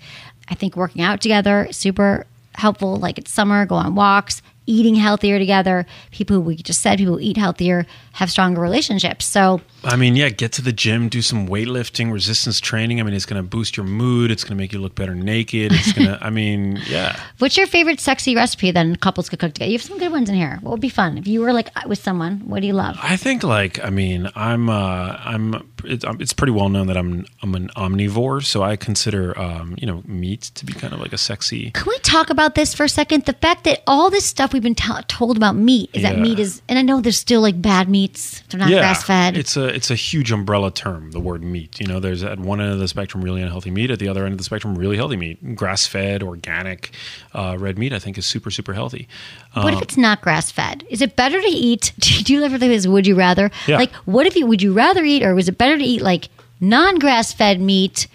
I 0.49 0.55
think 0.55 0.75
working 0.75 1.01
out 1.01 1.21
together, 1.21 1.67
super 1.71 2.25
helpful. 2.55 2.97
Like 2.97 3.17
it's 3.17 3.31
summer, 3.31 3.65
go 3.65 3.75
on 3.75 3.95
walks, 3.95 4.41
eating 4.65 4.95
healthier 4.95 5.39
together. 5.39 5.85
People 6.11 6.41
we 6.41 6.55
just 6.55 6.81
said 6.81 6.97
people 6.97 7.19
eat 7.19 7.37
healthier 7.37 7.85
have 8.13 8.29
stronger 8.29 8.61
relationships. 8.61 9.25
So, 9.25 9.61
I 9.83 9.95
mean, 9.95 10.15
yeah, 10.15 10.29
get 10.29 10.51
to 10.53 10.61
the 10.61 10.71
gym, 10.71 11.09
do 11.09 11.21
some 11.21 11.47
weightlifting, 11.47 12.11
resistance 12.11 12.59
training. 12.59 12.99
I 12.99 13.03
mean, 13.03 13.13
it's 13.13 13.25
going 13.25 13.41
to 13.41 13.47
boost 13.47 13.77
your 13.77 13.85
mood. 13.85 14.31
It's 14.31 14.43
going 14.43 14.57
to 14.57 14.61
make 14.61 14.73
you 14.73 14.79
look 14.79 14.95
better 14.95 15.15
naked. 15.15 15.71
It's 15.71 15.93
going 15.93 16.07
to, 16.07 16.23
I 16.23 16.29
mean, 16.29 16.79
yeah. 16.87 17.19
what's 17.39 17.57
your 17.57 17.67
favorite 17.67 17.99
sexy 17.99 18.35
recipe 18.35 18.71
then 18.71 18.95
couples 18.95 19.29
could 19.29 19.39
cook 19.39 19.53
together? 19.53 19.71
You 19.71 19.77
have 19.77 19.87
some 19.87 19.97
good 19.97 20.11
ones 20.11 20.29
in 20.29 20.35
here. 20.35 20.59
What 20.61 20.71
would 20.71 20.81
be 20.81 20.89
fun 20.89 21.17
if 21.17 21.27
you 21.27 21.41
were 21.41 21.53
like 21.53 21.69
with 21.87 21.99
someone? 21.99 22.39
What 22.45 22.61
do 22.61 22.67
you 22.67 22.73
love? 22.73 22.97
I 23.01 23.17
think 23.17 23.43
like 23.43 23.83
I 23.83 23.89
mean 23.89 24.29
I'm 24.35 24.69
uh, 24.69 25.17
I'm 25.19 25.71
it's, 25.83 26.05
um, 26.05 26.17
it's 26.19 26.33
pretty 26.33 26.51
well 26.51 26.69
known 26.69 26.87
that 26.87 26.97
I'm 26.97 27.25
I'm 27.41 27.55
an 27.55 27.69
omnivore, 27.75 28.43
so 28.43 28.63
I 28.63 28.75
consider 28.75 29.37
um, 29.39 29.75
you 29.77 29.87
know 29.87 30.03
meat 30.05 30.51
to 30.55 30.65
be 30.65 30.73
kind 30.73 30.93
of 30.93 30.99
like 30.99 31.13
a 31.13 31.17
sexy. 31.17 31.71
Can 31.71 31.87
we 31.87 31.97
talk 31.99 32.29
about 32.29 32.55
this 32.55 32.73
for 32.73 32.83
a 32.83 32.89
second? 32.89 33.25
The 33.25 33.33
fact 33.33 33.63
that 33.65 33.81
all 33.87 34.09
this 34.09 34.25
stuff 34.25 34.53
we've 34.53 34.63
been 34.63 34.75
tell 34.75 35.01
told 35.07 35.37
about 35.37 35.55
meat 35.55 35.89
is 35.93 36.03
that 36.03 36.17
meat 36.17 36.39
is, 36.39 36.61
and 36.67 36.77
I 36.77 36.81
know 36.81 37.01
there's 37.01 37.17
still 37.17 37.41
like 37.41 37.61
bad 37.61 37.89
meats. 38.01 38.43
They're 38.49 38.59
not 38.59 38.69
grass 38.69 39.03
fed. 39.03 39.37
It's 39.37 39.55
a 39.57 39.65
it's 39.65 39.91
a 39.91 39.95
huge 39.95 40.31
umbrella 40.31 40.71
term. 40.71 41.11
The 41.11 41.19
word 41.19 41.43
meat. 41.43 41.79
You 41.79 41.87
know, 41.87 41.99
there's 41.99 42.23
at 42.23 42.39
one 42.39 42.59
end 42.59 42.71
of 42.71 42.79
the 42.79 42.87
spectrum 42.87 43.23
really 43.23 43.41
unhealthy 43.41 43.71
meat. 43.71 43.91
At 43.91 43.99
the 43.99 44.07
other 44.07 44.25
end 44.25 44.33
of 44.33 44.37
the 44.37 44.43
spectrum, 44.43 44.75
really 44.75 44.97
healthy 44.97 45.17
meat. 45.17 45.55
Grass 45.55 45.85
fed, 45.87 46.23
organic, 46.23 46.91
uh, 47.33 47.57
red 47.59 47.77
meat. 47.77 47.93
I 47.93 47.99
think 47.99 48.17
is 48.17 48.25
super 48.25 48.51
super 48.51 48.73
healthy. 48.73 49.07
What 49.53 49.73
if 49.73 49.81
it's 49.81 49.97
not 49.97 50.21
grass 50.21 50.49
fed? 50.51 50.85
Is 50.89 51.01
it 51.01 51.15
better 51.15 51.39
to 51.41 51.47
eat? 51.47 51.93
Do 51.99 52.33
you 52.33 52.43
ever 52.43 52.57
think 52.57 52.71
this? 52.71 52.87
Would 52.87 53.05
you 53.05 53.15
rather? 53.15 53.51
Yeah. 53.67 53.77
Like, 53.77 53.93
what 54.05 54.25
if 54.25 54.35
you 54.35 54.45
would 54.45 54.61
you 54.61 54.73
rather 54.73 55.03
eat, 55.03 55.23
or 55.23 55.35
was 55.35 55.47
it 55.47 55.57
better 55.57 55.77
to 55.77 55.83
eat 55.83 56.01
like 56.01 56.29
non 56.59 56.99
grass 56.99 57.33
fed 57.33 57.59
meat 57.59 58.07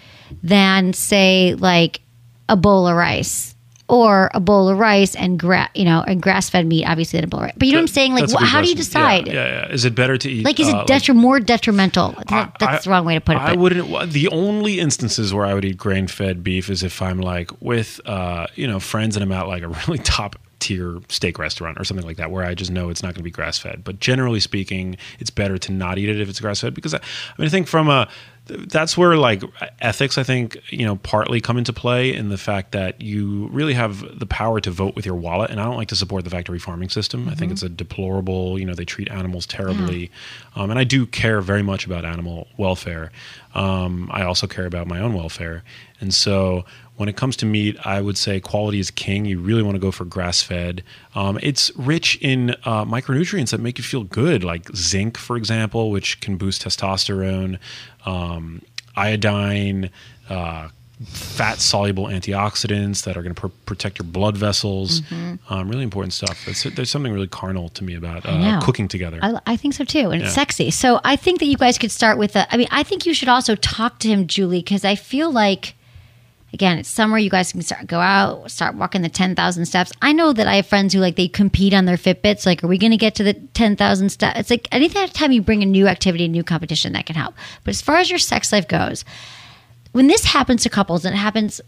than 0.43 0.93
say 0.93 1.55
like 1.55 2.01
a 2.49 2.55
bowl 2.55 2.87
of 2.87 2.95
rice? 2.95 3.55
Or 3.89 4.29
a 4.33 4.41
bowl 4.41 4.67
of 4.67 4.77
rice 4.77 5.15
and 5.15 5.39
gra- 5.39 5.69
you 5.73 5.85
know, 5.85 6.03
and 6.05 6.21
grass 6.21 6.49
fed 6.49 6.65
meat, 6.67 6.83
obviously, 6.85 7.19
than 7.19 7.23
a 7.23 7.27
bowl 7.29 7.39
of 7.39 7.45
rice. 7.45 7.53
But 7.57 7.67
you 7.67 7.71
know 7.71 7.77
what 7.77 7.83
I'm 7.83 7.87
saying? 7.87 8.13
Like, 8.15 8.29
wh- 8.29 8.43
how 8.43 8.61
do 8.61 8.67
you 8.67 8.75
decide? 8.75 9.27
Yeah, 9.27 9.33
yeah, 9.33 9.47
yeah. 9.67 9.71
Is 9.73 9.85
it 9.85 9.95
better 9.95 10.17
to 10.17 10.29
eat? 10.29 10.43
Like, 10.43 10.59
is 10.59 10.67
it 10.67 10.75
uh, 10.75 10.83
detri- 10.85 11.15
more 11.15 11.39
detrimental? 11.39 12.13
That- 12.27 12.57
that's 12.59 12.61
I- 12.61 12.79
the 12.83 12.89
wrong 12.89 13.05
way 13.05 13.15
to 13.15 13.21
put 13.21 13.37
it. 13.37 13.39
I 13.41 13.51
but- 13.51 13.59
wouldn't. 13.59 14.11
The 14.11 14.27
only 14.27 14.81
instances 14.81 15.33
where 15.33 15.45
I 15.45 15.53
would 15.53 15.63
eat 15.63 15.77
grain 15.77 16.07
fed 16.07 16.43
beef 16.43 16.69
is 16.69 16.83
if 16.83 17.01
I'm 17.01 17.19
like 17.19 17.49
with, 17.61 18.01
uh, 18.05 18.47
you 18.55 18.67
know, 18.67 18.81
friends 18.81 19.15
and 19.15 19.23
I'm 19.23 19.31
at 19.31 19.47
like 19.47 19.63
a 19.63 19.67
really 19.87 19.99
top 19.99 20.35
tier 20.59 20.99
steak 21.07 21.39
restaurant 21.39 21.79
or 21.79 21.85
something 21.85 22.05
like 22.05 22.17
that, 22.17 22.29
where 22.29 22.43
I 22.43 22.55
just 22.55 22.71
know 22.71 22.89
it's 22.89 23.01
not 23.03 23.09
going 23.13 23.21
to 23.21 23.23
be 23.23 23.31
grass 23.31 23.57
fed. 23.57 23.85
But 23.85 24.01
generally 24.01 24.41
speaking, 24.41 24.97
it's 25.19 25.29
better 25.29 25.57
to 25.59 25.71
not 25.71 25.97
eat 25.97 26.09
it 26.09 26.19
if 26.19 26.27
it's 26.27 26.41
grass 26.41 26.59
fed 26.59 26.73
because 26.73 26.93
I, 26.93 26.97
I 26.97 27.01
mean, 27.37 27.45
I 27.45 27.49
think 27.49 27.67
from 27.67 27.87
a 27.87 28.09
that's 28.47 28.97
where 28.97 29.17
like 29.17 29.43
ethics, 29.79 30.17
I 30.17 30.23
think, 30.23 30.57
you 30.69 30.85
know, 30.85 30.95
partly 30.97 31.41
come 31.41 31.57
into 31.57 31.73
play 31.73 32.13
in 32.13 32.29
the 32.29 32.37
fact 32.37 32.71
that 32.71 33.01
you 33.01 33.47
really 33.47 33.73
have 33.73 34.19
the 34.19 34.25
power 34.25 34.59
to 34.61 34.71
vote 34.71 34.95
with 34.95 35.05
your 35.05 35.15
wallet. 35.15 35.51
And 35.51 35.59
I 35.59 35.65
don't 35.65 35.77
like 35.77 35.89
to 35.89 35.95
support 35.95 36.23
the 36.23 36.29
factory 36.29 36.59
farming 36.59 36.89
system. 36.89 37.29
I 37.29 37.35
think 37.35 37.51
it's 37.51 37.63
a 37.63 37.69
deplorable, 37.69 38.59
you 38.59 38.65
know, 38.65 38.73
they 38.73 38.85
treat 38.85 39.09
animals 39.09 39.45
terribly. 39.45 40.11
Um, 40.55 40.69
and 40.69 40.79
I 40.79 40.83
do 40.83 41.05
care 41.05 41.41
very 41.41 41.63
much 41.63 41.85
about 41.85 42.05
animal 42.05 42.47
welfare. 42.57 43.11
Um, 43.53 44.09
I 44.11 44.23
also 44.23 44.47
care 44.47 44.65
about 44.65 44.87
my 44.87 44.99
own 44.99 45.13
welfare. 45.13 45.63
And 45.99 46.13
so 46.13 46.65
when 46.97 47.09
it 47.09 47.15
comes 47.15 47.35
to 47.37 47.45
meat, 47.45 47.77
I 47.85 48.01
would 48.01 48.17
say 48.17 48.39
quality 48.39 48.79
is 48.79 48.91
king. 48.91 49.25
You 49.25 49.39
really 49.39 49.63
want 49.63 49.75
to 49.75 49.79
go 49.79 49.91
for 49.91 50.03
grass 50.03 50.41
fed. 50.41 50.83
Um, 51.15 51.39
it's 51.41 51.71
rich 51.77 52.17
in 52.21 52.51
uh, 52.65 52.85
micronutrients 52.85 53.51
that 53.51 53.59
make 53.59 53.77
you 53.77 53.83
feel 53.83 54.03
good, 54.03 54.43
like 54.43 54.67
zinc, 54.75 55.17
for 55.17 55.37
example, 55.37 55.91
which 55.91 56.19
can 56.21 56.37
boost 56.37 56.63
testosterone, 56.63 57.59
um, 58.07 58.61
iodine, 58.95 59.89
uh, 60.29 60.69
fat 61.05 61.59
soluble 61.59 62.05
antioxidants 62.05 63.03
that 63.03 63.15
are 63.15 63.21
going 63.21 63.35
to 63.35 63.41
pr- 63.41 63.55
protect 63.67 63.99
your 63.99 64.07
blood 64.07 64.35
vessels. 64.35 65.03
Um, 65.47 65.69
really 65.69 65.83
important 65.83 66.11
stuff. 66.13 66.43
That's, 66.45 66.63
there's 66.63 66.89
something 66.89 67.13
really 67.13 67.27
carnal 67.27 67.69
to 67.69 67.83
me 67.83 67.93
about 67.93 68.23
Mm-hmm. 68.23 68.57
uh, 68.57 68.61
cooking 68.65 68.87
together. 68.87 69.19
I, 69.21 69.39
I 69.45 69.55
think 69.57 69.75
so 69.75 69.83
too, 69.83 70.09
and 70.09 70.23
it's 70.23 70.33
sexy. 70.33 70.71
So 70.71 70.99
I 71.03 71.15
think 71.15 71.39
that 71.39 71.45
you 71.45 71.57
guys 71.57 71.77
could 71.77 71.91
start 71.91 72.17
with. 72.17 72.35
A, 72.35 72.51
I 72.51 72.57
mean, 72.57 72.67
I 72.71 72.81
think 72.81 73.05
you 73.05 73.13
should 73.13 73.29
also 73.29 73.53
talk 73.55 73.99
to 73.99 74.07
him, 74.07 74.25
Julie, 74.25 74.63
because 74.63 74.83
I 74.83 74.95
feel 74.95 75.29
like, 75.31 75.75
again, 76.53 76.77
it's 76.79 76.89
summer. 76.89 77.17
You 77.17 77.29
guys 77.29 77.51
can 77.51 77.61
start 77.61 77.87
go 77.87 77.99
out, 77.99 78.49
start 78.51 78.75
walking 78.75 79.01
the 79.01 79.09
ten 79.09 79.35
thousand 79.35 79.65
steps. 79.65 79.91
I 80.01 80.13
know 80.13 80.33
that 80.33 80.47
I 80.47 80.55
have 80.55 80.67
friends 80.67 80.93
who 80.93 80.99
like 80.99 81.15
they 81.15 81.27
compete 81.27 81.73
on 81.73 81.85
their 81.85 81.97
Fitbits. 81.97 82.45
Like, 82.45 82.63
are 82.63 82.67
we 82.67 82.77
going 82.77 82.91
to 82.91 82.97
get 82.97 83.15
to 83.15 83.23
the 83.23 83.33
ten 83.33 83.75
thousand 83.75 84.09
steps? 84.09 84.39
It's 84.39 84.49
like 84.49 84.67
anytime 84.71 85.31
you 85.31 85.41
bring 85.41 85.63
a 85.63 85.65
new 85.67 85.87
activity, 85.87 86.25
a 86.25 86.29
new 86.29 86.43
competition, 86.43 86.93
that 86.93 87.05
can 87.05 87.15
help. 87.15 87.35
But 87.63 87.71
as 87.71 87.81
far 87.81 87.97
as 87.97 88.09
your 88.09 88.19
sex 88.19 88.51
life 88.51 88.67
goes, 88.67 89.03
when 89.91 90.07
this 90.07 90.25
happens 90.25 90.63
to 90.63 90.69
couples, 90.69 91.05
and 91.05 91.13
it 91.15 91.17
happens, 91.17 91.59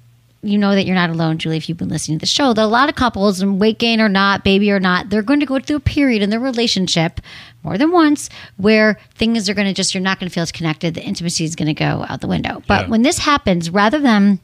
you 0.41 0.57
know 0.57 0.73
that 0.73 0.85
you're 0.85 0.95
not 0.95 1.09
alone, 1.09 1.37
Julie, 1.37 1.57
if 1.57 1.67
you've 1.67 1.77
been 1.77 1.89
listening 1.89 2.17
to 2.17 2.23
the 2.23 2.27
show. 2.27 2.53
That 2.53 2.63
a 2.63 2.67
lot 2.67 2.87
of 2.89 2.95
couples, 2.95 3.41
and 3.41 3.59
weight 3.59 3.77
gain 3.79 3.99
or 3.99 4.07
not, 4.09 4.43
baby 4.43 4.71
or 4.71 4.79
not, 4.79 5.09
they're 5.09 5.21
going 5.21 5.41
to 5.41 5.45
go 5.45 5.59
through 5.59 5.77
a 5.77 5.81
period 5.81 6.21
in 6.21 6.29
their 6.29 6.39
relationship 6.39 7.19
more 7.63 7.77
than 7.77 7.91
once 7.91 8.29
where 8.55 8.97
things 9.15 9.49
are 9.49 9.53
going 9.53 9.67
to 9.67 9.73
just, 9.73 9.93
you're 9.93 10.01
not 10.01 10.17
going 10.17 10.29
to 10.29 10.33
feel 10.33 10.43
as 10.43 10.51
connected. 10.53 10.93
The 10.93 11.03
intimacy 11.03 11.43
is 11.43 11.57
going 11.57 11.67
to 11.67 11.73
go 11.73 12.05
out 12.07 12.21
the 12.21 12.27
window. 12.27 12.63
But 12.67 12.83
Yeah. 12.83 12.87
when 12.89 13.01
this 13.01 13.17
happens, 13.17 13.69
rather 13.69 13.99
than 13.99 14.39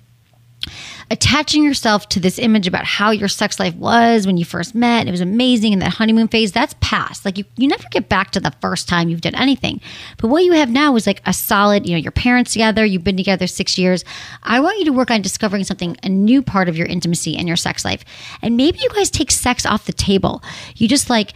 attaching 1.11 1.63
yourself 1.63 2.09
to 2.09 2.19
this 2.19 2.39
image 2.39 2.67
about 2.67 2.85
how 2.85 3.11
your 3.11 3.27
sex 3.27 3.59
life 3.59 3.75
was 3.75 4.25
when 4.25 4.37
you 4.37 4.45
first 4.45 4.73
met 4.73 5.01
and 5.01 5.09
it 5.09 5.11
was 5.11 5.21
amazing 5.21 5.73
in 5.73 5.79
that 5.79 5.93
honeymoon 5.93 6.27
phase 6.27 6.51
that's 6.51 6.75
past. 6.81 7.25
Like 7.25 7.37
you, 7.37 7.45
you 7.57 7.67
never 7.67 7.87
get 7.91 8.09
back 8.09 8.31
to 8.31 8.39
the 8.39 8.53
first 8.61 8.87
time 8.87 9.09
you've 9.09 9.21
done 9.21 9.35
anything. 9.35 9.81
But 10.17 10.29
what 10.29 10.43
you 10.43 10.53
have 10.53 10.69
now 10.69 10.95
is 10.95 11.07
like 11.07 11.21
a 11.25 11.33
solid 11.33 11.85
you 11.85 11.93
know 11.93 12.01
your 12.01 12.11
parents 12.11 12.53
together 12.53 12.85
you've 12.85 13.03
been 13.03 13.17
together 13.17 13.47
six 13.47 13.77
years. 13.77 14.03
I 14.43 14.59
want 14.59 14.79
you 14.79 14.85
to 14.85 14.93
work 14.93 15.11
on 15.11 15.21
discovering 15.21 15.63
something 15.63 15.97
a 16.03 16.09
new 16.09 16.41
part 16.41 16.69
of 16.69 16.77
your 16.77 16.87
intimacy 16.87 17.37
and 17.37 17.47
your 17.47 17.57
sex 17.57 17.85
life. 17.85 18.03
And 18.41 18.57
maybe 18.57 18.79
you 18.81 18.89
guys 18.89 19.09
take 19.09 19.31
sex 19.31 19.65
off 19.65 19.85
the 19.85 19.93
table. 19.93 20.43
You 20.75 20.87
just 20.87 21.09
like 21.09 21.33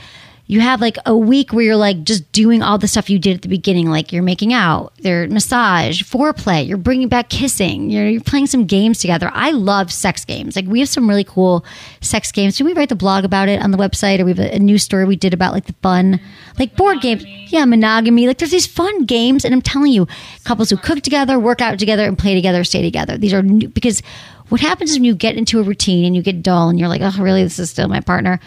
you 0.49 0.61
have 0.61 0.81
like 0.81 0.97
a 1.05 1.15
week 1.15 1.53
where 1.53 1.63
you're 1.63 1.75
like 1.75 2.03
just 2.03 2.31
doing 2.31 2.63
all 2.63 2.79
the 2.79 2.87
stuff 2.87 3.07
you 3.07 3.19
did 3.19 3.35
at 3.35 3.43
the 3.43 3.47
beginning, 3.47 3.87
like 3.87 4.11
you're 4.11 4.23
making 4.23 4.51
out, 4.51 4.91
their 4.97 5.27
massage, 5.27 6.01
foreplay, 6.01 6.67
you're 6.67 6.75
bringing 6.75 7.07
back 7.07 7.29
kissing, 7.29 7.91
you're, 7.91 8.07
you're 8.07 8.19
playing 8.19 8.47
some 8.47 8.65
games 8.65 8.97
together. 8.97 9.29
I 9.35 9.51
love 9.51 9.91
sex 9.91 10.25
games. 10.25 10.55
Like 10.55 10.65
we 10.65 10.79
have 10.79 10.89
some 10.89 11.07
really 11.07 11.23
cool 11.23 11.63
sex 12.01 12.31
games. 12.31 12.57
Did 12.57 12.63
we 12.63 12.73
write 12.73 12.89
the 12.89 12.95
blog 12.95 13.25
about 13.25 13.47
it 13.47 13.61
on 13.61 13.69
the 13.69 13.77
website, 13.77 14.19
or 14.19 14.25
we 14.25 14.31
have 14.31 14.39
a, 14.39 14.55
a 14.55 14.57
news 14.57 14.81
story 14.81 15.05
we 15.05 15.15
did 15.15 15.35
about 15.35 15.53
like 15.53 15.67
the 15.67 15.75
fun, 15.83 16.19
like 16.57 16.75
board 16.75 16.99
games? 16.99 17.23
Yeah, 17.51 17.65
monogamy. 17.65 18.25
Like 18.25 18.39
there's 18.39 18.49
these 18.49 18.65
fun 18.65 19.05
games, 19.05 19.45
and 19.45 19.53
I'm 19.53 19.61
telling 19.61 19.91
you, 19.91 20.07
couples 20.45 20.71
who 20.71 20.77
cook 20.77 21.01
together, 21.01 21.37
work 21.37 21.61
out 21.61 21.77
together, 21.77 22.07
and 22.07 22.17
play 22.17 22.33
together, 22.33 22.63
stay 22.63 22.81
together. 22.81 23.19
These 23.19 23.33
are 23.33 23.43
new, 23.43 23.67
because 23.67 24.01
what 24.47 24.61
happens 24.61 24.89
is 24.89 24.97
when 24.97 25.03
you 25.03 25.13
get 25.13 25.35
into 25.35 25.59
a 25.59 25.63
routine 25.63 26.05
and 26.05 26.15
you 26.15 26.23
get 26.23 26.41
dull, 26.41 26.69
and 26.69 26.79
you're 26.79 26.89
like, 26.89 27.01
oh, 27.03 27.21
really, 27.21 27.43
this 27.43 27.59
is 27.59 27.69
still 27.69 27.87
my 27.87 27.99
partner 27.99 28.39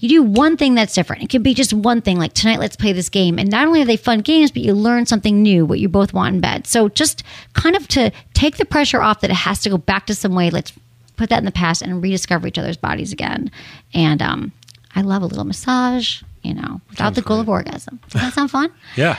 you 0.00 0.08
do 0.08 0.22
one 0.22 0.56
thing 0.56 0.74
that's 0.74 0.94
different. 0.94 1.22
It 1.22 1.30
could 1.30 1.42
be 1.42 1.54
just 1.54 1.72
one 1.72 2.00
thing, 2.00 2.18
like 2.18 2.32
tonight, 2.32 2.58
let's 2.58 2.74
play 2.76 2.92
this 2.92 3.08
game. 3.08 3.38
And 3.38 3.50
not 3.50 3.66
only 3.66 3.82
are 3.82 3.84
they 3.84 3.96
fun 3.96 4.20
games, 4.20 4.50
but 4.50 4.62
you 4.62 4.72
learn 4.72 5.06
something 5.06 5.42
new, 5.42 5.64
what 5.66 5.78
you 5.78 5.88
both 5.88 6.12
want 6.12 6.34
in 6.34 6.40
bed. 6.40 6.66
So 6.66 6.88
just 6.88 7.22
kind 7.52 7.76
of 7.76 7.86
to 7.88 8.10
take 8.34 8.56
the 8.56 8.64
pressure 8.64 9.02
off 9.02 9.20
that 9.20 9.30
it 9.30 9.34
has 9.36 9.60
to 9.62 9.70
go 9.70 9.78
back 9.78 10.06
to 10.06 10.14
some 10.14 10.34
way. 10.34 10.50
Let's 10.50 10.72
put 11.16 11.28
that 11.28 11.38
in 11.38 11.44
the 11.44 11.52
past 11.52 11.82
and 11.82 12.02
rediscover 12.02 12.48
each 12.48 12.58
other's 12.58 12.78
bodies 12.78 13.12
again. 13.12 13.50
And 13.92 14.22
um, 14.22 14.52
I 14.94 15.02
love 15.02 15.22
a 15.22 15.26
little 15.26 15.44
massage, 15.44 16.22
you 16.42 16.54
know, 16.54 16.80
without 16.88 17.04
Sounds 17.04 17.16
the 17.16 17.22
goal 17.22 17.36
great. 17.36 17.42
of 17.42 17.48
orgasm. 17.50 18.00
Does 18.08 18.22
that 18.22 18.32
sound 18.32 18.50
fun? 18.50 18.72
yeah. 18.96 19.18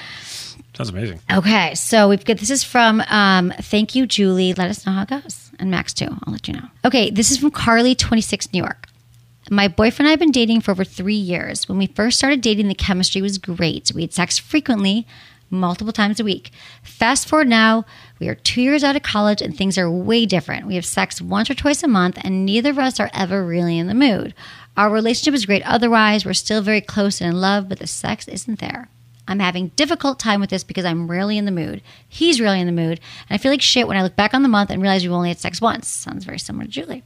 Sounds 0.73 0.89
amazing. 0.89 1.19
Okay, 1.31 1.75
so 1.75 2.09
we've 2.09 2.23
got 2.25 2.37
this 2.37 2.49
is 2.49 2.63
from 2.63 3.01
um, 3.07 3.53
thank 3.59 3.93
you, 3.93 4.07
Julie. 4.07 4.53
Let 4.53 4.69
us 4.69 4.85
know 4.85 4.93
how 4.93 5.01
it 5.03 5.09
goes, 5.09 5.51
and 5.59 5.69
Max 5.69 5.93
too. 5.93 6.07
I'll 6.23 6.31
let 6.31 6.47
you 6.47 6.53
know. 6.53 6.65
Okay, 6.85 7.11
this 7.11 7.29
is 7.29 7.37
from 7.39 7.51
Carly, 7.51 7.93
twenty 7.93 8.21
six, 8.21 8.51
New 8.53 8.59
York. 8.63 8.87
My 9.49 9.67
boyfriend 9.67 10.01
and 10.01 10.07
I 10.07 10.11
have 10.11 10.19
been 10.19 10.31
dating 10.31 10.61
for 10.61 10.71
over 10.71 10.83
three 10.83 11.15
years. 11.15 11.67
When 11.67 11.77
we 11.77 11.87
first 11.87 12.17
started 12.17 12.41
dating, 12.41 12.67
the 12.67 12.75
chemistry 12.75 13.21
was 13.21 13.37
great. 13.37 13.91
We 13.93 14.03
had 14.03 14.13
sex 14.13 14.37
frequently, 14.37 15.07
multiple 15.49 15.91
times 15.91 16.19
a 16.19 16.23
week. 16.23 16.51
Fast 16.83 17.27
forward 17.27 17.47
now, 17.47 17.85
we 18.19 18.29
are 18.29 18.35
two 18.35 18.61
years 18.61 18.83
out 18.83 18.95
of 18.95 19.03
college 19.03 19.41
and 19.41 19.55
things 19.55 19.77
are 19.77 19.91
way 19.91 20.25
different. 20.25 20.67
We 20.67 20.75
have 20.75 20.85
sex 20.85 21.21
once 21.21 21.49
or 21.49 21.55
twice 21.55 21.83
a 21.83 21.87
month, 21.87 22.17
and 22.23 22.45
neither 22.45 22.69
of 22.69 22.79
us 22.79 22.99
are 22.99 23.09
ever 23.13 23.45
really 23.45 23.77
in 23.77 23.87
the 23.87 23.93
mood. 23.93 24.33
Our 24.77 24.89
relationship 24.89 25.33
is 25.33 25.45
great 25.45 25.63
otherwise. 25.67 26.23
We're 26.23 26.33
still 26.33 26.61
very 26.61 26.81
close 26.81 27.19
and 27.19 27.33
in 27.33 27.41
love, 27.41 27.67
but 27.67 27.79
the 27.79 27.87
sex 27.87 28.27
isn't 28.27 28.59
there. 28.59 28.89
I'm 29.27 29.39
having 29.39 29.69
difficult 29.69 30.19
time 30.19 30.41
with 30.41 30.49
this 30.49 30.63
because 30.63 30.83
I'm 30.83 31.09
rarely 31.09 31.37
in 31.37 31.45
the 31.45 31.51
mood. 31.51 31.81
He's 32.07 32.41
really 32.41 32.59
in 32.59 32.65
the 32.65 32.73
mood, 32.73 32.99
and 33.29 33.35
I 33.35 33.37
feel 33.37 33.51
like 33.51 33.61
shit 33.61 33.87
when 33.87 33.97
I 33.97 34.03
look 34.03 34.15
back 34.15 34.33
on 34.33 34.43
the 34.43 34.49
month 34.49 34.69
and 34.69 34.81
realize 34.81 35.03
we 35.03 35.09
only 35.13 35.29
had 35.29 35.39
sex 35.39 35.61
once. 35.61 35.87
Sounds 35.87 36.25
very 36.25 36.39
similar 36.39 36.65
to 36.65 36.71
Julie, 36.71 37.03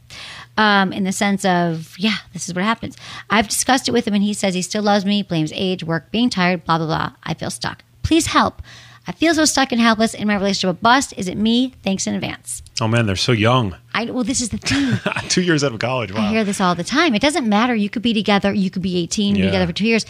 um, 0.58 0.94
in 0.94 1.04
the 1.04 1.12
sense 1.12 1.46
of 1.46 1.96
yeah, 1.98 2.18
this 2.34 2.48
is 2.48 2.56
what 2.56 2.64
happens. 2.64 2.98
I've 3.30 3.48
discussed 3.48 3.88
it 3.88 3.92
with 3.92 4.08
him, 4.08 4.14
and 4.14 4.24
he 4.24 4.34
says 4.34 4.54
he 4.54 4.62
still 4.62 4.84
loves 4.84 5.06
me, 5.06 5.24
blames 5.24 5.52
age, 5.54 5.84
work, 5.84 6.12
being 6.12 6.30
tired, 6.30 6.66
blah 6.66 6.78
blah 6.78 6.88
blah. 6.88 7.12
I 7.24 7.34
feel 7.34 7.50
stuck. 7.50 7.84
Please 8.04 8.28
help. 8.28 8.62
I 9.08 9.12
feel 9.12 9.36
so 9.36 9.46
stuck 9.46 9.72
and 9.72 9.80
helpless 9.80 10.16
in 10.16 10.28
my 10.28 10.36
relationship. 10.36 10.70
A 10.70 10.74
bust. 10.74 11.14
Is 11.16 11.28
it 11.28 11.38
me? 11.38 11.74
Thanks 11.84 12.08
in 12.08 12.16
advance. 12.16 12.64
Oh 12.82 12.88
man, 12.88 13.06
they're 13.06 13.16
so 13.16 13.32
young. 13.32 13.76
I 13.94 14.06
well, 14.06 14.24
this 14.24 14.42
is 14.42 14.50
the 14.50 14.58
thing. 14.58 14.98
Two 15.30 15.42
years 15.42 15.64
out 15.64 15.74
of 15.74 15.80
college. 15.80 16.12
Wow. 16.12 16.22
I 16.22 16.30
hear 16.30 16.44
this 16.44 16.60
all 16.60 16.76
the 16.76 16.84
time. 16.84 17.14
It 17.14 17.22
doesn't 17.22 17.48
matter. 17.48 17.76
You 17.76 17.90
could 17.90 18.02
be 18.02 18.14
together. 18.14 18.54
You 18.54 18.70
could 18.72 18.82
be 18.82 18.98
18, 19.04 19.36
be 19.36 19.42
together 19.42 19.68
for 19.68 19.74
two 19.74 19.86
years. 19.86 20.06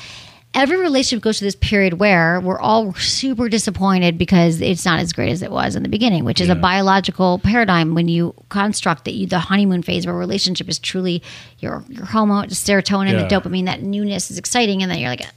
Every 0.56 0.78
relationship 0.78 1.22
goes 1.22 1.40
through 1.40 1.48
this 1.48 1.56
period 1.58 1.96
where 1.96 2.40
we're 2.40 2.60
all 2.60 2.94
super 2.94 3.50
disappointed 3.50 4.18
because 4.18 4.62
it's 4.62 4.86
not 4.86 5.00
as 5.02 5.12
great 5.12 5.30
as 5.32 5.42
it 5.42 5.52
was 5.52 5.76
in 5.76 5.84
the 5.84 5.90
beginning, 5.90 6.24
which 6.24 6.40
is 6.40 6.48
a 6.48 6.56
biological 6.56 7.40
paradigm 7.40 7.94
when 7.94 8.08
you 8.08 8.34
construct 8.48 9.04
that 9.04 9.14
you 9.16 9.28
the 9.28 9.40
honeymoon 9.40 9.84
phase 9.84 10.06
of 10.06 10.12
a 10.12 10.18
relationship 10.18 10.70
is 10.70 10.80
truly 10.80 11.22
your 11.60 11.84
your 11.90 12.06
hormone, 12.06 12.48
serotonin, 12.48 13.12
Yeah. 13.12 13.28
the 13.28 13.28
dopamine, 13.28 13.66
that 13.66 13.82
newness 13.84 14.32
is 14.32 14.38
exciting, 14.38 14.82
and 14.82 14.90
then 14.90 15.00
you're 15.00 15.10
like, 15.10 15.28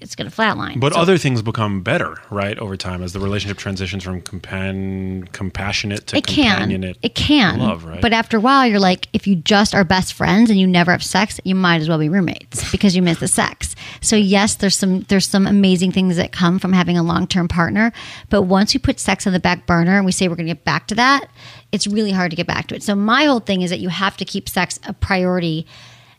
it's 0.00 0.14
going 0.14 0.30
to 0.30 0.36
flatline. 0.36 0.78
But 0.78 0.92
So- 0.92 1.00
other 1.00 1.16
things 1.16 1.40
become 1.42 1.80
better, 1.80 2.16
right, 2.30 2.58
over 2.58 2.76
time 2.76 3.02
as 3.02 3.12
the 3.14 3.20
relationship 3.20 3.56
transitions 3.56 4.04
from 4.04 4.20
compan- 4.20 5.30
compassionate 5.32 6.06
to 6.08 6.16
it 6.18 6.26
can 6.26 6.68
companionate. 6.68 6.96
it 7.02 7.14
can 7.14 7.58
love, 7.58 7.84
right? 7.84 8.00
but 8.02 8.12
after 8.12 8.36
a 8.36 8.40
while 8.40 8.66
you're 8.66 8.78
like 8.78 9.08
if 9.12 9.26
you 9.26 9.36
just 9.36 9.74
are 9.74 9.84
best 9.84 10.12
friends 10.12 10.50
and 10.50 10.58
you 10.60 10.66
never 10.66 10.90
have 10.90 11.02
sex 11.02 11.40
you 11.44 11.54
might 11.54 11.80
as 11.80 11.88
well 11.88 11.98
be 11.98 12.08
roommates 12.08 12.70
because 12.72 12.94
you 12.94 13.00
miss 13.02 13.18
the 13.20 13.28
sex 13.28 13.74
so 14.02 14.16
yes 14.16 14.54
there's 14.56 14.76
some 14.76 15.00
there's 15.08 15.26
some 15.26 15.46
amazing 15.46 15.90
things 15.92 16.16
that 16.16 16.30
come 16.32 16.58
from 16.58 16.72
having 16.72 16.98
a 16.98 17.02
long-term 17.02 17.48
partner 17.48 17.92
but 18.28 18.42
once 18.42 18.74
we 18.74 18.78
put 18.78 19.00
sex 19.00 19.26
on 19.26 19.32
the 19.32 19.40
back 19.40 19.66
burner 19.66 19.96
and 19.96 20.04
we 20.04 20.12
say 20.12 20.28
we're 20.28 20.36
going 20.36 20.46
to 20.46 20.52
get 20.54 20.64
back 20.64 20.86
to 20.86 20.94
that 20.94 21.28
it's 21.72 21.86
really 21.86 22.12
hard 22.12 22.30
to 22.30 22.36
get 22.36 22.46
back 22.46 22.66
to 22.66 22.74
it 22.74 22.82
so 22.82 22.94
my 22.94 23.24
whole 23.24 23.40
thing 23.40 23.62
is 23.62 23.70
that 23.70 23.80
you 23.80 23.88
have 23.88 24.16
to 24.16 24.24
keep 24.24 24.48
sex 24.48 24.78
a 24.86 24.92
priority 24.92 25.66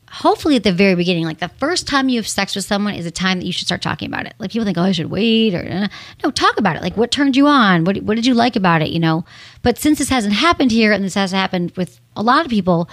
hopefully 0.10 0.55
at 0.55 0.64
the 0.64 0.72
very 0.72 0.95
beginning, 0.95 1.26
like 1.26 1.39
the 1.39 1.49
first 1.49 1.88
time 1.88 2.10
you 2.10 2.20
have 2.20 2.28
sex 2.28 2.55
with 2.55 2.66
someone 2.66 2.95
is 2.95 3.05
a 3.05 3.12
time 3.12 3.39
that 3.39 3.45
you 3.45 3.51
should 3.51 3.68
start 3.68 3.82
talking 3.82 4.08
about 4.08 4.26
it. 4.26 4.34
Like 4.39 4.51
people 4.51 4.66
think, 4.66 4.78
oh, 4.78 4.84
I 4.84 4.91
should 4.91 5.12
wait 5.12 5.53
or 5.53 5.68
uh, 5.70 5.88
no, 6.24 6.32
talk 6.32 6.58
about 6.58 6.76
it. 6.76 6.82
Like 6.82 6.95
what 6.97 7.12
turned 7.12 7.36
you 7.36 7.47
on? 7.47 7.84
What, 7.84 7.97
what 7.97 8.16
did 8.16 8.26
you 8.26 8.34
like 8.34 8.55
about 8.55 8.82
it? 8.82 8.89
You 8.89 8.99
know, 8.99 9.26
but 9.64 9.78
since 9.78 9.99
this 9.99 10.10
hasn't 10.10 10.34
happened 10.34 10.72
here 10.72 10.91
and 10.91 11.03
this 11.03 11.16
has 11.16 11.32
happened 11.32 11.72
with 11.76 11.99
a 12.16 12.24
lot 12.24 12.45
of 12.45 12.49
people, 12.49 12.89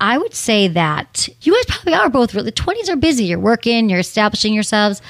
I 0.00 0.18
would 0.18 0.34
say 0.34 0.68
that 0.68 1.28
you 1.42 1.54
guys 1.54 1.64
probably 1.66 1.94
are 1.94 2.10
both 2.10 2.34
really, 2.34 2.50
the 2.50 2.52
20s 2.52 2.88
are 2.88 2.96
busy. 2.96 3.24
You're 3.24 3.38
working, 3.38 3.88
you're 3.88 4.00
establishing 4.00 4.54
yourselves. 4.54 5.02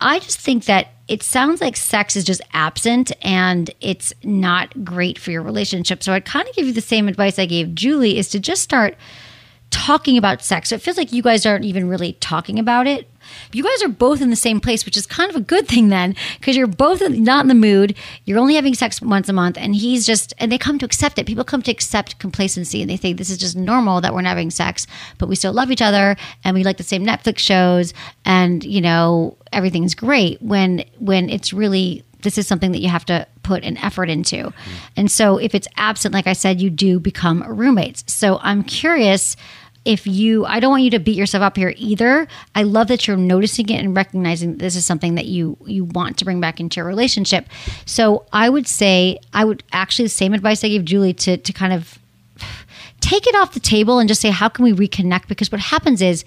I 0.00 0.18
just 0.18 0.40
think 0.40 0.66
that 0.66 0.88
it 1.08 1.22
sounds 1.22 1.60
like 1.60 1.76
sex 1.76 2.16
is 2.16 2.24
just 2.24 2.42
absent 2.52 3.12
and 3.22 3.70
it's 3.80 4.12
not 4.24 4.84
great 4.84 5.18
for 5.18 5.30
your 5.30 5.42
relationship. 5.42 6.02
So 6.02 6.12
I'd 6.12 6.24
kind 6.24 6.48
of 6.48 6.54
give 6.54 6.66
you 6.66 6.72
the 6.72 6.80
same 6.80 7.08
advice 7.08 7.38
I 7.38 7.46
gave 7.46 7.74
Julie 7.74 8.18
is 8.18 8.28
to 8.30 8.40
just 8.40 8.62
start 8.62 8.96
talking 9.70 10.16
about 10.16 10.42
sex. 10.42 10.68
So 10.68 10.76
it 10.76 10.82
feels 10.82 10.96
like 10.96 11.12
you 11.12 11.22
guys 11.22 11.46
aren't 11.46 11.64
even 11.64 11.88
really 11.88 12.14
talking 12.14 12.58
about 12.58 12.86
it. 12.86 13.08
You 13.52 13.62
guys 13.62 13.82
are 13.82 13.88
both 13.88 14.20
in 14.20 14.30
the 14.30 14.36
same 14.36 14.60
place, 14.60 14.84
which 14.84 14.96
is 14.96 15.06
kind 15.06 15.28
of 15.30 15.36
a 15.36 15.40
good 15.40 15.66
thing 15.66 15.88
then, 15.88 16.14
because 16.38 16.56
you're 16.56 16.66
both 16.66 17.00
not 17.08 17.44
in 17.44 17.48
the 17.48 17.54
mood. 17.54 17.96
You're 18.24 18.38
only 18.38 18.54
having 18.54 18.74
sex 18.74 19.02
once 19.02 19.28
a 19.28 19.32
month, 19.32 19.58
and 19.58 19.74
he's 19.74 20.06
just, 20.06 20.32
and 20.38 20.50
they 20.50 20.58
come 20.58 20.78
to 20.78 20.86
accept 20.86 21.18
it. 21.18 21.26
People 21.26 21.44
come 21.44 21.62
to 21.62 21.70
accept 21.70 22.18
complacency, 22.20 22.80
and 22.80 22.90
they 22.90 22.96
think 22.96 23.18
this 23.18 23.30
is 23.30 23.38
just 23.38 23.56
normal 23.56 24.00
that 24.00 24.14
we're 24.14 24.22
not 24.22 24.30
having 24.30 24.50
sex, 24.50 24.86
but 25.18 25.28
we 25.28 25.34
still 25.34 25.52
love 25.52 25.70
each 25.70 25.82
other, 25.82 26.16
and 26.44 26.54
we 26.54 26.62
like 26.62 26.76
the 26.76 26.84
same 26.84 27.04
Netflix 27.04 27.38
shows, 27.38 27.92
and 28.24 28.62
you 28.64 28.80
know 28.80 29.36
everything's 29.52 29.94
great. 29.94 30.40
When 30.40 30.84
when 30.98 31.28
it's 31.28 31.52
really 31.52 32.04
this 32.22 32.38
is 32.38 32.46
something 32.46 32.72
that 32.72 32.80
you 32.80 32.88
have 32.88 33.04
to 33.06 33.26
put 33.46 33.62
an 33.64 33.76
effort 33.78 34.10
into. 34.10 34.52
And 34.96 35.10
so 35.10 35.38
if 35.38 35.54
it's 35.54 35.68
absent, 35.76 36.12
like 36.12 36.26
I 36.26 36.32
said, 36.32 36.60
you 36.60 36.68
do 36.68 36.98
become 36.98 37.44
roommates. 37.46 38.04
So 38.12 38.38
I'm 38.42 38.64
curious 38.64 39.36
if 39.84 40.04
you, 40.04 40.44
I 40.44 40.58
don't 40.58 40.72
want 40.72 40.82
you 40.82 40.90
to 40.90 40.98
beat 40.98 41.16
yourself 41.16 41.42
up 41.42 41.56
here 41.56 41.72
either. 41.76 42.26
I 42.56 42.64
love 42.64 42.88
that 42.88 43.06
you're 43.06 43.16
noticing 43.16 43.68
it 43.68 43.78
and 43.78 43.96
recognizing 43.96 44.50
that 44.52 44.58
this 44.58 44.74
is 44.74 44.84
something 44.84 45.14
that 45.14 45.26
you, 45.26 45.56
you 45.64 45.84
want 45.84 46.18
to 46.18 46.24
bring 46.24 46.40
back 46.40 46.58
into 46.58 46.80
your 46.80 46.86
relationship. 46.86 47.46
So 47.84 48.26
I 48.32 48.48
would 48.48 48.66
say, 48.66 49.20
I 49.32 49.44
would 49.44 49.62
actually, 49.70 50.06
the 50.06 50.10
same 50.10 50.34
advice 50.34 50.64
I 50.64 50.68
gave 50.68 50.84
Julie 50.84 51.14
to, 51.14 51.36
to 51.36 51.52
kind 51.52 51.72
of 51.72 52.00
take 53.00 53.28
it 53.28 53.36
off 53.36 53.54
the 53.54 53.60
table 53.60 54.00
and 54.00 54.08
just 54.08 54.20
say, 54.20 54.30
how 54.30 54.48
can 54.48 54.64
we 54.64 54.72
reconnect? 54.72 55.28
Because 55.28 55.52
what 55.52 55.60
happens 55.60 56.02
is, 56.02 56.24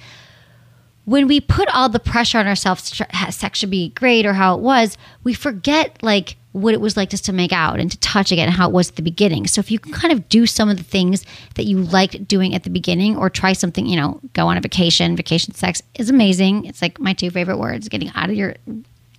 when 1.09 1.28
we 1.28 1.41
put 1.41 1.67
all 1.74 1.89
the 1.89 1.99
pressure 1.99 2.38
on 2.38 2.45
ourselves 2.45 3.01
sex 3.32 3.57
should 3.57 3.72
be 3.72 3.89
great 3.89 4.28
or 4.28 4.34
how 4.34 4.55
it 4.55 4.61
was 4.61 4.95
we 5.24 5.34
forget 5.34 5.97
like 6.03 6.36
what 6.51 6.73
it 6.73 6.81
was 6.81 6.97
like 6.97 7.09
just 7.09 7.25
to 7.25 7.33
make 7.33 7.53
out 7.53 7.79
and 7.79 7.91
to 7.91 7.97
touch 7.99 8.31
again 8.31 8.47
and 8.47 8.55
how 8.55 8.67
it 8.67 8.73
was 8.73 8.89
at 8.89 8.95
the 8.95 9.01
beginning 9.01 9.45
so 9.45 9.59
if 9.59 9.69
you 9.69 9.77
can 9.79 9.91
kind 9.91 10.11
of 10.11 10.27
do 10.29 10.45
some 10.45 10.69
of 10.69 10.77
the 10.77 10.83
things 10.83 11.25
that 11.55 11.63
you 11.63 11.79
liked 11.79 12.27
doing 12.27 12.55
at 12.55 12.63
the 12.63 12.69
beginning 12.69 13.15
or 13.15 13.29
try 13.29 13.53
something 13.53 13.85
you 13.85 13.95
know 13.95 14.19
go 14.33 14.47
on 14.47 14.57
a 14.57 14.61
vacation 14.61 15.15
vacation 15.15 15.53
sex 15.53 15.81
is 15.95 16.09
amazing 16.09 16.65
it's 16.65 16.81
like 16.81 16.99
my 16.99 17.13
two 17.13 17.29
favorite 17.29 17.57
words 17.57 17.87
getting 17.87 18.11
out 18.15 18.29
of 18.29 18.35
your 18.35 18.55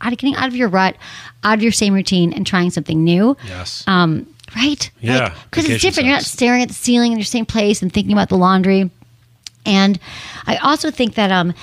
out 0.00 0.12
of 0.12 0.18
getting 0.18 0.34
out 0.34 0.48
of 0.48 0.56
your 0.56 0.68
rut 0.68 0.96
out 1.44 1.56
of 1.56 1.62
your 1.62 1.72
same 1.72 1.94
routine 1.94 2.32
and 2.32 2.46
trying 2.46 2.70
something 2.70 3.04
new 3.04 3.36
yes. 3.46 3.84
um, 3.86 4.26
right? 4.56 4.90
Yeah, 5.00 5.34
because 5.44 5.64
it's 5.64 5.74
vacation 5.74 5.88
different. 5.88 6.06
You're 6.06 6.16
not 6.16 6.24
staring 6.24 6.62
at 6.62 6.68
the 6.68 6.74
ceiling 6.74 7.12
in 7.12 7.18
your 7.18 7.24
same 7.24 7.46
place 7.46 7.82
and 7.82 7.92
thinking 7.92 8.12
about 8.12 8.28
the 8.28 8.36
laundry. 8.36 8.90
And 9.66 9.98
I 10.46 10.56
also 10.56 10.90
think 10.90 11.14
that 11.14 11.30
um, 11.30 11.54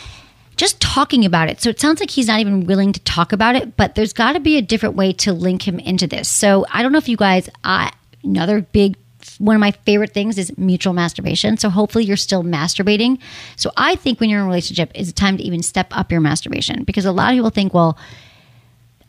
just 0.57 0.81
talking 0.81 1.23
about 1.23 1.49
it. 1.49 1.61
So 1.61 1.69
it 1.69 1.79
sounds 1.79 1.99
like 1.99 2.09
he's 2.09 2.27
not 2.27 2.39
even 2.39 2.65
willing 2.65 2.91
to 2.93 2.99
talk 3.01 3.31
about 3.31 3.55
it, 3.55 3.77
but 3.77 3.95
there's 3.95 4.13
got 4.13 4.33
to 4.33 4.39
be 4.39 4.57
a 4.57 4.61
different 4.61 4.95
way 4.95 5.13
to 5.13 5.31
link 5.31 5.67
him 5.67 5.79
into 5.79 6.07
this. 6.07 6.27
So 6.29 6.65
I 6.71 6.81
don't 6.81 6.91
know 6.91 6.97
if 6.97 7.07
you 7.07 7.17
guys. 7.17 7.49
Uh, 7.63 7.89
another 8.23 8.61
big 8.61 8.97
one 9.39 9.55
of 9.55 9.59
my 9.59 9.71
favorite 9.71 10.13
things 10.13 10.37
is 10.37 10.57
mutual 10.57 10.93
masturbation. 10.93 11.57
So 11.57 11.69
hopefully 11.69 12.05
you're 12.05 12.17
still 12.17 12.43
masturbating. 12.43 13.19
So 13.55 13.71
I 13.77 13.95
think 13.95 14.19
when 14.19 14.29
you're 14.29 14.39
in 14.39 14.45
a 14.45 14.47
relationship, 14.47 14.91
it's 14.95 15.11
time 15.11 15.37
to 15.37 15.43
even 15.43 15.61
step 15.63 15.87
up 15.91 16.11
your 16.11 16.21
masturbation 16.21 16.83
because 16.83 17.05
a 17.05 17.11
lot 17.11 17.31
of 17.31 17.37
people 17.37 17.49
think, 17.49 17.73
well, 17.73 17.97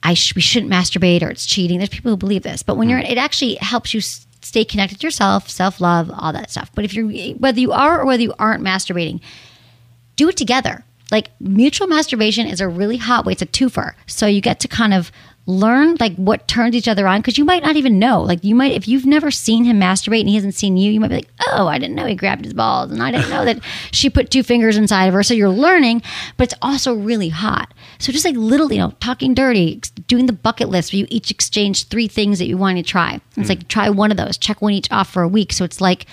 I 0.03 0.15
sh- 0.15 0.35
we 0.35 0.41
shouldn't 0.43 0.71
masturbate 0.73 1.23
or 1.23 1.31
it's 1.31 1.47
cheating. 1.47 1.79
There's 1.79 1.89
people 1.89 2.11
who 2.11 2.17
believe 2.17 2.43
this, 2.43 2.63
but 2.63 2.77
when 2.77 2.89
you're, 2.89 2.99
it 2.99 3.19
actually 3.19 3.57
helps 3.57 3.95
you 3.95 3.99
s- 3.99 4.27
stay 4.43 4.65
connected 4.65 5.01
to 5.01 5.07
yourself, 5.07 5.49
self 5.49 5.81
love, 5.81 6.11
all 6.13 6.33
that 6.33 6.51
stuff. 6.51 6.71
But 6.75 6.85
if 6.85 6.95
you're 6.95 7.09
whether 7.37 7.61
you 7.61 7.73
are 7.73 8.01
or 8.01 8.07
whether 8.07 8.23
you 8.23 8.35
aren't 8.39 8.63
masturbating, 8.63 9.21
do 10.17 10.29
it 10.29 10.37
together. 10.37 10.85
Like 11.11 11.31
mutual 11.41 11.87
masturbation 11.87 12.47
is 12.47 12.61
a 12.61 12.69
really 12.69 12.99
hot 12.99 13.25
way. 13.25 13.33
It's 13.33 13.43
a 13.43 13.47
twofer. 13.47 13.95
So 14.07 14.27
you 14.27 14.41
get 14.41 14.61
to 14.61 14.69
kind 14.69 14.93
of 14.93 15.11
learn 15.49 15.97
like 15.99 16.15
what 16.17 16.47
turns 16.47 16.75
each 16.75 16.87
other 16.87 17.09
on 17.09 17.23
because 17.23 17.39
you 17.39 17.45
might 17.45 17.63
not 17.63 17.75
even 17.75 17.99
know. 17.99 18.21
Like 18.21 18.45
you 18.45 18.55
might, 18.55 18.73
if 18.73 18.87
you've 18.87 19.07
never 19.07 19.31
seen 19.31 19.65
him 19.65 19.81
masturbate 19.81 20.21
and 20.21 20.29
he 20.29 20.35
hasn't 20.35 20.55
seen 20.55 20.77
you, 20.77 20.93
you 20.93 21.01
might 21.01 21.09
be 21.09 21.15
like, 21.17 21.31
oh, 21.49 21.67
I 21.67 21.79
didn't 21.79 21.97
know 21.97 22.05
he 22.05 22.15
grabbed 22.15 22.45
his 22.45 22.53
balls 22.53 22.93
and 22.93 23.03
I 23.03 23.11
didn't 23.11 23.31
know 23.31 23.47
that 23.47 23.61
she 23.91 24.11
put 24.11 24.31
two 24.31 24.43
fingers 24.43 24.77
inside 24.77 25.07
of 25.07 25.15
her. 25.15 25.23
So 25.23 25.33
you're 25.33 25.49
learning, 25.49 26.03
but 26.37 26.45
it's 26.45 26.59
also 26.61 26.95
really 26.95 27.31
hot. 27.31 27.73
So 27.99 28.13
just 28.13 28.27
like 28.27 28.37
little, 28.37 28.71
you 28.71 28.79
know, 28.79 28.93
talking 29.01 29.33
dirty, 29.33 29.81
doing 30.07 30.27
the 30.27 30.35
bucket 30.35 30.69
list 30.69 30.93
where 30.93 31.01
you 31.01 31.07
each 31.09 31.31
exchange 31.31 31.89
three 31.89 32.09
things 32.09 32.39
that 32.41 32.47
you 32.47 32.59
want 32.59 32.77
to 32.77 32.83
try. 32.83 33.19
It's 33.37 33.37
hmm. 33.37 33.43
like 33.45 33.69
try 33.69 33.89
one 33.89 34.11
of 34.11 34.19
those, 34.19 34.37
check 34.37 34.61
one 34.61 34.75
each 34.75 34.93
off 34.93 35.11
for 35.11 35.23
a 35.23 35.29
week. 35.29 35.55
So 35.55 35.65
it's 35.65 35.81
like 35.81 36.05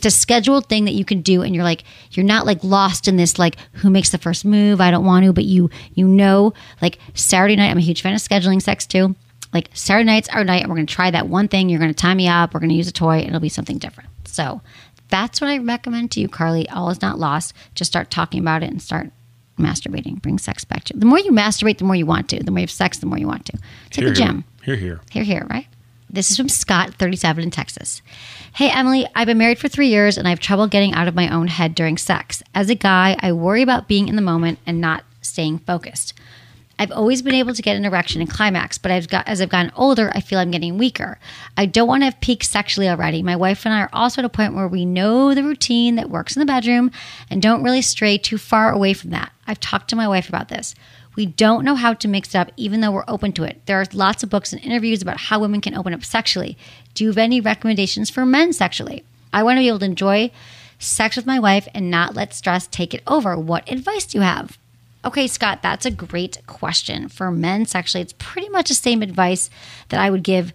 it's 0.00 0.16
a 0.16 0.18
scheduled 0.18 0.66
thing 0.66 0.86
that 0.86 0.94
you 0.94 1.04
can 1.04 1.20
do 1.20 1.42
and 1.42 1.54
you're 1.54 1.64
like 1.64 1.84
you're 2.12 2.24
not 2.24 2.46
like 2.46 2.64
lost 2.64 3.06
in 3.06 3.16
this 3.16 3.38
like 3.38 3.56
who 3.72 3.90
makes 3.90 4.10
the 4.10 4.18
first 4.18 4.46
move 4.46 4.80
i 4.80 4.90
don't 4.90 5.04
want 5.04 5.26
to 5.26 5.32
but 5.32 5.44
you 5.44 5.68
you 5.92 6.06
know 6.08 6.54
like 6.80 6.98
saturday 7.12 7.54
night 7.54 7.70
i'm 7.70 7.76
a 7.76 7.82
huge 7.82 8.00
fan 8.00 8.14
of 8.14 8.20
scheduling 8.20 8.62
sex 8.62 8.86
too. 8.86 9.14
Like 9.52 9.68
saturday 9.74 10.04
night's 10.06 10.28
our 10.30 10.42
night 10.42 10.62
and 10.62 10.70
we're 10.70 10.76
going 10.76 10.86
to 10.86 10.94
try 10.94 11.10
that 11.10 11.28
one 11.28 11.48
thing 11.48 11.68
you're 11.68 11.80
going 11.80 11.92
to 11.92 12.02
tie 12.02 12.14
me 12.14 12.28
up 12.28 12.54
we're 12.54 12.60
going 12.60 12.70
to 12.70 12.76
use 12.76 12.88
a 12.88 12.92
toy 12.92 13.18
and 13.18 13.28
it'll 13.28 13.40
be 13.40 13.48
something 13.48 13.78
different. 13.78 14.08
So 14.24 14.62
that's 15.08 15.40
what 15.40 15.50
i 15.50 15.58
recommend 15.58 16.12
to 16.12 16.20
you 16.20 16.28
carly. 16.28 16.68
All 16.70 16.88
is 16.88 17.02
not 17.02 17.18
lost. 17.18 17.52
Just 17.74 17.90
start 17.90 18.10
talking 18.10 18.40
about 18.40 18.62
it 18.62 18.70
and 18.70 18.80
start 18.80 19.10
masturbating. 19.58 20.22
Bring 20.22 20.38
sex 20.38 20.64
back 20.64 20.84
to 20.84 20.94
you 20.94 21.00
the 21.00 21.06
more 21.06 21.18
you 21.18 21.32
masturbate 21.32 21.78
the 21.78 21.84
more 21.84 21.96
you 21.96 22.06
want 22.06 22.28
to. 22.30 22.42
The 22.42 22.50
more 22.50 22.60
you 22.60 22.64
have 22.64 22.70
sex 22.70 22.98
the 22.98 23.06
more 23.06 23.18
you 23.18 23.26
want 23.26 23.44
to. 23.46 23.58
It's 23.88 23.98
like 23.98 24.04
Here, 24.04 24.12
a 24.12 24.16
gym. 24.16 24.44
Here, 24.62 24.76
here. 24.76 25.00
here, 25.10 25.24
here, 25.24 25.46
right? 25.50 25.66
This 26.12 26.32
is 26.32 26.36
from 26.36 26.48
Scott, 26.48 26.94
37 26.94 27.44
in 27.44 27.50
Texas. 27.52 28.02
Hey, 28.54 28.68
Emily, 28.68 29.06
I've 29.14 29.26
been 29.26 29.38
married 29.38 29.60
for 29.60 29.68
three 29.68 29.86
years 29.86 30.18
and 30.18 30.26
I 30.26 30.30
have 30.30 30.40
trouble 30.40 30.66
getting 30.66 30.92
out 30.92 31.06
of 31.06 31.14
my 31.14 31.32
own 31.32 31.46
head 31.46 31.72
during 31.72 31.96
sex. 31.96 32.42
As 32.52 32.68
a 32.68 32.74
guy, 32.74 33.16
I 33.20 33.30
worry 33.30 33.62
about 33.62 33.86
being 33.86 34.08
in 34.08 34.16
the 34.16 34.22
moment 34.22 34.58
and 34.66 34.80
not 34.80 35.04
staying 35.22 35.58
focused. 35.58 36.14
I've 36.80 36.90
always 36.90 37.22
been 37.22 37.34
able 37.34 37.54
to 37.54 37.62
get 37.62 37.76
an 37.76 37.84
erection 37.84 38.20
and 38.20 38.30
climax, 38.30 38.76
but 38.76 38.90
I've 38.90 39.06
got 39.06 39.28
as 39.28 39.40
I've 39.40 39.50
gotten 39.50 39.70
older, 39.76 40.10
I 40.12 40.20
feel 40.20 40.40
I'm 40.40 40.50
getting 40.50 40.78
weaker. 40.78 41.20
I 41.56 41.66
don't 41.66 41.86
want 41.86 42.00
to 42.00 42.06
have 42.06 42.20
peaked 42.20 42.46
sexually 42.46 42.88
already. 42.88 43.22
My 43.22 43.36
wife 43.36 43.64
and 43.64 43.72
I 43.72 43.82
are 43.82 43.90
also 43.92 44.22
at 44.22 44.24
a 44.24 44.30
point 44.30 44.54
where 44.54 44.66
we 44.66 44.86
know 44.86 45.32
the 45.32 45.44
routine 45.44 45.94
that 45.94 46.10
works 46.10 46.34
in 46.34 46.40
the 46.40 46.46
bedroom 46.46 46.90
and 47.28 47.40
don't 47.40 47.62
really 47.62 47.82
stray 47.82 48.18
too 48.18 48.38
far 48.38 48.72
away 48.72 48.94
from 48.94 49.10
that. 49.10 49.30
I've 49.46 49.60
talked 49.60 49.90
to 49.90 49.96
my 49.96 50.08
wife 50.08 50.28
about 50.28 50.48
this. 50.48 50.74
We 51.16 51.26
don't 51.26 51.64
know 51.64 51.74
how 51.74 51.94
to 51.94 52.08
mix 52.08 52.30
it 52.30 52.36
up, 52.36 52.52
even 52.56 52.80
though 52.80 52.92
we're 52.92 53.04
open 53.08 53.32
to 53.32 53.44
it. 53.44 53.60
There 53.66 53.80
are 53.80 53.86
lots 53.92 54.22
of 54.22 54.30
books 54.30 54.52
and 54.52 54.62
interviews 54.62 55.02
about 55.02 55.20
how 55.20 55.40
women 55.40 55.60
can 55.60 55.74
open 55.74 55.92
up 55.92 56.04
sexually. 56.04 56.56
Do 56.94 57.04
you 57.04 57.10
have 57.10 57.18
any 57.18 57.40
recommendations 57.40 58.10
for 58.10 58.24
men 58.24 58.52
sexually? 58.52 59.04
I 59.32 59.42
want 59.42 59.56
to 59.56 59.60
be 59.60 59.68
able 59.68 59.80
to 59.80 59.84
enjoy 59.84 60.30
sex 60.78 61.16
with 61.16 61.26
my 61.26 61.38
wife 61.38 61.68
and 61.74 61.90
not 61.90 62.14
let 62.14 62.34
stress 62.34 62.66
take 62.66 62.94
it 62.94 63.02
over. 63.06 63.36
What 63.36 63.70
advice 63.70 64.06
do 64.06 64.18
you 64.18 64.22
have? 64.22 64.58
Okay, 65.04 65.26
Scott, 65.26 65.62
that's 65.62 65.86
a 65.86 65.90
great 65.90 66.38
question. 66.46 67.08
For 67.08 67.30
men 67.30 67.66
sexually, 67.66 68.02
it's 68.02 68.14
pretty 68.18 68.48
much 68.48 68.68
the 68.68 68.74
same 68.74 69.02
advice 69.02 69.48
that 69.88 70.00
I 70.00 70.10
would 70.10 70.22
give 70.22 70.52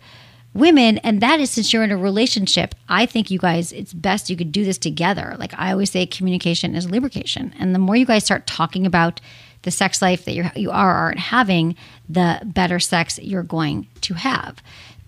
women. 0.53 0.99
And 0.99 1.19
that 1.21 1.39
is 1.39 1.51
since 1.51 1.73
you're 1.73 1.83
in 1.83 1.91
a 1.91 1.97
relationship, 1.97 2.75
I 2.87 3.05
think 3.05 3.31
you 3.31 3.39
guys, 3.39 3.71
it's 3.71 3.93
best 3.93 4.29
you 4.29 4.37
could 4.37 4.51
do 4.51 4.63
this 4.63 4.77
together. 4.77 5.35
Like 5.37 5.53
I 5.57 5.71
always 5.71 5.91
say, 5.91 6.05
communication 6.05 6.75
is 6.75 6.89
lubrication. 6.89 7.53
And 7.59 7.73
the 7.73 7.79
more 7.79 7.95
you 7.95 8.05
guys 8.05 8.23
start 8.23 8.47
talking 8.47 8.85
about 8.85 9.19
the 9.65 9.71
sex 9.71 10.01
life 10.01 10.23
that 10.25 10.33
you're, 10.33 10.51
you 10.55 10.71
are 10.71 10.89
or 10.89 10.95
aren't 10.95 11.19
having, 11.19 11.75
the 12.07 12.39
better 12.45 12.79
sex 12.79 13.19
you're 13.21 13.43
going 13.43 13.87
to 14.01 14.13
have. 14.13 14.61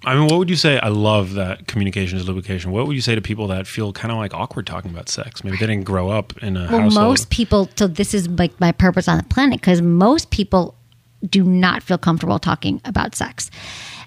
I 0.05 0.13
mean, 0.15 0.27
what 0.27 0.37
would 0.37 0.49
you 0.49 0.55
say? 0.55 0.79
I 0.79 0.89
love 0.89 1.33
that 1.33 1.67
communication 1.67 2.17
is 2.17 2.27
lubrication. 2.27 2.71
What 2.71 2.85
would 2.85 2.95
you 2.95 3.01
say 3.01 3.15
to 3.15 3.21
people 3.21 3.47
that 3.47 3.65
feel 3.65 3.91
kind 3.93 4.11
of 4.11 4.17
like 4.17 4.33
awkward 4.33 4.67
talking 4.67 4.91
about 4.91 5.09
sex? 5.09 5.43
Maybe 5.43 5.57
they 5.57 5.65
didn't 5.65 5.85
grow 5.85 6.09
up 6.09 6.37
in 6.43 6.55
a 6.55 6.61
Well, 6.69 6.81
household. 6.81 6.93
most 6.93 7.29
people, 7.29 7.69
so 7.75 7.87
this 7.87 8.13
is 8.13 8.27
like 8.29 8.59
my 8.59 8.71
purpose 8.71 9.07
on 9.07 9.17
the 9.17 9.23
planet 9.23 9.59
because 9.59 9.81
most 9.81 10.29
people 10.29 10.75
do 11.27 11.43
not 11.43 11.81
feel 11.81 11.97
comfortable 11.97 12.37
talking 12.37 12.79
about 12.85 13.15
sex. 13.15 13.49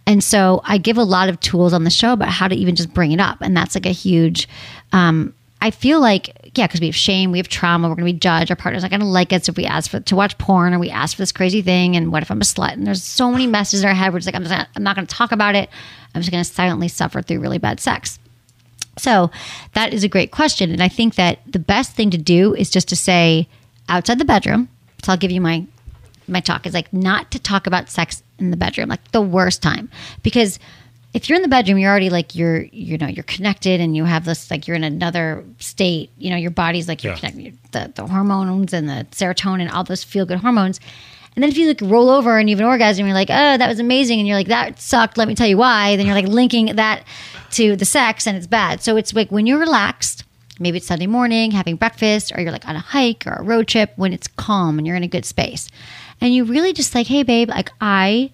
And 0.07 0.23
so 0.23 0.61
I 0.65 0.79
give 0.79 0.97
a 0.97 1.05
lot 1.05 1.29
of 1.29 1.39
tools 1.41 1.73
on 1.73 1.85
the 1.85 1.91
show 1.91 2.13
about 2.13 2.29
how 2.31 2.49
to 2.49 2.55
even 2.55 2.77
just 2.77 2.95
bring 2.95 3.13
it 3.13 3.21
up. 3.21 3.39
And 3.41 3.57
that's 3.57 3.75
like 3.75 3.87
a 3.87 3.91
huge, 3.93 4.49
um, 4.93 5.35
I 5.63 5.71
feel 5.71 6.01
like, 6.01 6.53
yeah, 6.57 6.67
because 6.67 6.81
we 6.81 6.87
have 6.87 6.97
shame, 6.97 7.33
we 7.33 7.39
have 7.39 7.49
trauma, 7.49 7.89
we're 7.89 7.95
going 7.95 8.07
to 8.07 8.13
be 8.13 8.19
judged. 8.19 8.51
Our 8.51 8.57
partner's 8.57 8.83
not 8.83 8.91
going 8.91 9.01
to 9.01 9.07
like 9.07 9.33
us 9.33 9.49
if 9.49 9.57
we 9.57 9.67
ask 9.67 9.91
for 9.91 10.01
to 10.01 10.17
watch 10.17 10.39
porn 10.39 10.73
or 10.73 10.79
we 10.79 10.89
ask 10.89 11.17
for 11.17 11.23
this 11.23 11.33
crazy 11.33 11.61
thing. 11.61 11.97
And 11.97 12.11
what 12.11 12.23
if 12.23 12.31
I'm 12.31 12.41
a 12.41 12.45
slut? 12.45 12.73
And 12.73 12.87
there's 12.87 13.03
so 13.03 13.31
many 13.31 13.47
messages 13.47 13.83
in 13.83 13.89
our 13.89 13.95
head. 13.95 14.13
We're 14.13 14.21
just 14.21 14.27
like, 14.27 14.35
I'm, 14.35 14.45
just 14.45 14.69
I'm 14.75 14.83
not 14.83 14.97
going 14.97 15.07
to 15.07 15.15
talk 15.15 15.33
about 15.33 15.55
it. 15.55 15.69
I'm 16.15 16.23
just 16.23 16.31
going 16.33 16.43
to 16.43 16.51
silently 16.51 16.89
suffer 16.89 17.21
through 17.21 17.41
really 17.41 17.59
bad 17.59 17.79
sex. 17.79 18.19
So 18.97 19.31
that 19.75 19.93
is 19.93 20.03
a 20.03 20.09
great 20.09 20.31
question. 20.31 20.71
And 20.71 20.83
I 20.83 20.89
think 20.89 21.15
that 21.17 21.41
the 21.47 21.59
best 21.59 21.93
thing 21.93 22.11
to 22.11 22.19
do 22.19 22.55
is 22.55 22.71
just 22.71 22.89
to 22.89 22.97
say 22.97 23.49
outside 23.89 24.19
the 24.19 24.25
bedroom. 24.25 24.69
So 25.05 25.13
I'll 25.13 25.19
give 25.19 25.31
you 25.31 25.41
my 25.41 25.67
my 26.27 26.41
talk 26.41 26.65
is 26.65 26.75
like 26.75 26.93
not 26.93 27.31
to 27.33 27.39
talk 27.39 27.67
about 27.67 27.91
sex 27.91 28.23
in 28.39 28.51
the 28.51 28.57
bedroom, 28.57 28.89
like 28.89 29.11
the 29.11 29.21
worst 29.21 29.63
time. 29.63 29.91
Because 30.23 30.59
if 31.13 31.29
you're 31.29 31.37
in 31.37 31.43
the 31.43 31.49
bedroom, 31.49 31.79
you're 31.79 31.91
already 31.91 32.11
like 32.11 32.35
you're 32.35 32.63
you 32.73 32.97
know, 32.99 33.07
you're 33.09 33.25
connected 33.25 33.81
and 33.81 33.97
you 33.97 34.05
have 34.05 34.25
this 34.25 34.51
like 34.51 34.67
you're 34.69 34.77
in 34.77 34.85
another 34.85 35.45
state. 35.59 36.11
You 36.19 36.31
know, 36.31 36.37
your 36.37 36.51
body's 36.53 36.87
like 36.89 37.03
you're 37.03 37.15
Yeah. 37.15 37.19
connected 37.31 37.59
the, 37.73 37.93
the 37.95 38.07
hormones 38.07 38.73
and 38.73 38.89
the 38.89 39.07
serotonin, 39.11 39.73
all 39.73 39.85
those 39.85 40.05
feel 40.05 40.27
good 40.27 40.39
hormones. 40.39 40.81
And 41.37 41.43
then 41.45 41.51
if 41.51 41.57
you 41.57 41.69
like 41.69 41.81
roll 41.81 42.11
over 42.11 42.39
and 42.39 42.51
you 42.51 42.57
have 42.57 42.61
an 42.61 42.67
orgasm, 42.67 43.07
you're 43.07 43.15
like, 43.15 43.31
oh, 43.31 43.57
that 43.57 43.69
was 43.69 43.79
amazing. 43.79 44.19
And 44.19 44.27
you're 44.27 44.37
like, 44.37 44.49
that 44.49 44.81
sucked. 44.81 45.17
Let 45.17 45.29
me 45.29 45.35
tell 45.35 45.47
you 45.47 45.57
why. 45.57 45.97
Then 45.97 46.07
you're 46.07 46.15
like 46.15 46.27
linking 46.27 46.75
that 46.77 47.05
to 47.53 47.77
the 47.77 47.85
sex 47.85 48.27
and 48.27 48.37
it's 48.37 48.49
bad. 48.49 48.83
So 48.83 48.97
it's 48.97 49.15
like 49.15 49.31
when 49.31 49.47
you're 49.47 49.61
relaxed, 49.61 50.25
maybe 50.59 50.79
it's 50.79 50.87
Sunday 50.89 51.07
morning, 51.07 51.53
having 51.53 51.77
breakfast, 51.77 52.33
or 52.37 52.41
you're 52.41 52.51
like 52.53 52.67
on 52.69 52.75
a 52.77 52.81
hike 52.81 53.27
or 53.27 53.35
a 53.35 53.43
road 53.45 53.69
trip 53.69 53.93
when 53.97 54.13
it's 54.13 54.27
calm 54.27 54.77
and 54.79 54.87
you're 54.87 54.97
in 54.97 55.05
a 55.05 55.09
good 55.09 55.25
space. 55.25 55.69
And 56.21 56.35
you 56.35 56.45
really 56.45 56.73
just 56.73 56.95
like, 56.97 57.07
hey, 57.07 57.23
babe, 57.23 57.49
like 57.49 57.71
I 57.81 58.31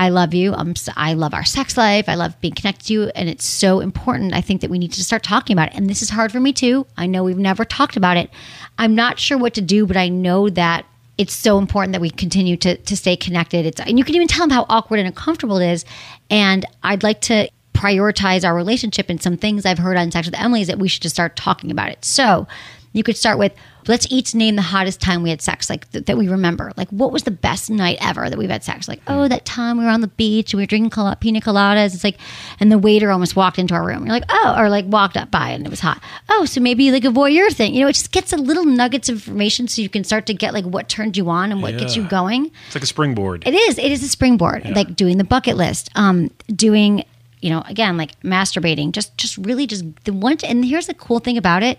I 0.00 0.08
love 0.08 0.32
you. 0.32 0.54
Um, 0.54 0.70
s- 0.70 0.88
I 0.96 1.12
love 1.12 1.34
our 1.34 1.44
sex 1.44 1.76
life. 1.76 2.08
I 2.08 2.14
love 2.14 2.40
being 2.40 2.54
connected 2.54 2.86
to 2.86 2.92
you. 2.94 3.02
And 3.14 3.28
it's 3.28 3.44
so 3.44 3.80
important. 3.80 4.32
I 4.32 4.40
think 4.40 4.62
that 4.62 4.70
we 4.70 4.78
need 4.78 4.92
to 4.94 5.04
start 5.04 5.22
talking 5.22 5.52
about 5.52 5.68
it. 5.68 5.74
And 5.76 5.90
this 5.90 6.00
is 6.00 6.08
hard 6.08 6.32
for 6.32 6.40
me 6.40 6.54
too. 6.54 6.86
I 6.96 7.04
know 7.06 7.22
we've 7.22 7.36
never 7.36 7.66
talked 7.66 7.98
about 7.98 8.16
it. 8.16 8.30
I'm 8.78 8.94
not 8.94 9.18
sure 9.18 9.36
what 9.36 9.52
to 9.54 9.60
do, 9.60 9.84
but 9.84 9.98
I 9.98 10.08
know 10.08 10.48
that 10.48 10.86
it's 11.18 11.34
so 11.34 11.58
important 11.58 11.92
that 11.92 12.00
we 12.00 12.08
continue 12.08 12.56
to, 12.56 12.78
to 12.78 12.96
stay 12.96 13.14
connected. 13.14 13.66
It's, 13.66 13.78
and 13.78 13.98
you 13.98 14.04
can 14.06 14.14
even 14.14 14.26
tell 14.26 14.40
them 14.46 14.56
how 14.56 14.64
awkward 14.70 15.00
and 15.00 15.06
uncomfortable 15.06 15.58
it 15.58 15.70
is. 15.70 15.84
And 16.30 16.64
I'd 16.82 17.02
like 17.02 17.20
to 17.22 17.50
prioritize 17.74 18.42
our 18.42 18.54
relationship. 18.54 19.10
And 19.10 19.22
some 19.22 19.36
things 19.36 19.66
I've 19.66 19.76
heard 19.76 19.98
on 19.98 20.10
Sex 20.10 20.26
with 20.28 20.40
Emily 20.40 20.62
is 20.62 20.68
that 20.68 20.78
we 20.78 20.88
should 20.88 21.02
just 21.02 21.14
start 21.14 21.36
talking 21.36 21.70
about 21.70 21.90
it. 21.90 22.06
So 22.06 22.48
you 22.92 23.02
could 23.02 23.16
start 23.16 23.38
with 23.38 23.52
let's 23.86 24.06
each 24.10 24.34
name 24.34 24.56
the 24.56 24.62
hottest 24.62 25.00
time 25.00 25.22
we 25.22 25.30
had 25.30 25.40
sex, 25.40 25.70
like 25.70 25.90
th- 25.90 26.04
that 26.06 26.16
we 26.16 26.28
remember. 26.28 26.72
Like, 26.76 26.88
what 26.90 27.12
was 27.12 27.22
the 27.22 27.30
best 27.30 27.70
night 27.70 27.98
ever 28.00 28.28
that 28.28 28.38
we've 28.38 28.50
had 28.50 28.62
sex? 28.62 28.88
Like, 28.88 29.00
oh, 29.06 29.28
that 29.28 29.44
time 29.44 29.78
we 29.78 29.84
were 29.84 29.90
on 29.90 30.00
the 30.00 30.08
beach 30.08 30.52
and 30.52 30.58
we 30.58 30.62
were 30.64 30.66
drinking 30.66 30.90
col- 30.90 31.14
pina 31.16 31.40
coladas. 31.40 31.94
It's 31.94 32.04
like, 32.04 32.18
and 32.58 32.70
the 32.70 32.78
waiter 32.78 33.10
almost 33.10 33.36
walked 33.36 33.58
into 33.58 33.74
our 33.74 33.84
room. 33.84 34.04
You're 34.04 34.14
like, 34.14 34.24
oh, 34.28 34.54
or 34.56 34.68
like 34.68 34.84
walked 34.86 35.16
up 35.16 35.30
by 35.30 35.50
and 35.50 35.66
it 35.66 35.70
was 35.70 35.80
hot. 35.80 36.02
Oh, 36.28 36.44
so 36.44 36.60
maybe 36.60 36.90
like 36.90 37.04
a 37.04 37.08
voyeur 37.08 37.52
thing. 37.52 37.74
You 37.74 37.82
know, 37.82 37.88
it 37.88 37.94
just 37.94 38.12
gets 38.12 38.32
a 38.32 38.36
little 38.36 38.64
nuggets 38.64 39.08
of 39.08 39.16
information 39.16 39.68
so 39.68 39.82
you 39.82 39.88
can 39.88 40.04
start 40.04 40.26
to 40.26 40.34
get 40.34 40.52
like 40.52 40.64
what 40.64 40.88
turned 40.88 41.16
you 41.16 41.28
on 41.30 41.52
and 41.52 41.62
what 41.62 41.76
gets 41.78 41.96
you 41.96 42.06
going. 42.06 42.50
It's 42.66 42.74
like 42.74 42.84
a 42.84 42.86
springboard. 42.86 43.46
It 43.46 43.54
is. 43.54 43.78
It 43.78 43.90
is 43.90 44.02
a 44.02 44.08
springboard. 44.08 44.68
Like 44.70 44.94
doing 44.96 45.18
the 45.18 45.24
bucket 45.24 45.56
list, 45.56 45.90
um, 45.94 46.30
doing, 46.54 47.04
you 47.40 47.50
know, 47.50 47.62
again, 47.66 47.96
like 47.96 48.20
masturbating. 48.20 48.92
Just, 48.92 49.16
just 49.16 49.36
really, 49.38 49.66
just 49.66 49.84
the 50.04 50.12
one. 50.12 50.36
And 50.44 50.64
here's 50.64 50.86
the 50.86 50.94
cool 50.94 51.18
thing 51.18 51.36
about 51.36 51.62
it 51.62 51.78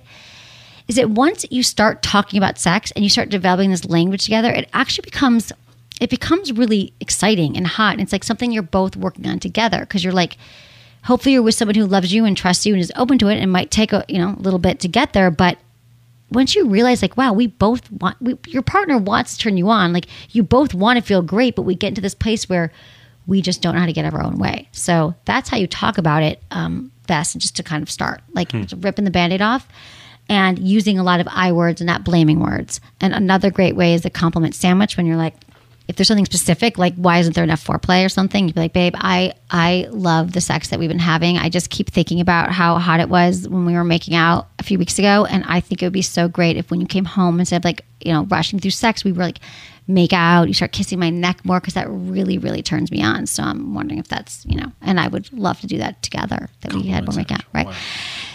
is 0.91 0.97
that 0.97 1.09
once 1.09 1.45
you 1.49 1.63
start 1.63 2.01
talking 2.01 2.37
about 2.37 2.59
sex 2.59 2.91
and 2.91 3.05
you 3.05 3.09
start 3.09 3.29
developing 3.29 3.71
this 3.71 3.85
language 3.85 4.25
together, 4.25 4.51
it 4.51 4.69
actually 4.73 5.03
becomes, 5.03 5.53
it 6.01 6.09
becomes 6.09 6.51
really 6.51 6.91
exciting 6.99 7.55
and 7.55 7.65
hot. 7.65 7.93
And 7.93 8.01
it's 8.01 8.11
like 8.11 8.25
something 8.25 8.51
you're 8.51 8.61
both 8.61 8.97
working 8.97 9.25
on 9.25 9.39
together 9.39 9.79
because 9.79 10.03
you're 10.03 10.11
like, 10.11 10.35
hopefully 11.05 11.31
you're 11.31 11.43
with 11.43 11.55
someone 11.55 11.75
who 11.75 11.85
loves 11.85 12.13
you 12.13 12.25
and 12.25 12.35
trusts 12.35 12.65
you 12.65 12.73
and 12.73 12.81
is 12.81 12.91
open 12.97 13.17
to 13.19 13.29
it. 13.29 13.37
and 13.37 13.49
might 13.53 13.71
take 13.71 13.93
a 13.93 14.03
you 14.09 14.17
know 14.17 14.35
a 14.37 14.41
little 14.41 14.59
bit 14.59 14.81
to 14.81 14.89
get 14.89 15.13
there, 15.13 15.31
but 15.31 15.57
once 16.29 16.55
you 16.55 16.67
realize 16.67 17.01
like 17.01 17.15
wow 17.15 17.31
we 17.31 17.47
both 17.47 17.89
want 17.89 18.21
we, 18.21 18.37
your 18.47 18.61
partner 18.61 18.97
wants 18.97 19.37
to 19.37 19.39
turn 19.39 19.55
you 19.55 19.69
on. 19.69 19.93
Like 19.93 20.07
you 20.31 20.43
both 20.43 20.73
want 20.73 20.99
to 20.99 21.05
feel 21.05 21.21
great 21.21 21.55
but 21.55 21.61
we 21.61 21.73
get 21.73 21.87
into 21.87 22.01
this 22.01 22.15
place 22.15 22.49
where 22.49 22.69
we 23.27 23.41
just 23.41 23.61
don't 23.61 23.75
know 23.75 23.79
how 23.79 23.85
to 23.85 23.93
get 23.93 24.13
our 24.13 24.21
own 24.21 24.37
way. 24.37 24.67
So 24.73 25.15
that's 25.23 25.47
how 25.47 25.55
you 25.55 25.67
talk 25.67 25.97
about 25.97 26.21
it 26.21 26.43
um, 26.51 26.91
best 27.07 27.37
just 27.37 27.55
to 27.55 27.63
kind 27.63 27.81
of 27.81 27.89
start. 27.89 28.21
Like 28.33 28.49
just 28.49 28.83
ripping 28.83 29.05
the 29.05 29.11
band-aid 29.11 29.41
off 29.41 29.69
and 30.30 30.59
using 30.59 30.97
a 30.97 31.03
lot 31.03 31.19
of 31.19 31.28
i 31.32 31.51
words 31.51 31.82
and 31.82 31.88
not 31.88 32.03
blaming 32.03 32.39
words 32.39 32.80
and 32.99 33.13
another 33.13 33.49
great 33.51 33.76
way 33.76 33.93
is 33.93 34.01
the 34.01 34.09
compliment 34.09 34.55
sandwich 34.55 34.97
when 34.97 35.05
you're 35.05 35.17
like 35.17 35.36
if 35.91 35.97
there's 35.97 36.07
something 36.07 36.26
specific, 36.26 36.78
like 36.78 36.95
why 36.95 37.17
isn't 37.17 37.36
there 37.36 37.43
enough 37.43 37.65
foreplay 37.65 38.05
or 38.05 38.09
something, 38.09 38.47
you'd 38.47 38.55
be 38.55 38.61
like, 38.61 38.72
babe, 38.72 38.93
I 38.97 39.34
I 39.49 39.88
love 39.91 40.32
the 40.32 40.39
sex 40.39 40.69
that 40.69 40.80
we've 40.80 40.88
been 40.88 40.99
having. 40.99 41.38
I 41.38 41.49
just 41.49 41.69
keep 41.69 41.89
thinking 41.89 42.22
about 42.22 42.49
how 42.49 42.78
hot 42.78 43.01
it 43.01 43.09
was 43.09 43.45
when 43.49 43.65
we 43.65 43.74
were 43.74 43.84
making 43.84 44.15
out 44.15 44.47
a 44.57 44.63
few 44.63 44.80
weeks 44.80 44.97
ago, 44.99 45.26
and 45.26 45.43
I 45.45 45.59
think 45.59 45.82
it 45.82 45.86
would 45.86 45.91
be 45.91 46.01
so 46.01 46.30
great 46.30 46.55
if 46.55 46.72
when 46.72 46.80
you 46.80 46.88
came 46.88 47.03
home 47.03 47.41
instead 47.41 47.57
of 47.57 47.65
like 47.65 47.84
you 47.99 48.13
know 48.13 48.24
rushing 48.24 48.57
through 48.57 48.72
sex, 48.72 49.03
we 49.03 49.11
were 49.11 49.24
like 49.24 49.39
make 49.86 50.13
out. 50.13 50.47
You 50.47 50.53
start 50.53 50.72
kissing 50.72 50.97
my 50.97 51.09
neck 51.09 51.43
more 51.43 51.59
because 51.59 51.74
that 51.74 51.89
really 51.89 52.38
really 52.38 52.61
turns 52.61 52.89
me 52.89 53.03
on. 53.03 53.26
So 53.26 53.43
I'm 53.43 53.74
wondering 53.74 53.99
if 53.99 54.07
that's 54.07 54.45
you 54.45 54.55
know, 54.55 54.72
and 54.82 54.97
I 54.97 55.09
would 55.09 55.34
love 55.34 55.59
to 55.59 55.67
do 55.67 55.80
that 55.80 56.01
together. 56.03 56.47
That 56.61 56.72
we 56.72 56.84
had 56.84 57.05
more 57.05 57.17
make 57.17 57.34
out, 57.34 57.43
right? 57.53 57.67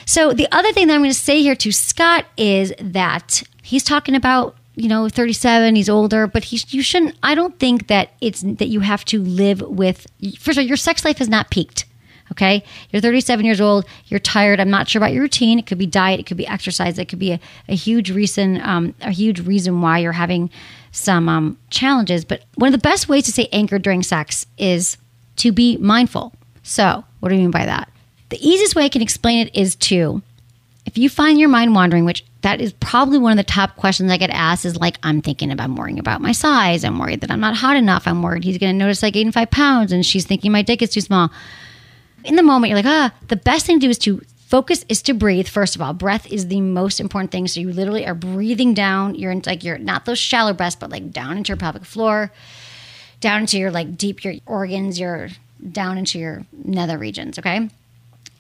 So 0.07 0.32
the 0.32 0.48
other 0.52 0.72
thing 0.72 0.86
that 0.86 0.94
I'm 0.94 1.00
going 1.00 1.11
to 1.11 1.18
say 1.18 1.42
here 1.42 1.57
to 1.57 1.72
Scott 1.72 2.24
is 2.36 2.72
that 2.80 3.42
he's 3.62 3.82
talking 3.84 4.14
about 4.14 4.57
you 4.78 4.88
know 4.88 5.09
37 5.09 5.74
he's 5.74 5.88
older 5.88 6.26
but 6.26 6.44
he's 6.44 6.74
you 6.74 6.82
shouldn't 6.82 7.16
i 7.22 7.34
don't 7.34 7.59
think 7.59 7.86
that 7.86 8.11
it's 8.20 8.42
that 8.42 8.68
you 8.68 8.80
have 8.80 9.07
to 9.07 9.22
live 9.22 9.62
with 9.62 10.07
first 10.38 10.59
of 10.59 10.62
all 10.62 10.68
your 10.68 10.76
sex 10.76 11.02
life 11.02 11.16
has 11.16 11.30
not 11.30 11.50
peaked 11.50 11.86
okay? 12.30 12.62
You're 12.90 13.00
37 13.00 13.46
years 13.46 13.59
old 13.59 13.86
you're 14.04 14.20
tired 14.20 14.61
i'm 14.61 14.68
not 14.68 14.86
sure 14.86 15.00
about 15.00 15.14
your 15.14 15.22
routine 15.22 15.59
it 15.59 15.64
could 15.64 15.78
be 15.78 15.86
diet 15.86 16.20
it 16.20 16.26
could 16.26 16.36
be 16.36 16.46
exercise 16.46 16.98
it 16.98 17.07
could 17.07 17.18
be 17.18 17.32
a, 17.32 17.40
a 17.70 17.74
huge 17.74 18.11
reason 18.11 18.61
um, 18.61 18.94
a 19.00 19.12
huge 19.12 19.40
reason 19.40 19.80
why 19.80 19.98
you're 19.98 20.12
having 20.12 20.50
some 20.92 21.26
um, 21.26 21.59
challenges 21.70 22.26
but 22.26 22.44
one 22.57 22.68
of 22.68 22.78
the 22.78 22.86
best 22.86 23.09
ways 23.09 23.24
to 23.24 23.32
stay 23.32 23.48
anchored 23.50 23.80
during 23.80 24.02
sex 24.02 24.44
is 24.59 24.98
to 25.36 25.52
be 25.52 25.76
mindful. 25.78 26.32
So 26.62 27.04
what 27.20 27.28
do 27.28 27.34
you 27.34 27.40
mean 27.42 27.50
by 27.50 27.66
that 27.66 27.88
the 28.29 28.39
easiest 28.47 28.74
way 28.74 28.85
i 28.85 28.89
can 28.89 29.03
explain 29.03 29.47
it 29.47 29.55
is 29.55 29.74
to 29.77 30.22
if 30.87 30.97
you 30.97 31.11
find 31.11 31.39
your 31.39 31.49
mind 31.49 31.74
wandering, 31.74 32.05
which 32.05 32.24
that 32.43 32.61
is 32.61 32.72
probably 32.74 33.18
one 33.18 33.33
of 33.33 33.37
the 33.37 33.43
top 33.43 33.74
questions 33.74 34.11
I 34.11 34.16
get 34.16 34.31
asked, 34.31 34.64
is 34.64 34.77
like, 34.77 34.99
I'm 35.03 35.20
thinking 35.20 35.51
about 35.51 35.64
I'm 35.64 35.77
worrying 35.77 35.99
about 35.99 36.20
my 36.20 36.31
size. 36.31 36.85
I'm 36.85 36.99
worried 36.99 37.22
that 37.22 37.31
I'm 37.31 37.41
not 37.41 37.57
hot 37.57 37.77
enough. 37.77 38.07
I'm 38.07 38.22
worried 38.22 38.45
he's 38.45 38.57
going 38.57 38.72
to 38.72 38.79
notice 38.79 39.01
gained 39.01 39.35
five 39.35 39.51
pounds 39.51 39.91
and 39.91 40.07
she's 40.07 40.24
thinking 40.24 40.53
my 40.53 40.62
dick 40.62 40.81
is 40.81 40.91
too 40.91 41.01
small. 41.01 41.31
In 42.24 42.37
the 42.37 42.43
moment, 42.45 42.70
you're 42.70 42.79
like, 42.79 42.87
ah, 42.87 43.12
the 43.29 43.37
best 43.37 43.66
thing 43.66 43.81
to 43.81 43.87
do 43.87 43.91
is 43.91 43.99
to 43.99 44.22
focus 44.47 44.85
is 44.89 45.03
to 45.03 45.12
breathe. 45.12 45.49
First 45.49 45.74
of 45.74 45.83
all, 45.83 45.93
breath 45.93 46.33
is 46.33 46.47
the 46.47 46.61
most 46.61 47.01
important 47.01 47.33
thing. 47.33 47.49
So 47.49 47.61
you 47.61 47.72
literally 47.72 48.07
are 48.07 48.14
breathing 48.14 48.72
down. 48.72 49.16
You're 49.16 49.33
in 49.33 49.43
like, 49.45 49.64
you're 49.64 49.79
not 49.79 50.05
those 50.05 50.20
shallow 50.20 50.53
breaths, 50.53 50.77
but 50.77 50.91
like 50.91 51.11
down 51.11 51.39
into 51.39 51.49
your 51.49 51.57
pelvic 51.57 51.85
floor, 51.85 52.33
down 53.20 53.41
into 53.41 53.59
your 53.59 53.72
like 53.72 53.99
deep, 53.99 54.22
your 54.22 54.35
organs, 54.47 55.01
your 55.01 55.31
down 55.72 55.99
into 55.99 56.20
your 56.20 56.47
nether 56.53 56.97
regions. 56.97 57.41
Okay 57.41 57.68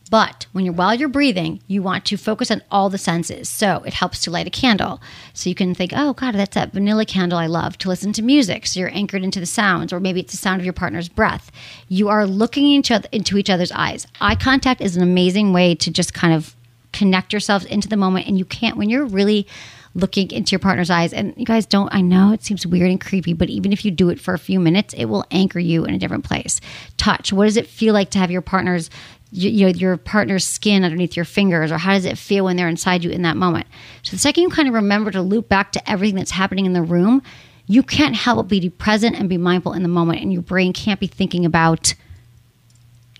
But 0.08 0.46
when 0.52 0.64
you're 0.64 0.74
while 0.74 0.94
you're 0.94 1.08
breathing, 1.08 1.60
you 1.66 1.82
want 1.82 2.04
to 2.06 2.16
focus 2.16 2.50
on 2.50 2.62
all 2.70 2.90
the 2.90 2.98
senses. 2.98 3.48
So 3.48 3.82
it 3.84 3.94
helps 3.94 4.20
to 4.22 4.30
light 4.30 4.46
a 4.46 4.50
candle. 4.50 5.00
So 5.34 5.48
you 5.48 5.54
can 5.54 5.74
think, 5.74 5.92
oh 5.94 6.12
God, 6.12 6.34
that's 6.36 6.54
that 6.54 6.72
vanilla 6.72 7.04
candle 7.04 7.38
I 7.38 7.46
love. 7.46 7.76
To 7.78 7.88
listen 7.88 8.12
to 8.12 8.22
music. 8.22 8.66
So 8.66 8.80
you're 8.80 8.94
anchored 8.94 9.24
into 9.24 9.40
the 9.40 9.46
sounds, 9.46 9.92
or 9.92 9.98
maybe 9.98 10.20
it's 10.20 10.32
the 10.32 10.38
sound 10.38 10.60
of 10.60 10.64
your 10.64 10.72
partner's 10.72 11.08
breath. 11.08 11.50
You 11.88 12.08
are 12.08 12.26
looking 12.26 12.72
into, 12.72 12.94
other- 12.94 13.08
into 13.10 13.36
each 13.36 13.50
other's 13.50 13.72
eyes. 13.72 14.06
Eye 14.20 14.36
contact 14.36 14.80
is 14.80 14.96
an 14.96 15.02
amazing 15.02 15.52
way 15.52 15.74
to 15.74 15.90
just 15.90 16.14
kind 16.14 16.32
of 16.32 16.54
connect 16.92 17.32
yourselves 17.32 17.64
into 17.64 17.88
the 17.88 17.96
moment. 17.96 18.26
And 18.26 18.38
you 18.38 18.44
can't, 18.44 18.76
when 18.76 18.88
you're 18.88 19.06
really 19.06 19.46
looking 19.94 20.30
into 20.30 20.52
your 20.52 20.58
partner's 20.58 20.90
eyes, 20.90 21.14
and 21.14 21.32
you 21.38 21.46
guys 21.46 21.64
don't, 21.64 21.92
I 21.92 22.02
know 22.02 22.32
it 22.32 22.44
seems 22.44 22.66
weird 22.66 22.90
and 22.90 23.00
creepy, 23.00 23.32
but 23.32 23.48
even 23.48 23.72
if 23.72 23.82
you 23.82 23.90
do 23.90 24.10
it 24.10 24.20
for 24.20 24.34
a 24.34 24.38
few 24.38 24.60
minutes, 24.60 24.92
it 24.92 25.06
will 25.06 25.24
anchor 25.30 25.58
you 25.58 25.86
in 25.86 25.94
a 25.94 25.98
different 25.98 26.24
place. 26.24 26.60
Touch. 26.98 27.32
What 27.32 27.46
does 27.46 27.56
it 27.56 27.66
feel 27.66 27.94
like 27.94 28.10
to 28.10 28.18
have 28.18 28.30
your 28.30 28.42
partner's 28.42 28.90
you, 29.36 29.50
you 29.50 29.66
know, 29.66 29.72
your 29.72 29.96
partner's 29.96 30.44
skin 30.44 30.82
underneath 30.82 31.14
your 31.14 31.24
fingers, 31.24 31.70
or 31.70 31.78
how 31.78 31.92
does 31.92 32.04
it 32.04 32.16
feel 32.16 32.46
when 32.46 32.56
they're 32.56 32.68
inside 32.68 33.04
you 33.04 33.10
in 33.10 33.22
that 33.22 33.36
moment? 33.36 33.66
So 34.02 34.12
the 34.12 34.18
second 34.18 34.44
you 34.44 34.48
kind 34.48 34.66
of 34.66 34.74
remember 34.74 35.10
to 35.10 35.20
loop 35.20 35.48
back 35.48 35.72
to 35.72 35.90
everything 35.90 36.16
that's 36.16 36.30
happening 36.30 36.66
in 36.66 36.72
the 36.72 36.82
room, 36.82 37.22
you 37.66 37.82
can't 37.82 38.16
help 38.16 38.36
but 38.36 38.48
be 38.48 38.70
present 38.70 39.16
and 39.16 39.28
be 39.28 39.36
mindful 39.36 39.74
in 39.74 39.82
the 39.82 39.88
moment, 39.88 40.22
and 40.22 40.32
your 40.32 40.42
brain 40.42 40.72
can't 40.72 41.00
be 41.00 41.06
thinking 41.06 41.44
about, 41.44 41.94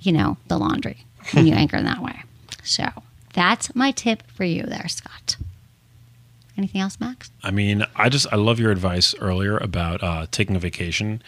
you 0.00 0.12
know, 0.12 0.36
the 0.48 0.56
laundry 0.58 1.04
when 1.32 1.46
you 1.46 1.54
anchor 1.54 1.76
in 1.76 1.84
that 1.84 2.02
way. 2.02 2.22
So 2.62 2.88
that's 3.34 3.74
my 3.74 3.90
tip 3.90 4.22
for 4.30 4.44
you 4.44 4.62
there, 4.62 4.88
Scott. 4.88 5.36
Anything 6.58 6.80
else, 6.80 6.98
Max? 6.98 7.30
I 7.42 7.50
mean, 7.50 7.84
I 7.96 8.08
just 8.08 8.26
I 8.32 8.36
love 8.36 8.58
your 8.58 8.70
advice 8.70 9.14
earlier 9.20 9.58
about 9.58 10.02
uh, 10.02 10.26
taking 10.30 10.56
a 10.56 10.58
vacation. 10.58 11.22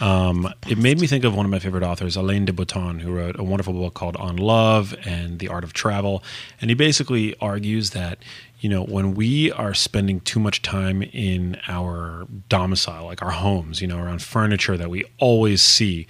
Um, 0.00 0.52
it 0.68 0.76
made 0.76 1.00
me 1.00 1.06
think 1.06 1.24
of 1.24 1.34
one 1.34 1.46
of 1.46 1.50
my 1.50 1.58
favorite 1.58 1.82
authors, 1.82 2.16
Alain 2.16 2.44
de 2.44 2.52
Botton, 2.52 2.98
who 2.98 3.12
wrote 3.12 3.38
a 3.38 3.42
wonderful 3.42 3.72
book 3.72 3.94
called 3.94 4.16
On 4.16 4.36
Love 4.36 4.94
and 5.06 5.38
the 5.38 5.48
Art 5.48 5.64
of 5.64 5.72
Travel, 5.72 6.22
and 6.60 6.70
he 6.70 6.74
basically 6.74 7.34
argues 7.40 7.90
that 7.90 8.18
you 8.60 8.68
know 8.68 8.84
when 8.84 9.14
we 9.14 9.50
are 9.52 9.72
spending 9.72 10.20
too 10.20 10.38
much 10.38 10.60
time 10.60 11.02
in 11.02 11.58
our 11.66 12.26
domicile, 12.50 13.06
like 13.06 13.22
our 13.22 13.30
homes, 13.30 13.80
you 13.80 13.86
know, 13.86 13.98
around 13.98 14.22
furniture 14.22 14.76
that 14.76 14.90
we 14.90 15.04
always 15.18 15.62
see. 15.62 16.06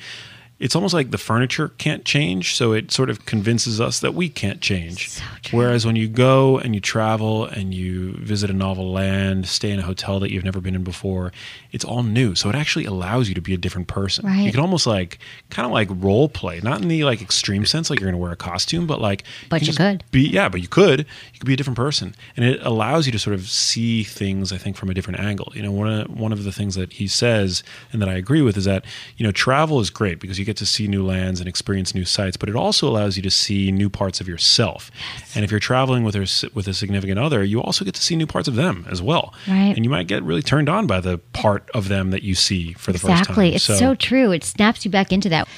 It's 0.64 0.74
almost 0.74 0.94
like 0.94 1.10
the 1.10 1.18
furniture 1.18 1.68
can't 1.76 2.06
change, 2.06 2.56
so 2.56 2.72
it 2.72 2.90
sort 2.90 3.10
of 3.10 3.26
convinces 3.26 3.82
us 3.82 4.00
that 4.00 4.14
we 4.14 4.30
can't 4.30 4.62
change. 4.62 5.20
Whereas 5.50 5.84
when 5.84 5.94
you 5.94 6.08
go 6.08 6.56
and 6.56 6.74
you 6.74 6.80
travel 6.80 7.44
and 7.44 7.74
you 7.74 8.14
visit 8.14 8.48
a 8.48 8.54
novel 8.54 8.90
land, 8.90 9.46
stay 9.46 9.70
in 9.72 9.78
a 9.78 9.82
hotel 9.82 10.18
that 10.20 10.32
you've 10.32 10.42
never 10.42 10.62
been 10.62 10.74
in 10.74 10.82
before, 10.82 11.32
it's 11.72 11.84
all 11.84 12.02
new. 12.02 12.34
So 12.34 12.48
it 12.48 12.54
actually 12.54 12.86
allows 12.86 13.28
you 13.28 13.34
to 13.34 13.42
be 13.42 13.52
a 13.52 13.58
different 13.58 13.88
person. 13.88 14.24
Right. 14.24 14.38
You 14.38 14.52
can 14.52 14.60
almost 14.60 14.86
like 14.86 15.18
kind 15.50 15.66
of 15.66 15.72
like 15.72 15.88
role 15.90 16.30
play, 16.30 16.60
not 16.62 16.80
in 16.80 16.88
the 16.88 17.04
like 17.04 17.20
extreme 17.20 17.66
sense, 17.66 17.90
like 17.90 18.00
you're 18.00 18.08
going 18.10 18.18
to 18.18 18.22
wear 18.22 18.32
a 18.32 18.36
costume, 18.36 18.86
but 18.86 19.02
like 19.02 19.24
But 19.50 19.58
can 19.58 19.68
you 19.68 19.74
could. 19.74 20.04
be 20.12 20.20
yeah, 20.26 20.48
but 20.48 20.62
you 20.62 20.68
could 20.68 21.00
you 21.00 21.40
could 21.40 21.46
be 21.46 21.52
a 21.52 21.56
different 21.58 21.76
person, 21.76 22.14
and 22.38 22.44
it 22.46 22.64
allows 22.64 23.04
you 23.04 23.12
to 23.12 23.18
sort 23.18 23.34
of 23.34 23.50
see 23.50 24.02
things 24.02 24.50
I 24.50 24.56
think 24.56 24.76
from 24.78 24.88
a 24.88 24.94
different 24.94 25.20
angle. 25.20 25.52
You 25.54 25.60
know, 25.60 25.72
one 25.72 25.92
of 25.92 26.08
one 26.08 26.32
of 26.32 26.44
the 26.44 26.52
things 26.52 26.74
that 26.76 26.94
he 26.94 27.06
says 27.06 27.62
and 27.92 28.00
that 28.00 28.08
I 28.08 28.14
agree 28.14 28.40
with 28.40 28.56
is 28.56 28.64
that 28.64 28.86
you 29.18 29.26
know 29.26 29.30
travel 29.32 29.78
is 29.80 29.90
great 29.90 30.20
because 30.20 30.38
you 30.38 30.46
get 30.46 30.53
to 30.56 30.66
see 30.66 30.86
new 30.86 31.04
lands 31.04 31.40
and 31.40 31.48
experience 31.48 31.94
new 31.94 32.04
sights, 32.04 32.36
but 32.36 32.48
it 32.48 32.56
also 32.56 32.88
allows 32.88 33.16
you 33.16 33.22
to 33.22 33.30
see 33.30 33.70
new 33.72 33.88
parts 33.88 34.20
of 34.20 34.28
yourself. 34.28 34.90
And 35.34 35.44
if 35.44 35.50
you're 35.50 35.60
traveling 35.60 36.04
with 36.04 36.16
a, 36.16 36.50
with 36.54 36.68
a 36.68 36.74
significant 36.74 37.18
other, 37.18 37.44
you 37.44 37.62
also 37.62 37.84
get 37.84 37.94
to 37.94 38.02
see 38.02 38.16
new 38.16 38.26
parts 38.26 38.48
of 38.48 38.54
them 38.54 38.86
as 38.90 39.02
well. 39.02 39.34
Right. 39.48 39.74
And 39.74 39.84
you 39.84 39.90
might 39.90 40.06
get 40.06 40.22
really 40.22 40.42
turned 40.42 40.68
on 40.68 40.86
by 40.86 41.00
the 41.00 41.18
part 41.32 41.70
of 41.74 41.88
them 41.88 42.10
that 42.10 42.22
you 42.22 42.34
see 42.34 42.72
for 42.74 42.92
the 42.92 42.98
first 42.98 43.08
time. 43.08 43.20
Exactly. 43.20 43.54
It's 43.54 43.64
so, 43.64 43.94
true. 43.94 44.32
It 44.32 44.44
snaps 44.44 44.84
you 44.84 44.90
back 44.90 45.12
into 45.12 45.28
that. 45.28 45.48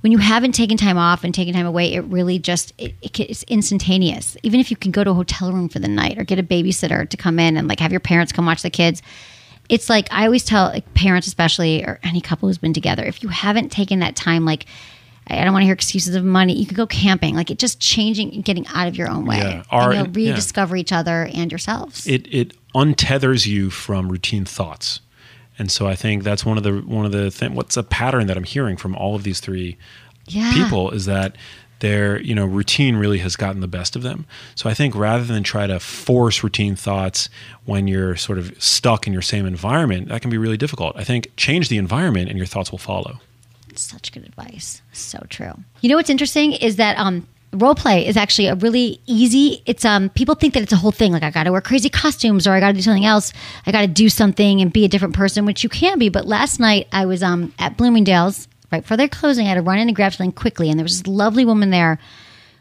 When 0.00 0.12
you 0.12 0.18
haven't 0.18 0.52
taken 0.52 0.76
time 0.76 0.98
off 0.98 1.24
and 1.24 1.34
taken 1.34 1.54
time 1.54 1.64
away, 1.64 1.94
it 1.94 2.00
really 2.00 2.38
just 2.38 2.74
it, 2.76 2.94
it, 3.00 3.18
it's 3.20 3.42
instantaneous. 3.44 4.36
Even 4.42 4.60
if 4.60 4.70
you 4.70 4.76
can 4.76 4.90
go 4.90 5.02
to 5.02 5.10
a 5.10 5.14
hotel 5.14 5.50
room 5.50 5.70
for 5.70 5.78
the 5.78 5.88
night 5.88 6.18
or 6.18 6.24
get 6.24 6.38
a 6.38 6.42
babysitter 6.42 7.08
to 7.08 7.16
come 7.16 7.38
in 7.38 7.56
and 7.56 7.68
like 7.68 7.80
have 7.80 7.90
your 7.90 8.00
parents 8.00 8.30
come 8.30 8.44
watch 8.44 8.60
the 8.60 8.68
kids, 8.68 9.00
it's 9.68 9.88
like 9.88 10.08
I 10.10 10.26
always 10.26 10.44
tell 10.44 10.66
like, 10.66 10.92
parents, 10.94 11.26
especially 11.26 11.84
or 11.84 11.98
any 12.02 12.20
couple 12.20 12.48
who's 12.48 12.58
been 12.58 12.72
together, 12.74 13.04
if 13.04 13.22
you 13.22 13.28
haven't 13.28 13.70
taken 13.70 14.00
that 14.00 14.16
time, 14.16 14.44
like 14.44 14.66
I 15.26 15.42
don't 15.42 15.52
want 15.54 15.62
to 15.62 15.66
hear 15.66 15.72
excuses 15.74 16.14
of 16.14 16.22
money. 16.24 16.52
You 16.52 16.66
could 16.66 16.76
go 16.76 16.86
camping, 16.86 17.34
like 17.34 17.50
it 17.50 17.58
just 17.58 17.80
changing, 17.80 18.34
and 18.34 18.44
getting 18.44 18.66
out 18.68 18.88
of 18.88 18.96
your 18.96 19.08
own 19.08 19.24
way, 19.24 19.38
Yeah. 19.38 19.62
Our- 19.70 19.92
and 19.92 20.14
you'll 20.14 20.24
yeah. 20.24 20.30
rediscover 20.32 20.76
each 20.76 20.92
other 20.92 21.28
and 21.32 21.50
yourselves. 21.50 22.06
it 22.06 22.26
it 22.32 22.52
untethers 22.74 23.46
you 23.46 23.70
from 23.70 24.10
routine 24.10 24.44
thoughts 24.44 25.00
and 25.60 25.70
so 25.70 25.86
i 25.86 25.94
think 25.94 26.24
that's 26.24 26.44
one 26.44 26.56
of 26.56 26.64
the 26.64 26.72
one 26.80 27.06
of 27.06 27.12
the 27.12 27.30
thing 27.30 27.54
what's 27.54 27.76
a 27.76 27.84
pattern 27.84 28.26
that 28.26 28.36
i'm 28.36 28.42
hearing 28.42 28.76
from 28.76 28.96
all 28.96 29.14
of 29.14 29.22
these 29.22 29.38
three 29.38 29.76
yeah, 30.26 30.52
people 30.52 30.90
is 30.90 31.04
that 31.04 31.36
their 31.80 32.20
you 32.20 32.34
know 32.34 32.46
routine 32.46 32.96
really 32.96 33.18
has 33.18 33.36
gotten 33.36 33.60
the 33.60 33.68
best 33.68 33.96
of 33.96 34.02
them 34.02 34.24
so 34.54 34.70
i 34.70 34.74
think 34.74 34.94
rather 34.94 35.24
than 35.24 35.42
try 35.42 35.66
to 35.66 35.78
force 35.80 36.42
routine 36.42 36.76
thoughts 36.76 37.28
when 37.64 37.86
you're 37.88 38.16
sort 38.16 38.38
of 38.38 38.62
stuck 38.62 39.06
in 39.06 39.12
your 39.12 39.22
same 39.22 39.46
environment 39.46 40.08
that 40.08 40.20
can 40.20 40.30
be 40.30 40.38
really 40.38 40.56
difficult 40.56 40.96
i 40.96 41.04
think 41.04 41.30
change 41.36 41.68
the 41.68 41.76
environment 41.78 42.28
and 42.28 42.38
your 42.38 42.46
thoughts 42.46 42.70
will 42.70 42.78
follow 42.78 43.20
Such 43.76 44.12
good 44.12 44.24
advice. 44.24 44.82
So 44.92 45.18
true. 45.28 45.52
You 45.80 45.88
know 45.88 45.96
what's 45.96 46.10
interesting 46.10 46.52
is 46.52 46.76
that 46.76 46.96
um, 46.96 47.26
role 47.52 47.74
play 47.74 48.06
is 48.06 48.16
actually 48.16 48.46
a 48.48 48.54
really 48.54 49.00
easy. 49.06 49.62
It's 49.66 49.84
um 49.84 50.10
people 50.10 50.34
think 50.36 50.54
that 50.54 50.62
it's 50.62 50.72
a 50.72 50.76
whole 50.76 50.92
thing. 50.92 51.12
Like 51.12 51.22
I 51.24 51.30
got 51.30 51.44
to 51.44 51.52
wear 51.52 51.60
crazy 51.60 51.88
costumes 51.88 52.46
or 52.46 52.52
I 52.52 52.60
got 52.60 52.68
to 52.68 52.74
do 52.74 52.82
something 52.82 53.04
else. 53.04 53.32
I 53.66 53.72
got 53.72 53.82
to 53.82 53.88
do 53.88 54.08
something 54.08 54.60
and 54.60 54.72
be 54.72 54.84
a 54.84 54.88
different 54.88 55.14
person, 55.14 55.44
which 55.44 55.62
you 55.64 55.68
can 55.68 55.98
be. 55.98 56.08
But 56.08 56.26
last 56.26 56.60
night 56.60 56.86
I 56.92 57.06
was 57.06 57.22
um 57.22 57.52
at 57.58 57.76
Bloomingdale's 57.76 58.48
right 58.74 58.82
before 58.82 58.96
their 58.96 59.08
closing. 59.08 59.46
I 59.46 59.50
had 59.50 59.54
to 59.54 59.62
run 59.62 59.78
in 59.78 59.88
and 59.88 59.96
grab 59.96 60.12
something 60.12 60.32
quickly, 60.32 60.68
and 60.68 60.78
there 60.78 60.84
was 60.84 60.98
this 60.98 61.06
lovely 61.06 61.44
woman 61.44 61.70
there, 61.70 61.98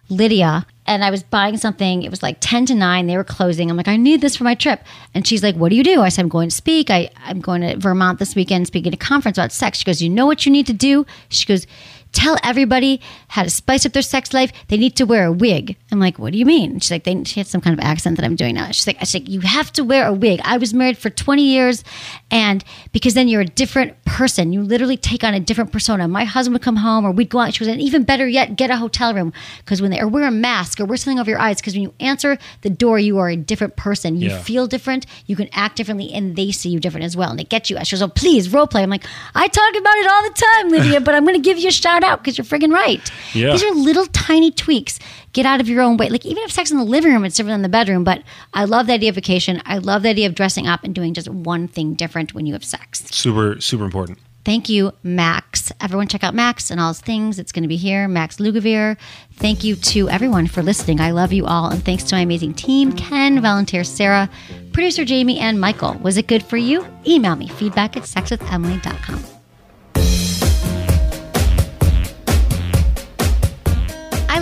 Lydia. 0.10 0.66
And 0.86 1.04
I 1.04 1.12
was 1.12 1.24
buying 1.24 1.58
something. 1.58 2.04
It 2.04 2.10
was 2.10 2.22
like 2.22 2.38
10 2.42 2.66
to 2.68 2.76
9. 2.76 3.08
They 3.08 3.16
were 3.16 3.24
closing. 3.24 3.70
I'm 3.70 3.78
like, 3.78 3.88
I 3.88 3.96
need 3.96 4.20
this 4.20 4.36
for 4.36 4.44
my 4.44 4.54
trip. 4.54 4.82
And 5.14 5.26
she's 5.26 5.42
like, 5.42 5.56
What 5.56 5.70
do 5.70 5.76
you 5.76 5.84
do? 5.84 6.02
I 6.02 6.10
said, 6.10 6.24
I'm 6.24 6.30
going 6.30 6.50
to 6.50 6.56
speak. 6.56 6.90
I, 6.90 7.10
I'm 7.26 7.40
going 7.40 7.62
to 7.62 7.78
Vermont 7.78 8.20
this 8.20 8.36
weekend 8.36 8.68
speaking 8.68 8.94
at 8.94 9.02
a 9.02 9.06
conference 9.06 9.38
about 9.38 9.54
sex. 9.54 9.78
She 9.78 9.86
goes, 9.86 10.02
You 10.02 10.10
know 10.10 10.26
what 10.26 10.46
you 10.46 10.52
need 10.52 10.68
to 10.68 10.74
do? 10.74 11.06
She 11.30 11.46
goes, 11.46 11.66
Tell 12.14 12.38
everybody 12.44 13.02
how 13.28 13.44
to 13.44 13.50
spice 13.50 13.86
up 13.86 13.92
their 13.94 14.02
sex 14.02 14.34
life. 14.34 14.52
They 14.70 14.78
need 14.78 14.96
to 14.98 15.04
wear 15.06 15.26
a 15.26 15.32
wig. 15.32 15.76
I'm 15.92 16.00
like, 16.00 16.18
What 16.20 16.32
do 16.32 16.38
you 16.40 16.46
mean? 16.46 16.80
She's 16.80 16.92
like, 16.92 17.04
they, 17.04 17.24
She 17.26 17.40
had 17.40 17.48
some 17.48 17.60
kind 17.60 17.78
of 17.78 17.84
accent 17.84 18.16
that 18.18 18.26
I'm 18.26 18.36
doing 18.36 18.56
now. 18.56 18.68
She's 18.68 18.88
like, 18.88 19.00
she's 19.00 19.16
like, 19.16 19.28
You 19.28 19.42
have 19.42 19.72
to 19.74 19.84
wear 19.84 20.08
a 20.08 20.14
wig. 20.14 20.40
I 20.44 20.58
was 20.58 20.74
married 20.74 20.98
for 20.98 21.10
20 21.10 21.44
years. 21.44 21.84
And 22.32 22.64
because 22.92 23.14
then 23.16 23.28
you're 23.28 23.42
a 23.42 23.46
different 23.46 24.04
person, 24.06 24.54
you 24.54 24.62
literally 24.62 24.96
take 24.98 25.24
on 25.24 25.34
a 25.34 25.40
different 25.40 25.72
persona. 25.72 26.08
My 26.08 26.24
husband 26.24 26.54
would 26.54 26.62
come 26.62 26.78
home 26.78 27.06
or 27.06 27.12
we'd 27.12 27.30
go 27.30 27.40
out. 27.40 27.54
She 27.56 27.62
was, 27.64 27.68
and 27.68 27.82
even 27.82 28.04
better 28.04 28.28
yet, 28.28 28.56
get 28.56 28.70
a 28.70 28.78
hotel 28.78 29.14
room 29.14 29.34
because 29.60 29.82
when 29.82 29.92
they, 29.92 30.00
or 30.00 30.08
wear 30.08 30.26
a 30.28 30.32
mask 30.32 30.80
or 30.80 30.86
wear 30.86 30.98
something 30.98 31.20
over 31.20 31.30
your 31.30 31.40
eyes 31.40 31.58
because 31.58 31.74
when 31.74 31.84
you 31.84 31.94
answer 32.00 32.38
the 32.62 32.70
door, 32.70 33.00
you 33.00 33.18
are 33.20 33.30
a 33.30 33.36
different 33.36 33.76
person. 33.76 34.16
You 34.18 34.30
Yeah. 34.30 34.40
feel 34.42 34.68
different. 34.68 35.06
You 35.26 35.36
can 35.36 35.50
act 35.54 35.76
differently 35.78 36.12
and 36.14 36.36
they 36.36 36.52
see 36.52 36.70
you 36.70 36.80
different 36.80 37.06
as 37.06 37.18
well. 37.18 37.32
And 37.32 37.40
they 37.40 37.44
get 37.44 37.70
you. 37.70 37.78
She 37.84 37.96
goes, 37.96 38.02
Oh, 38.04 38.08
please, 38.08 38.54
role 38.54 38.68
play. 38.68 38.84
I'm 38.84 38.90
like, 38.90 39.04
I 39.36 39.48
talk 39.48 39.76
about 39.76 39.98
it 39.98 40.08
all 40.08 40.24
the 40.24 40.34
time, 40.36 40.70
Lydia, 40.70 41.02
but 41.06 41.16
I'm 41.16 41.24
going 41.24 41.36
to 41.36 41.42
give 41.42 41.58
you 41.58 41.70
a 41.70 41.72
shout 42.04 42.12
out 42.12 42.24
because 42.24 42.38
you're 42.38 42.46
friggin' 42.46 42.74
right. 42.74 43.12
Yeah. 43.34 43.52
These 43.52 43.64
are 43.64 43.72
little 43.72 44.06
tiny 44.08 44.52
tweaks. 44.52 45.00
Get 45.34 45.46
out 45.46 45.60
of 45.60 45.68
your 45.68 45.82
own 45.82 45.98
way. 45.98 46.10
Like 46.10 46.26
even 46.26 46.44
if 46.44 46.52
sex 46.52 46.72
in 46.72 46.78
the 46.78 46.84
living 46.84 47.12
room, 47.12 47.26
it's 47.26 47.36
different 47.36 47.56
than 47.56 47.62
the 47.64 47.70
bedroom. 47.70 48.04
But 48.04 48.24
I 48.54 48.66
love 48.66 48.88
the 48.88 48.94
idea 48.94 49.10
of 49.10 49.16
vacation. 49.16 49.62
I 49.66 49.80
love 49.80 50.04
the 50.04 50.10
idea 50.10 50.28
of 50.28 50.36
dressing 50.36 50.68
up 50.68 50.84
and 50.84 50.94
doing 50.94 51.14
just 51.14 51.30
one 51.30 51.68
thing 51.68 51.96
different 51.96 52.34
when 52.34 52.46
you 52.46 52.54
have 52.54 52.64
sex. 52.64 53.06
super 53.12 53.60
super 53.60 53.86
important 53.86 54.20
Thank 54.46 54.68
you, 54.68 54.92
Max. 55.04 55.72
Everyone, 55.80 56.10
check 56.10 56.22
out 56.22 56.36
Max 56.36 56.70
and 56.70 56.78
all 56.78 56.90
his 56.90 57.00
things. 57.00 57.40
It's 57.40 57.54
going 57.54 57.64
to 57.64 57.70
be 57.70 57.78
here, 57.78 58.10
Max 58.10 58.38
Lugavere. 58.38 58.98
Thank 59.36 59.64
you 59.64 59.78
to 59.78 60.10
everyone 60.10 60.48
for 60.48 60.62
listening. 60.62 61.00
I 61.00 61.12
love 61.12 61.32
you 61.32 61.46
all. 61.46 61.70
And 61.70 61.82
thanks 61.82 62.04
to 62.06 62.16
my 62.16 62.22
amazing 62.22 62.56
team 62.56 62.92
Ken, 62.92 63.42
volunteer 63.42 63.86
Sarah, 63.86 64.30
producer 64.74 65.06
Jamie, 65.06 65.40
and 65.40 65.62
Michael. 65.62 65.94
Was 65.94 66.18
it 66.18 66.28
good 66.28 66.44
for 66.44 66.58
you? 66.58 66.86
Email 67.08 67.38
me 67.38 67.48
feedback 67.48 67.96
at 67.96 68.04
sexwithemily.com. 68.04 69.33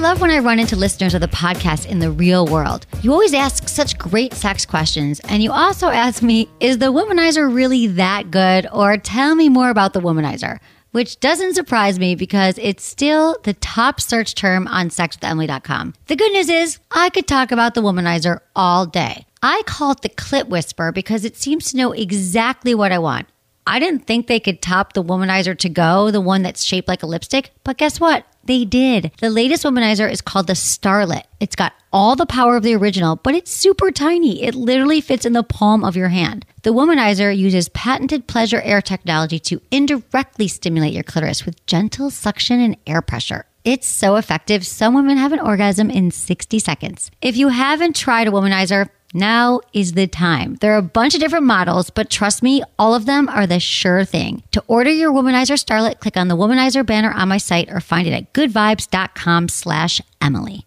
love 0.01 0.19
when 0.19 0.31
I 0.31 0.39
run 0.39 0.59
into 0.59 0.75
listeners 0.75 1.13
of 1.13 1.21
the 1.21 1.27
podcast 1.27 1.85
in 1.85 1.99
the 1.99 2.09
real 2.09 2.47
world. 2.47 2.87
You 3.03 3.11
always 3.11 3.35
ask 3.35 3.69
such 3.69 3.99
great 3.99 4.33
sex 4.33 4.65
questions, 4.65 5.19
and 5.25 5.43
you 5.43 5.51
also 5.51 5.89
ask 5.89 6.23
me, 6.23 6.49
is 6.59 6.79
the 6.79 6.91
womanizer 6.91 7.53
really 7.53 7.85
that 7.85 8.31
good? 8.31 8.67
Or 8.73 8.97
tell 8.97 9.35
me 9.35 9.47
more 9.47 9.69
about 9.69 9.93
the 9.93 10.01
womanizer, 10.01 10.57
which 10.89 11.19
doesn't 11.19 11.53
surprise 11.53 11.99
me 11.99 12.15
because 12.15 12.57
it's 12.57 12.83
still 12.83 13.37
the 13.43 13.53
top 13.53 14.01
search 14.01 14.33
term 14.33 14.67
on 14.69 14.89
sexwithemily.com. 14.89 15.93
The 16.07 16.15
good 16.15 16.31
news 16.31 16.49
is, 16.49 16.79
I 16.89 17.11
could 17.11 17.27
talk 17.27 17.51
about 17.51 17.75
the 17.75 17.81
womanizer 17.81 18.39
all 18.55 18.87
day. 18.87 19.27
I 19.43 19.61
call 19.67 19.91
it 19.91 20.01
the 20.01 20.09
clit 20.09 20.47
whisper 20.47 20.91
because 20.91 21.25
it 21.25 21.37
seems 21.37 21.69
to 21.71 21.77
know 21.77 21.91
exactly 21.91 22.73
what 22.73 22.91
I 22.91 22.97
want. 22.97 23.27
I 23.67 23.77
didn't 23.77 24.07
think 24.07 24.25
they 24.25 24.39
could 24.39 24.63
top 24.63 24.93
the 24.93 25.03
womanizer 25.03 25.55
to 25.59 25.69
go, 25.69 26.09
the 26.09 26.21
one 26.21 26.41
that's 26.41 26.63
shaped 26.63 26.87
like 26.87 27.03
a 27.03 27.07
lipstick, 27.07 27.51
but 27.63 27.77
guess 27.77 27.99
what? 27.99 28.25
They 28.43 28.65
did. 28.65 29.11
The 29.19 29.29
latest 29.29 29.63
womanizer 29.63 30.11
is 30.11 30.21
called 30.21 30.47
the 30.47 30.53
Starlet. 30.53 31.23
It's 31.39 31.55
got 31.55 31.73
all 31.93 32.15
the 32.15 32.25
power 32.25 32.55
of 32.55 32.63
the 32.63 32.75
original, 32.75 33.15
but 33.17 33.35
it's 33.35 33.51
super 33.51 33.91
tiny. 33.91 34.43
It 34.43 34.55
literally 34.55 35.01
fits 35.01 35.25
in 35.25 35.33
the 35.33 35.43
palm 35.43 35.83
of 35.83 35.95
your 35.95 36.09
hand. 36.09 36.45
The 36.63 36.73
womanizer 36.73 37.35
uses 37.35 37.69
patented 37.69 38.27
pleasure 38.27 38.61
air 38.61 38.81
technology 38.81 39.39
to 39.39 39.61
indirectly 39.71 40.47
stimulate 40.47 40.93
your 40.93 41.03
clitoris 41.03 41.45
with 41.45 41.65
gentle 41.65 42.09
suction 42.09 42.59
and 42.59 42.77
air 42.87 43.01
pressure. 43.01 43.45
It's 43.63 43.85
so 43.85 44.15
effective, 44.15 44.65
some 44.65 44.95
women 44.95 45.17
have 45.17 45.33
an 45.33 45.39
orgasm 45.39 45.91
in 45.91 46.09
60 46.09 46.57
seconds. 46.57 47.11
If 47.21 47.37
you 47.37 47.49
haven't 47.49 47.95
tried 47.95 48.27
a 48.27 48.31
womanizer, 48.31 48.89
now 49.13 49.61
is 49.73 49.93
the 49.93 50.07
time. 50.07 50.55
There 50.55 50.73
are 50.73 50.77
a 50.77 50.81
bunch 50.81 51.13
of 51.13 51.19
different 51.19 51.45
models, 51.45 51.89
but 51.89 52.09
trust 52.09 52.41
me, 52.43 52.63
all 52.79 52.95
of 52.95 53.05
them 53.05 53.29
are 53.29 53.47
the 53.47 53.59
sure 53.59 54.05
thing. 54.05 54.43
To 54.51 54.63
order 54.67 54.89
your 54.89 55.11
Womanizer 55.11 55.61
Starlet, 55.61 55.99
click 55.99 56.17
on 56.17 56.27
the 56.27 56.37
Womanizer 56.37 56.85
banner 56.85 57.11
on 57.11 57.29
my 57.29 57.37
site 57.37 57.69
or 57.69 57.79
find 57.79 58.07
it 58.07 58.13
at 58.13 58.33
goodvibes.com 58.33 59.49
slash 59.49 60.01
Emily. 60.21 60.65